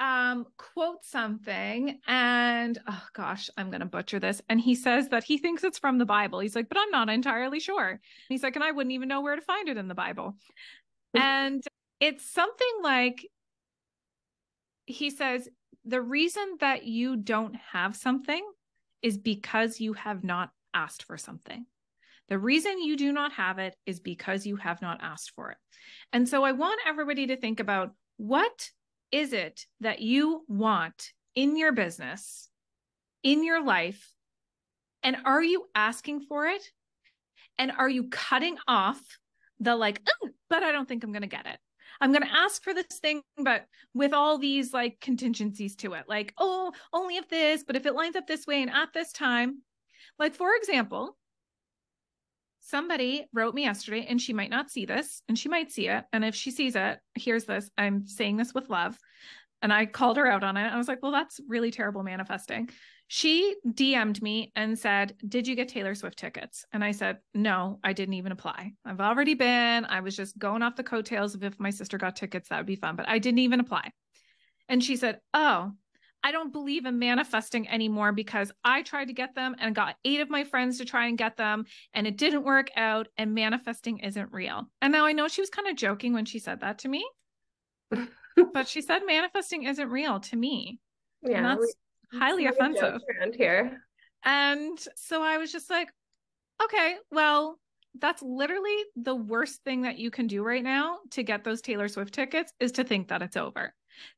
um 0.00 0.44
quotes 0.56 1.08
something 1.08 2.00
and 2.08 2.80
oh 2.88 3.02
gosh 3.12 3.48
i'm 3.56 3.70
going 3.70 3.80
to 3.80 3.86
butcher 3.86 4.18
this. 4.18 4.42
And 4.48 4.60
he 4.60 4.74
says 4.74 5.08
that 5.10 5.22
he 5.22 5.38
thinks 5.38 5.62
it's 5.62 5.78
from 5.78 5.98
the 5.98 6.04
bible. 6.04 6.40
He's 6.40 6.56
like 6.56 6.68
but 6.68 6.78
i'm 6.78 6.90
not 6.90 7.08
entirely 7.08 7.60
sure. 7.60 8.00
He's 8.28 8.42
like 8.42 8.56
and 8.56 8.64
i 8.64 8.72
wouldn't 8.72 8.92
even 8.92 9.08
know 9.08 9.20
where 9.20 9.36
to 9.36 9.42
find 9.42 9.68
it 9.68 9.76
in 9.76 9.86
the 9.86 9.94
bible. 9.94 10.34
And 11.14 11.62
it's 12.00 12.28
something 12.28 12.80
like 12.82 13.24
he 14.86 15.10
says 15.10 15.48
the 15.84 16.02
reason 16.02 16.56
that 16.60 16.84
you 16.84 17.16
don't 17.16 17.54
have 17.72 17.94
something 17.94 18.44
is 19.00 19.16
because 19.16 19.80
you 19.80 19.92
have 19.92 20.24
not 20.24 20.50
asked 20.74 21.04
for 21.04 21.16
something 21.16 21.66
the 22.28 22.38
reason 22.38 22.82
you 22.82 22.96
do 22.96 23.12
not 23.12 23.32
have 23.32 23.58
it 23.58 23.76
is 23.86 24.00
because 24.00 24.46
you 24.46 24.56
have 24.56 24.80
not 24.80 25.00
asked 25.02 25.32
for 25.34 25.50
it. 25.50 25.58
And 26.12 26.28
so 26.28 26.44
I 26.44 26.52
want 26.52 26.80
everybody 26.86 27.26
to 27.28 27.36
think 27.36 27.60
about 27.60 27.92
what 28.16 28.70
is 29.12 29.32
it 29.32 29.66
that 29.80 30.00
you 30.00 30.44
want 30.48 31.12
in 31.34 31.56
your 31.56 31.72
business, 31.72 32.48
in 33.22 33.44
your 33.44 33.62
life? 33.64 34.10
And 35.02 35.16
are 35.24 35.42
you 35.42 35.66
asking 35.74 36.22
for 36.22 36.46
it? 36.46 36.62
And 37.58 37.72
are 37.72 37.88
you 37.88 38.08
cutting 38.08 38.56
off 38.66 39.00
the 39.60 39.76
like, 39.76 40.00
oh, 40.08 40.30
but 40.48 40.62
I 40.62 40.72
don't 40.72 40.88
think 40.88 41.04
I'm 41.04 41.12
going 41.12 41.22
to 41.22 41.28
get 41.28 41.46
it? 41.46 41.58
I'm 42.00 42.10
going 42.10 42.22
to 42.22 42.36
ask 42.36 42.62
for 42.62 42.74
this 42.74 42.98
thing, 43.00 43.22
but 43.36 43.66
with 43.92 44.12
all 44.12 44.38
these 44.38 44.72
like 44.72 44.98
contingencies 45.00 45.76
to 45.76 45.92
it, 45.92 46.04
like, 46.08 46.34
oh, 46.38 46.72
only 46.92 47.16
if 47.16 47.28
this, 47.28 47.62
but 47.64 47.76
if 47.76 47.86
it 47.86 47.94
lines 47.94 48.16
up 48.16 48.26
this 48.26 48.46
way 48.46 48.62
and 48.62 48.70
at 48.70 48.92
this 48.92 49.12
time. 49.12 49.62
Like, 50.18 50.34
for 50.34 50.54
example, 50.56 51.16
somebody 52.64 53.26
wrote 53.34 53.54
me 53.54 53.64
yesterday 53.64 54.06
and 54.08 54.20
she 54.20 54.32
might 54.32 54.48
not 54.48 54.70
see 54.70 54.86
this 54.86 55.22
and 55.28 55.38
she 55.38 55.50
might 55.50 55.70
see 55.70 55.86
it 55.88 56.04
and 56.12 56.24
if 56.24 56.34
she 56.34 56.50
sees 56.50 56.74
it 56.74 56.98
here's 57.14 57.44
this 57.44 57.70
i'm 57.76 58.06
saying 58.06 58.38
this 58.38 58.54
with 58.54 58.70
love 58.70 58.98
and 59.60 59.72
i 59.72 59.84
called 59.84 60.16
her 60.16 60.26
out 60.26 60.42
on 60.42 60.56
it. 60.56 60.72
I 60.72 60.76
was 60.76 60.88
like 60.88 61.02
well 61.02 61.12
that's 61.12 61.40
really 61.46 61.70
terrible 61.70 62.02
manifesting. 62.02 62.70
She 63.06 63.54
dm'd 63.70 64.22
me 64.22 64.50
and 64.56 64.78
said 64.78 65.14
did 65.28 65.46
you 65.46 65.54
get 65.54 65.68
taylor 65.68 65.94
swift 65.94 66.18
tickets? 66.18 66.64
And 66.72 66.82
i 66.82 66.92
said 66.92 67.18
no 67.34 67.80
i 67.84 67.92
didn't 67.92 68.14
even 68.14 68.32
apply. 68.32 68.72
I've 68.84 69.00
already 69.00 69.34
been 69.34 69.84
i 69.84 70.00
was 70.00 70.16
just 70.16 70.38
going 70.38 70.62
off 70.62 70.76
the 70.76 70.82
coattails 70.82 71.34
of 71.34 71.44
if 71.44 71.60
my 71.60 71.70
sister 71.70 71.98
got 71.98 72.16
tickets 72.16 72.48
that 72.48 72.56
would 72.56 72.66
be 72.66 72.76
fun 72.76 72.96
but 72.96 73.08
i 73.08 73.18
didn't 73.18 73.40
even 73.40 73.60
apply. 73.60 73.90
And 74.70 74.82
she 74.82 74.96
said 74.96 75.20
oh 75.34 75.72
I 76.24 76.32
don't 76.32 76.52
believe 76.52 76.86
in 76.86 76.98
manifesting 76.98 77.68
anymore 77.68 78.10
because 78.10 78.50
I 78.64 78.80
tried 78.80 79.08
to 79.08 79.12
get 79.12 79.34
them 79.34 79.54
and 79.58 79.74
got 79.74 79.96
eight 80.06 80.20
of 80.20 80.30
my 80.30 80.42
friends 80.42 80.78
to 80.78 80.86
try 80.86 81.06
and 81.06 81.18
get 81.18 81.36
them 81.36 81.66
and 81.92 82.06
it 82.06 82.16
didn't 82.16 82.44
work 82.44 82.70
out 82.76 83.08
and 83.18 83.34
manifesting 83.34 83.98
isn't 83.98 84.32
real. 84.32 84.66
And 84.80 84.90
now 84.90 85.04
I 85.04 85.12
know 85.12 85.28
she 85.28 85.42
was 85.42 85.50
kind 85.50 85.68
of 85.68 85.76
joking 85.76 86.14
when 86.14 86.24
she 86.24 86.38
said 86.38 86.60
that 86.60 86.78
to 86.78 86.88
me, 86.88 87.06
but 88.54 88.66
she 88.66 88.80
said 88.80 89.02
manifesting 89.06 89.64
isn't 89.64 89.90
real 89.90 90.18
to 90.20 90.36
me. 90.36 90.80
Yeah. 91.22 91.36
And 91.36 91.46
that's 91.46 91.74
we, 92.10 92.18
highly 92.18 92.46
offensive 92.46 93.02
around 93.20 93.34
here. 93.34 93.82
And 94.24 94.78
so 94.96 95.22
I 95.22 95.36
was 95.36 95.52
just 95.52 95.68
like, 95.68 95.88
okay, 96.62 96.94
well, 97.10 97.60
that's 98.00 98.22
literally 98.22 98.76
the 98.96 99.14
worst 99.14 99.62
thing 99.62 99.82
that 99.82 99.98
you 99.98 100.10
can 100.10 100.26
do 100.26 100.42
right 100.42 100.64
now 100.64 101.00
to 101.10 101.22
get 101.22 101.44
those 101.44 101.60
Taylor 101.60 101.88
Swift 101.88 102.14
tickets 102.14 102.50
is 102.58 102.72
to 102.72 102.84
think 102.84 103.08
that 103.08 103.20
it's 103.20 103.36
over. 103.36 103.74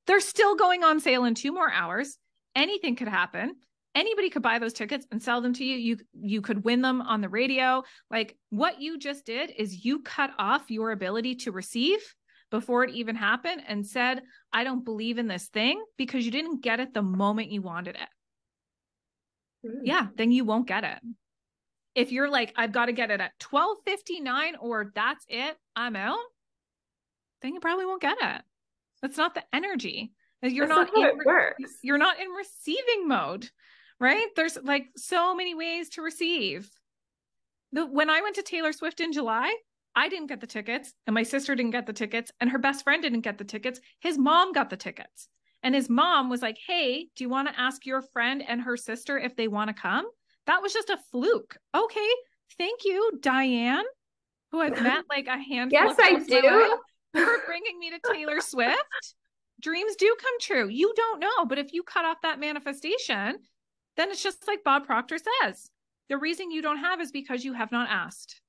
They're 0.07 0.21
still 0.21 0.57
going 0.57 0.85
on 0.85 1.01
sale 1.01 1.25
in 1.25 1.35
two 1.35 1.53
more 1.53 1.71
hours. 1.71 2.19
Anything 2.55 2.97
could 2.97 3.09
happen. 3.09 3.57
Anybody 3.95 4.29
could 4.29 4.43
buy 4.43 4.59
those 4.59 4.75
tickets 4.75 5.07
and 5.11 5.23
sell 5.23 5.41
them 5.41 5.55
to 5.55 5.65
you. 5.65 5.77
You 5.77 5.97
you 6.13 6.43
could 6.43 6.65
win 6.65 6.83
them 6.83 7.01
on 7.01 7.21
the 7.21 7.29
radio. 7.29 7.83
Like 8.11 8.37
what 8.51 8.81
you 8.81 8.99
just 8.99 9.25
did 9.25 9.53
is 9.57 9.85
you 9.85 10.03
cut 10.03 10.31
off 10.39 10.71
your 10.71 10.91
ability 10.91 11.37
to 11.37 11.53
receive 11.53 12.01
before 12.51 12.85
it 12.85 12.95
even 12.95 13.17
happened 13.17 13.63
and 13.67 13.87
said, 13.87 14.23
I 14.53 14.65
don't 14.65 14.85
believe 14.85 15.19
in 15.19 15.29
this 15.29 15.49
thing 15.49 15.83
because 15.97 16.25
you 16.25 16.31
didn't 16.31 16.63
get 16.63 16.81
it 16.81 16.95
the 16.95 17.03
moment 17.03 17.51
you 17.51 17.63
wanted 17.63 17.97
it. 17.97 19.69
Mm. 19.69 19.81
Yeah, 19.83 20.07
then 20.17 20.31
you 20.31 20.45
won't 20.45 20.69
get 20.69 20.85
it. 20.85 20.99
If 21.95 22.13
you're 22.13 22.31
like, 22.31 22.53
I've 22.57 22.73
got 22.73 22.87
to 22.87 22.93
get 22.93 23.11
it 23.11 23.21
at 23.21 23.33
1259 23.51 24.57
or 24.61 24.93
that's 24.95 25.25
it, 25.29 25.57
I'm 25.75 25.97
out, 25.97 26.19
then 27.43 27.55
you 27.55 27.61
probably 27.61 27.87
won't 27.87 28.03
get 28.03 28.19
it. 28.21 28.43
That's 29.07 29.19
not 29.19 29.35
the 29.35 29.45
energy. 29.55 30.11
You're 30.43 30.67
That's 30.67 30.91
not, 30.93 31.13
in, 31.13 31.67
you're 31.85 31.97
not 31.97 32.19
in 32.19 32.27
receiving 32.29 33.07
mode, 33.07 33.49
right? 34.01 34.27
There's 34.35 34.59
like 34.61 34.87
so 34.97 35.33
many 35.33 35.55
ways 35.55 35.91
to 35.91 36.03
receive. 36.03 36.69
The, 37.71 37.87
when 37.87 38.11
I 38.11 38.21
went 38.21 38.35
to 38.35 38.43
Taylor 38.43 38.73
Swift 38.73 38.99
in 38.99 39.13
July, 39.13 39.55
I 39.95 40.09
didn't 40.09 40.27
get 40.27 40.41
the 40.41 40.47
tickets, 40.49 40.93
and 41.07 41.15
my 41.15 41.23
sister 41.23 41.55
didn't 41.55 41.71
get 41.71 41.87
the 41.87 41.93
tickets, 41.93 42.33
and 42.41 42.51
her 42.51 42.59
best 42.59 42.83
friend 42.83 43.01
didn't 43.01 43.21
get 43.21 43.39
the 43.39 43.45
tickets. 43.45 43.81
His 44.01 44.19
mom 44.19 44.53
got 44.53 44.71
the 44.71 44.77
tickets. 44.77 45.29
And 45.63 45.73
his 45.73 45.89
mom 45.89 46.29
was 46.29 46.43
like, 46.43 46.59
Hey, 46.67 47.07
do 47.15 47.23
you 47.23 47.29
want 47.29 47.47
to 47.47 47.61
ask 47.61 47.87
your 47.87 48.03
friend 48.03 48.43
and 48.47 48.61
her 48.63 48.77
sister 48.77 49.17
if 49.17 49.37
they 49.37 49.47
want 49.47 49.69
to 49.69 49.81
come? 49.81 50.07
That 50.49 50.63
was 50.63 50.73
just 50.73 50.91
a 50.91 50.99
fluke. 51.13 51.57
Okay. 51.73 52.11
Thank 52.59 52.81
you, 52.85 53.13
Diane, 53.21 53.85
who 54.51 54.61
I've 54.61 54.83
met 54.83 55.05
like 55.09 55.29
a 55.29 55.39
handful 55.39 55.79
yes, 55.79 55.97
I 56.01 56.19
do 56.19 56.79
for 57.17 57.47
bringing 57.47 57.79
me 57.79 57.91
to 57.91 58.13
Taylor 58.13 58.41
Swift. 58.41 59.15
Dreams 59.61 59.97
do 59.97 60.15
come 60.21 60.35
true. 60.41 60.69
You 60.69 60.93
don't 60.97 61.21
know, 61.21 61.47
but 61.49 61.59
if 61.59 61.73
you 61.73 61.83
cut 61.83 62.05
off 62.05 62.19
that 62.23 62.39
manifestation, 62.39 63.39
then 63.97 64.11
it's 64.11 64.23
just 64.23 64.47
like 64.47 64.65
Bob 64.65 64.87
Proctor 64.87 65.17
says. 65.19 65.71
The 66.09 66.19
reason 66.19 66.51
you 66.51 66.63
don't 66.63 66.79
have 66.79 67.01
is 67.01 67.11
because 67.11 67.45
you 67.45 67.55
have 67.55 67.73
not 67.73 67.89
asked. 67.91 68.41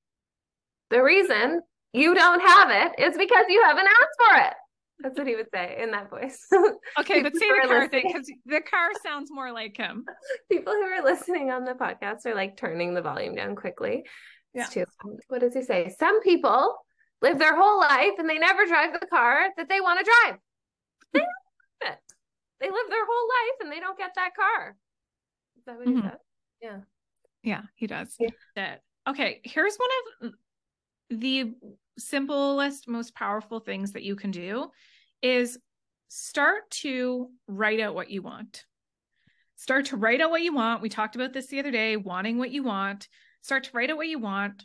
The 0.90 1.02
reason 1.02 1.62
you 1.92 2.14
don't 2.14 2.40
have 2.40 2.70
it 2.70 3.02
is 3.02 3.16
because 3.16 3.46
you 3.48 3.62
haven't 3.64 3.86
asked 3.86 4.18
for 4.28 4.40
it. 4.46 4.54
That's 5.00 5.16
what 5.16 5.28
he 5.28 5.36
would 5.36 5.50
say 5.54 5.78
in 5.80 5.92
that 5.92 6.10
voice. 6.10 6.46
Okay, 6.98 7.22
but 7.22 7.36
say 7.36 7.48
the 7.48 7.68
car 7.68 7.88
thing 7.88 8.04
because 8.06 8.30
the 8.46 8.60
car 8.60 8.88
sounds 9.02 9.30
more 9.30 9.52
like 9.52 9.76
him. 9.76 10.04
People 10.50 10.72
who 10.72 10.82
are 10.82 11.04
listening 11.04 11.50
on 11.50 11.64
the 11.64 11.74
podcast 11.74 12.26
are 12.26 12.34
like 12.34 12.56
turning 12.56 12.94
the 12.94 13.02
volume 13.02 13.34
down 13.34 13.54
quickly. 13.54 14.04
It's 14.54 14.74
yeah. 14.74 14.84
too 14.84 15.18
what 15.28 15.40
does 15.40 15.54
he 15.54 15.62
say? 15.62 15.94
Some 15.98 16.20
people 16.22 16.74
live 17.22 17.38
their 17.38 17.56
whole 17.56 17.80
life 17.80 18.12
and 18.18 18.28
they 18.28 18.38
never 18.38 18.66
drive 18.66 18.92
the 18.92 19.06
car 19.06 19.48
that 19.56 19.68
they 19.68 19.80
want 19.80 19.98
to 20.00 20.04
drive. 20.04 20.38
They 21.12 21.18
don't 21.82 21.92
it. 21.92 21.98
They 22.60 22.66
live 22.66 22.86
their 22.88 23.06
whole 23.06 23.28
life 23.28 23.56
and 23.60 23.72
they 23.72 23.80
don't 23.80 23.98
get 23.98 24.14
that 24.16 24.34
car. 24.34 24.76
Is 25.56 25.64
that 25.66 25.76
what 25.76 25.86
mm-hmm. 25.86 25.96
he 25.96 26.02
said? 26.02 26.18
Yeah. 26.60 26.78
Yeah, 27.42 27.62
he 27.76 27.86
does. 27.86 28.16
Yeah. 28.56 28.76
Okay, 29.06 29.40
here's 29.44 29.76
one 29.76 29.88
of 30.22 30.32
the 31.10 31.54
simplest, 31.98 32.88
most 32.88 33.14
powerful 33.14 33.60
things 33.60 33.92
that 33.92 34.02
you 34.02 34.16
can 34.16 34.30
do 34.30 34.70
is 35.22 35.58
start 36.08 36.70
to 36.70 37.28
write 37.46 37.80
out 37.80 37.94
what 37.94 38.10
you 38.10 38.22
want. 38.22 38.64
Start 39.56 39.86
to 39.86 39.96
write 39.96 40.20
out 40.20 40.30
what 40.30 40.42
you 40.42 40.54
want. 40.54 40.82
We 40.82 40.88
talked 40.88 41.16
about 41.16 41.32
this 41.32 41.46
the 41.46 41.58
other 41.58 41.70
day, 41.70 41.96
wanting 41.96 42.38
what 42.38 42.50
you 42.50 42.62
want. 42.62 43.08
Start 43.40 43.64
to 43.64 43.70
write 43.72 43.90
out 43.90 43.96
what 43.96 44.08
you 44.08 44.18
want 44.18 44.64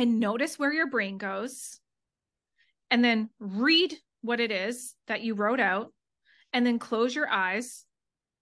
and 0.00 0.18
notice 0.18 0.58
where 0.58 0.72
your 0.72 0.88
brain 0.88 1.18
goes. 1.18 1.78
And 2.90 3.04
then 3.04 3.28
read 3.38 3.94
what 4.22 4.40
it 4.40 4.50
is 4.50 4.94
that 5.06 5.20
you 5.20 5.34
wrote 5.34 5.60
out. 5.60 5.92
And 6.52 6.66
then 6.66 6.80
close 6.80 7.14
your 7.14 7.28
eyes 7.28 7.84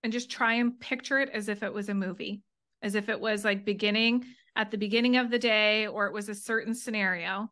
and 0.02 0.12
just 0.12 0.30
try 0.30 0.54
and 0.54 0.78
picture 0.80 1.18
it 1.18 1.28
as 1.28 1.48
if 1.48 1.62
it 1.62 1.74
was 1.74 1.90
a 1.90 1.94
movie, 1.94 2.42
as 2.80 2.94
if 2.94 3.10
it 3.10 3.20
was 3.20 3.44
like 3.44 3.66
beginning 3.66 4.24
at 4.56 4.70
the 4.70 4.78
beginning 4.78 5.16
of 5.16 5.30
the 5.30 5.38
day 5.38 5.86
or 5.86 6.06
it 6.06 6.14
was 6.14 6.28
a 6.28 6.34
certain 6.34 6.74
scenario 6.74 7.50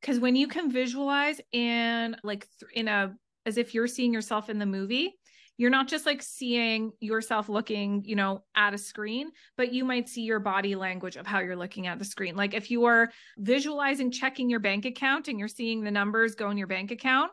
because 0.00 0.18
when 0.18 0.34
you 0.34 0.48
can 0.48 0.70
visualize 0.70 1.40
in 1.52 2.16
like 2.24 2.46
th- 2.58 2.72
in 2.74 2.88
a 2.88 3.14
as 3.46 3.56
if 3.56 3.74
you're 3.74 3.86
seeing 3.86 4.12
yourself 4.12 4.50
in 4.50 4.58
the 4.58 4.66
movie 4.66 5.14
you're 5.60 5.68
not 5.68 5.88
just 5.88 6.06
like 6.06 6.22
seeing 6.22 6.90
yourself 7.00 7.50
looking 7.50 8.02
you 8.06 8.16
know 8.16 8.42
at 8.56 8.72
a 8.72 8.78
screen 8.78 9.30
but 9.58 9.74
you 9.74 9.84
might 9.84 10.08
see 10.08 10.22
your 10.22 10.40
body 10.40 10.74
language 10.74 11.16
of 11.16 11.26
how 11.26 11.38
you're 11.40 11.54
looking 11.54 11.86
at 11.86 11.98
the 11.98 12.04
screen 12.04 12.34
like 12.34 12.54
if 12.54 12.70
you 12.70 12.86
are 12.86 13.10
visualizing 13.36 14.10
checking 14.10 14.48
your 14.48 14.58
bank 14.58 14.86
account 14.86 15.28
and 15.28 15.38
you're 15.38 15.48
seeing 15.48 15.84
the 15.84 15.90
numbers 15.90 16.34
go 16.34 16.48
in 16.48 16.56
your 16.56 16.66
bank 16.66 16.90
account 16.90 17.30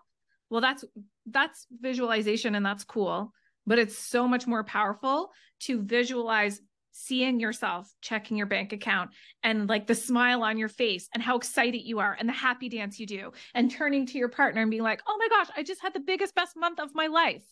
well 0.50 0.60
that's 0.60 0.84
that's 1.32 1.68
visualization 1.80 2.54
and 2.56 2.66
that's 2.66 2.84
cool 2.84 3.32
but 3.66 3.80
it's 3.80 3.98
so 3.98 4.28
much 4.28 4.46
more 4.46 4.64
powerful 4.64 5.32
to 5.62 5.82
visualize 5.82 6.60
seeing 6.92 7.40
yourself 7.40 7.94
checking 8.02 8.36
your 8.36 8.48
bank 8.48 8.74
account 8.74 9.12
and 9.44 9.70
like 9.70 9.88
the 9.88 9.96
smile 9.96 10.44
on 10.44 10.58
your 10.58 10.68
face 10.68 11.08
and 11.14 11.24
how 11.24 11.38
excited 11.38 11.82
you 11.82 12.00
are 12.00 12.18
and 12.20 12.28
the 12.28 12.34
happy 12.34 12.68
dance 12.68 13.00
you 13.00 13.06
do 13.06 13.32
and 13.54 13.72
turning 13.72 14.06
to 14.06 14.18
your 14.18 14.30
partner 14.30 14.64
and 14.64 14.72
being 14.72 14.82
like, 14.82 15.00
oh 15.08 15.16
my 15.20 15.28
gosh, 15.30 15.48
I 15.56 15.62
just 15.62 15.80
had 15.80 15.94
the 15.94 16.00
biggest, 16.00 16.34
best 16.34 16.58
month 16.58 16.80
of 16.80 16.96
my 16.96 17.06
life. 17.06 17.44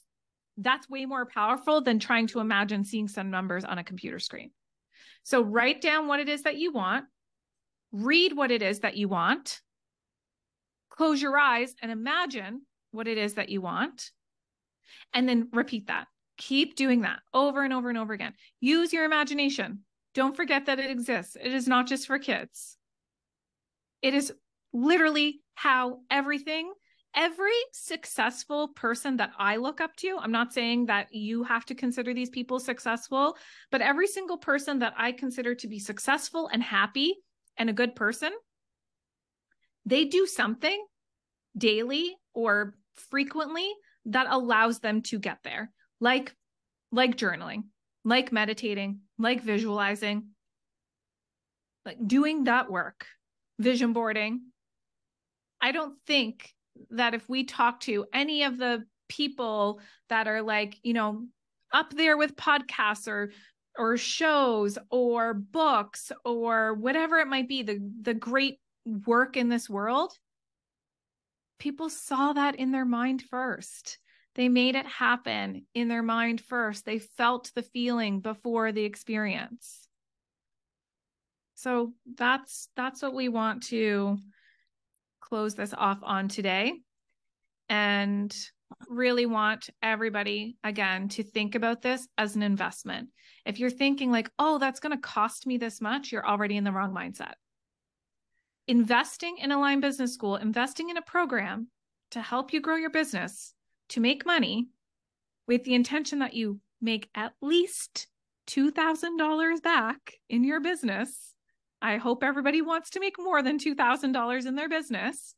That's 0.58 0.89
way 0.89 1.06
more 1.06 1.26
powerful 1.26 1.82
than 1.82 1.99
trying 1.99 2.28
to 2.28 2.39
imagine 2.39 2.84
seeing 2.84 3.08
some 3.08 3.30
numbers 3.30 3.66
on 3.66 3.78
a 3.78 3.84
computer 3.84 4.20
screen. 4.20 4.51
So 5.24 5.41
write 5.41 5.82
down 5.82 6.08
what 6.08 6.20
it 6.20 6.30
is 6.30 6.43
that 6.43 6.58
you 6.58 6.72
want, 6.72 7.06
read 7.91 8.36
what 8.36 8.51
it 8.51 8.62
is 8.62 8.80
that 8.80 8.95
you 8.95 9.10
want, 9.10 9.62
close 10.89 11.22
your 11.22 11.38
eyes 11.38 11.74
and 11.82 11.91
imagine 11.91 12.62
what 12.91 13.08
it 13.08 13.18
is 13.18 13.34
that 13.34 13.49
you 13.49 13.62
want, 13.62 14.12
and 15.14 15.28
then 15.28 15.49
repeat 15.51 15.88
that. 15.88 16.08
Keep 16.38 16.76
doing 16.76 17.01
that 17.01 17.20
over 17.34 17.64
and 17.64 17.74
over 17.74 17.89
and 17.89 17.97
over 17.97 18.14
again. 18.14 18.34
Use 18.60 18.93
your 18.93 19.06
imagination. 19.06 19.80
Don't 20.14 20.36
forget 20.36 20.68
that 20.68 20.80
it 20.80 20.89
exists. 20.89 21.36
It 21.41 21.53
is 21.53 21.68
not 21.68 21.88
just 21.88 22.08
for 22.08 22.20
kids. 22.20 22.78
It 24.01 24.14
is 24.14 24.34
literally 24.74 25.41
how 25.56 25.99
everything, 26.12 26.72
every 27.16 27.55
successful 27.72 28.70
person 28.70 29.18
that 29.18 29.32
I 29.38 29.57
look 29.57 29.82
up 29.82 29.95
to, 29.97 30.18
I'm 30.20 30.32
not 30.32 30.53
saying 30.53 30.88
that 30.88 31.13
you 31.13 31.43
have 31.43 31.66
to 31.66 31.76
consider 31.76 32.13
these 32.13 32.30
people 32.30 32.59
successful, 32.59 33.38
but 33.72 33.82
every 33.82 34.07
single 34.07 34.38
person 34.38 34.80
that 34.80 34.93
I 34.97 35.11
consider 35.11 35.55
to 35.55 35.68
be 35.68 35.80
successful 35.80 36.49
and 36.51 36.61
happy 36.61 37.16
and 37.57 37.70
a 37.70 37.74
good 37.74 37.95
person, 37.95 38.32
they 39.86 40.05
do 40.05 40.26
something 40.26 40.86
daily 41.57 42.18
or 42.34 42.76
frequently 42.93 43.72
that 44.05 44.28
allows 44.30 44.80
them 44.80 45.01
to 45.01 45.20
get 45.20 45.39
there 45.43 45.72
like 45.99 46.36
like 46.91 47.18
journaling, 47.18 47.63
like 48.03 48.32
meditating, 48.32 48.99
like 49.18 49.41
visualizing, 49.41 50.30
like 51.86 51.97
doing 52.05 52.45
that 52.45 52.72
work, 52.72 53.05
vision 53.59 53.93
boarding. 53.93 54.41
I 55.61 55.72
don't 55.72 55.95
think 56.05 56.55
that 56.92 57.14
if 57.14 57.28
we 57.30 57.44
talk 57.44 57.80
to 57.82 58.06
any 58.14 58.44
of 58.44 58.58
the 58.58 58.86
people 59.08 59.80
that 60.10 60.28
are 60.28 60.42
like, 60.42 60.78
you 60.84 60.94
know, 60.94 61.26
up 61.74 61.92
there 61.94 62.18
with 62.18 62.36
podcasts 62.36 63.08
or 63.08 63.32
or 63.78 63.98
shows 63.98 64.78
or 64.90 65.34
books 65.34 66.12
or 66.24 66.74
whatever 66.76 67.18
it 67.18 67.28
might 67.28 67.48
be, 67.48 67.64
the 67.64 67.80
the 68.02 68.14
great 68.14 68.60
work 69.06 69.36
in 69.36 69.50
this 69.50 69.70
world, 69.70 70.14
people 71.60 71.90
saw 71.90 72.34
that 72.34 72.56
in 72.56 72.72
their 72.72 72.86
mind 72.86 73.24
first. 73.30 73.98
They 74.36 74.50
made 74.50 74.76
it 74.76 74.86
happen 74.86 75.66
in 75.74 75.88
their 75.88 76.04
mind 76.04 76.42
first. 76.42 76.86
They 76.86 77.00
felt 77.00 77.52
the 77.56 77.64
feeling 77.64 78.20
before 78.20 78.72
the 78.74 78.84
experience. 78.84 79.88
So 81.56 81.94
that's 82.16 82.68
that's 82.76 83.02
what 83.02 83.14
we 83.14 83.30
want 83.30 83.64
to 83.68 84.18
close 85.36 85.54
this 85.54 85.74
off 85.78 86.00
on 86.02 86.30
today. 86.30 86.74
And 87.68 88.34
really 88.88 89.26
want 89.26 89.70
everybody 89.84 90.56
again 90.64 91.10
to 91.10 91.24
think 91.24 91.56
about 91.56 91.82
this 91.82 92.08
as 92.18 92.38
an 92.38 92.42
investment. 92.42 93.10
If 93.46 93.60
you're 93.60 93.70
thinking 93.70 94.12
like, 94.12 94.30
"Oh, 94.40 94.60
that's 94.60 94.80
going 94.80 94.96
to 94.96 95.02
cost 95.02 95.46
me 95.46 95.58
this 95.58 95.82
much," 95.82 96.14
you're 96.14 96.26
already 96.26 96.56
in 96.56 96.64
the 96.64 96.72
wrong 96.72 96.94
mindset. 96.94 97.34
Investing 98.66 99.38
in 99.40 99.52
Aligned 99.52 99.82
Business 99.82 100.14
School, 100.14 100.38
investing 100.38 100.90
in 100.90 100.96
a 100.96 101.02
program 101.02 101.68
to 102.12 102.22
help 102.22 102.54
you 102.54 102.62
grow 102.62 102.78
your 102.78 102.90
business 102.90 103.54
to 103.90 104.00
make 104.00 104.26
money 104.26 104.70
with 105.48 105.66
the 105.66 105.76
intention 105.76 106.20
that 106.20 106.34
you 106.34 106.62
make 106.80 107.10
at 107.14 107.34
least 107.42 108.08
$2,000 108.48 109.62
back 109.62 110.14
in 110.30 110.46
your 110.46 110.62
business. 110.62 111.35
I 111.82 111.98
hope 111.98 112.24
everybody 112.24 112.62
wants 112.62 112.92
to 112.92 113.00
make 113.00 113.16
more 113.20 113.42
than 113.42 113.60
$2,000 113.60 114.46
in 114.46 114.56
their 114.56 114.70
business. 114.70 115.36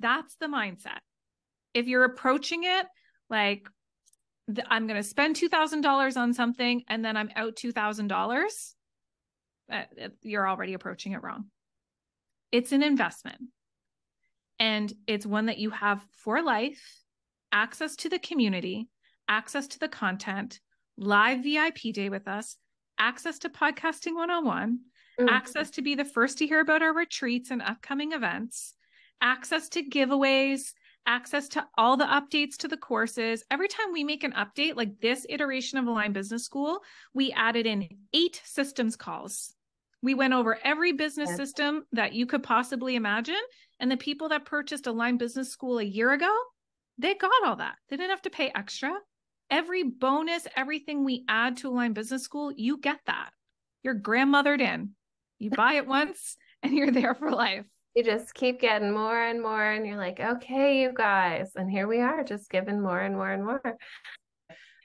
That's 0.00 0.36
the 0.36 0.46
mindset. 0.46 0.98
If 1.72 1.86
you're 1.86 2.04
approaching 2.04 2.64
it 2.64 2.86
like, 3.28 3.68
I'm 4.68 4.86
going 4.86 5.00
to 5.00 5.08
spend 5.08 5.36
$2,000 5.36 6.16
on 6.16 6.34
something 6.34 6.82
and 6.88 7.04
then 7.04 7.16
I'm 7.16 7.30
out 7.34 7.56
$2,000, 7.56 8.44
uh, 9.72 9.82
you're 10.22 10.48
already 10.48 10.74
approaching 10.74 11.12
it 11.12 11.22
wrong. 11.22 11.46
It's 12.52 12.72
an 12.72 12.82
investment 12.82 13.40
and 14.58 14.92
it's 15.06 15.26
one 15.26 15.46
that 15.46 15.58
you 15.58 15.70
have 15.70 16.04
for 16.12 16.42
life 16.42 17.00
access 17.52 17.96
to 17.96 18.08
the 18.08 18.18
community, 18.18 18.88
access 19.28 19.68
to 19.68 19.78
the 19.78 19.88
content, 19.88 20.60
live 20.96 21.42
VIP 21.42 21.92
day 21.92 22.08
with 22.08 22.28
us, 22.28 22.56
access 22.98 23.38
to 23.40 23.48
podcasting 23.48 24.14
101, 24.14 24.78
mm-hmm. 25.18 25.28
access 25.28 25.70
to 25.70 25.82
be 25.82 25.94
the 25.94 26.04
first 26.04 26.38
to 26.38 26.46
hear 26.46 26.60
about 26.60 26.82
our 26.82 26.94
retreats 26.94 27.50
and 27.50 27.62
upcoming 27.62 28.12
events, 28.12 28.74
access 29.20 29.68
to 29.70 29.82
giveaways, 29.82 30.72
access 31.06 31.48
to 31.48 31.66
all 31.76 31.96
the 31.96 32.04
updates 32.04 32.56
to 32.56 32.68
the 32.68 32.76
courses. 32.76 33.44
Every 33.50 33.68
time 33.68 33.92
we 33.92 34.04
make 34.04 34.24
an 34.24 34.32
update, 34.32 34.76
like 34.76 35.00
this 35.00 35.26
iteration 35.28 35.78
of 35.78 35.86
Aligned 35.86 36.14
Business 36.14 36.44
School, 36.44 36.80
we 37.12 37.32
added 37.32 37.66
in 37.66 37.88
eight 38.12 38.40
systems 38.44 38.96
calls. 38.96 39.54
We 40.02 40.14
went 40.14 40.34
over 40.34 40.58
every 40.62 40.92
business 40.92 41.34
system 41.34 41.84
that 41.92 42.12
you 42.12 42.26
could 42.26 42.42
possibly 42.42 42.94
imagine. 42.94 43.40
And 43.80 43.90
the 43.90 43.96
people 43.96 44.28
that 44.28 44.44
purchased 44.44 44.86
Aligned 44.86 45.18
Business 45.18 45.50
School 45.50 45.78
a 45.78 45.84
year 45.84 46.12
ago, 46.12 46.30
they 46.98 47.14
got 47.14 47.32
all 47.44 47.56
that. 47.56 47.76
They 47.88 47.96
didn't 47.96 48.10
have 48.10 48.22
to 48.22 48.30
pay 48.30 48.52
extra. 48.54 48.94
Every 49.50 49.82
bonus, 49.82 50.46
everything 50.56 51.04
we 51.04 51.24
add 51.28 51.56
to 51.58 51.68
Aligned 51.68 51.94
Business 51.94 52.22
School, 52.22 52.52
you 52.54 52.78
get 52.78 53.00
that. 53.06 53.30
You're 53.82 53.98
grandmothered 53.98 54.60
in. 54.60 54.90
You 55.44 55.50
buy 55.50 55.74
it 55.74 55.86
once 55.86 56.38
and 56.62 56.72
you're 56.72 56.90
there 56.90 57.14
for 57.14 57.30
life. 57.30 57.66
You 57.94 58.02
just 58.02 58.32
keep 58.32 58.62
getting 58.62 58.92
more 58.92 59.22
and 59.22 59.42
more, 59.42 59.62
and 59.62 59.86
you're 59.86 59.98
like, 59.98 60.18
okay, 60.18 60.80
you 60.80 60.90
guys. 60.92 61.52
And 61.54 61.70
here 61.70 61.86
we 61.86 62.00
are, 62.00 62.24
just 62.24 62.50
giving 62.50 62.80
more 62.80 62.98
and 62.98 63.14
more 63.14 63.30
and 63.30 63.44
more. 63.44 63.62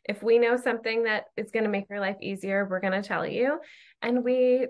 If 0.03 0.21
we 0.21 0.37
know 0.37 0.57
something 0.57 1.03
that 1.03 1.23
is 1.37 1.49
going 1.51 1.63
to 1.63 1.69
make 1.69 1.89
your 1.89 2.01
life 2.01 2.17
easier, 2.21 2.67
we're 2.69 2.81
going 2.81 3.01
to 3.01 3.07
tell 3.07 3.25
you. 3.25 3.59
And 4.01 4.23
we 4.23 4.67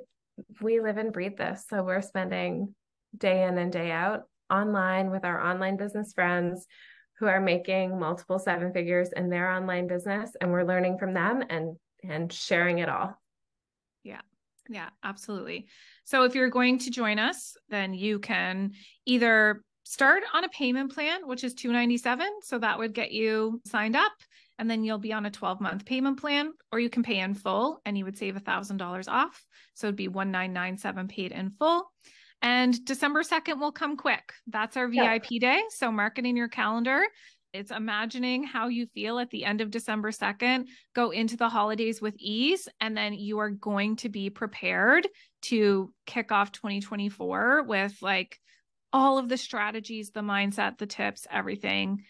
we 0.62 0.80
live 0.80 0.98
and 0.98 1.12
breathe 1.12 1.38
this. 1.38 1.66
So 1.70 1.82
we're 1.82 2.02
spending 2.02 2.76
day 3.18 3.44
in 3.44 3.58
and 3.58 3.72
day 3.72 3.92
out 3.92 4.22
online 4.50 5.10
with 5.10 5.26
our 5.26 5.42
online 5.44 5.76
business 5.76 6.14
friends 6.14 6.68
who 7.18 7.26
are 7.26 7.42
making 7.42 8.00
multiple 8.00 8.38
seven 8.38 8.72
figures 8.74 9.10
in 9.12 9.30
their 9.30 9.50
online 9.50 9.88
business 9.88 10.32
and 10.40 10.52
we're 10.52 10.68
learning 10.68 11.00
from 11.00 11.16
them 11.16 11.44
and 11.50 11.76
and 12.08 12.32
sharing 12.32 12.78
it 12.78 12.88
all. 12.88 13.19
Yeah. 14.70 14.90
Absolutely. 15.04 15.68
So 16.06 16.24
if 16.24 16.36
you're 16.36 16.50
going 16.50 16.80
to 16.80 16.92
join 16.92 17.20
us, 17.20 17.58
then 17.70 17.94
you 17.94 18.20
can 18.20 18.72
either 19.06 19.64
start 19.84 20.24
on 20.34 20.44
a 20.44 20.50
payment 20.50 20.94
plan, 20.94 21.28
which 21.28 21.44
is 21.44 21.56
297. 21.56 22.28
So 22.44 22.60
that 22.60 22.78
would 22.78 22.94
get 22.94 23.12
you 23.12 23.60
signed 23.66 23.96
up 23.96 24.12
and 24.60 24.70
then 24.70 24.84
you'll 24.84 25.00
be 25.00 25.14
on 25.14 25.26
a 25.26 25.32
12 25.32 25.60
month 25.60 25.86
payment 25.86 26.20
plan 26.20 26.52
or 26.72 26.80
you 26.80 26.90
can 26.90 27.02
pay 27.02 27.20
in 27.20 27.34
full 27.34 27.82
and 27.86 27.98
you 27.98 28.06
would 28.06 28.18
save 28.18 28.36
$1,000 28.36 29.06
off. 29.08 29.44
So 29.74 29.88
it'd 29.88 29.96
be 29.96 30.08
1997 30.08 31.08
paid 31.08 31.32
in 31.32 31.50
full. 31.50 31.92
And 32.42 32.86
December 32.86 33.24
2nd 33.24 33.60
will 33.60 33.72
come 33.72 33.98
quick. 33.98 34.32
That's 34.48 34.78
our 34.78 34.88
VIP 34.88 35.26
yeah. 35.32 35.40
day. 35.40 35.64
So 35.70 35.92
marketing 35.92 36.38
your 36.38 36.48
calendar. 36.48 37.02
It's 37.52 37.72
imagining 37.72 38.44
how 38.44 38.68
you 38.68 38.86
feel 38.94 39.18
at 39.18 39.32
the 39.32 39.44
end 39.44 39.62
of 39.62 39.72
December 39.72 40.12
2nd, 40.12 40.66
go 40.94 41.10
into 41.10 41.36
the 41.36 41.50
holidays 41.50 42.02
with 42.02 42.16
ease, 42.20 42.68
and 42.80 42.96
then 42.96 43.14
you 43.14 43.40
are 43.40 43.50
going 43.50 43.96
to 43.98 44.10
be 44.10 44.30
prepared 44.30 45.08
to 45.44 45.92
kick 46.06 46.32
off 46.32 46.52
2024 46.52 47.64
with 47.64 47.98
like 48.02 48.40
all 48.94 49.18
of 49.18 49.30
the 49.30 49.38
strategies, 49.38 50.12
the 50.12 50.22
mindset, 50.22 50.78
the 50.78 50.86
tips, 50.86 51.26
everything 51.32 52.04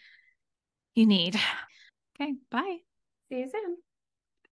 you 0.96 1.06
need. 1.06 1.40
Okay, 2.22 2.34
bye. 2.52 2.80
See 3.30 3.40
you 3.40 3.50
soon. 3.50 3.78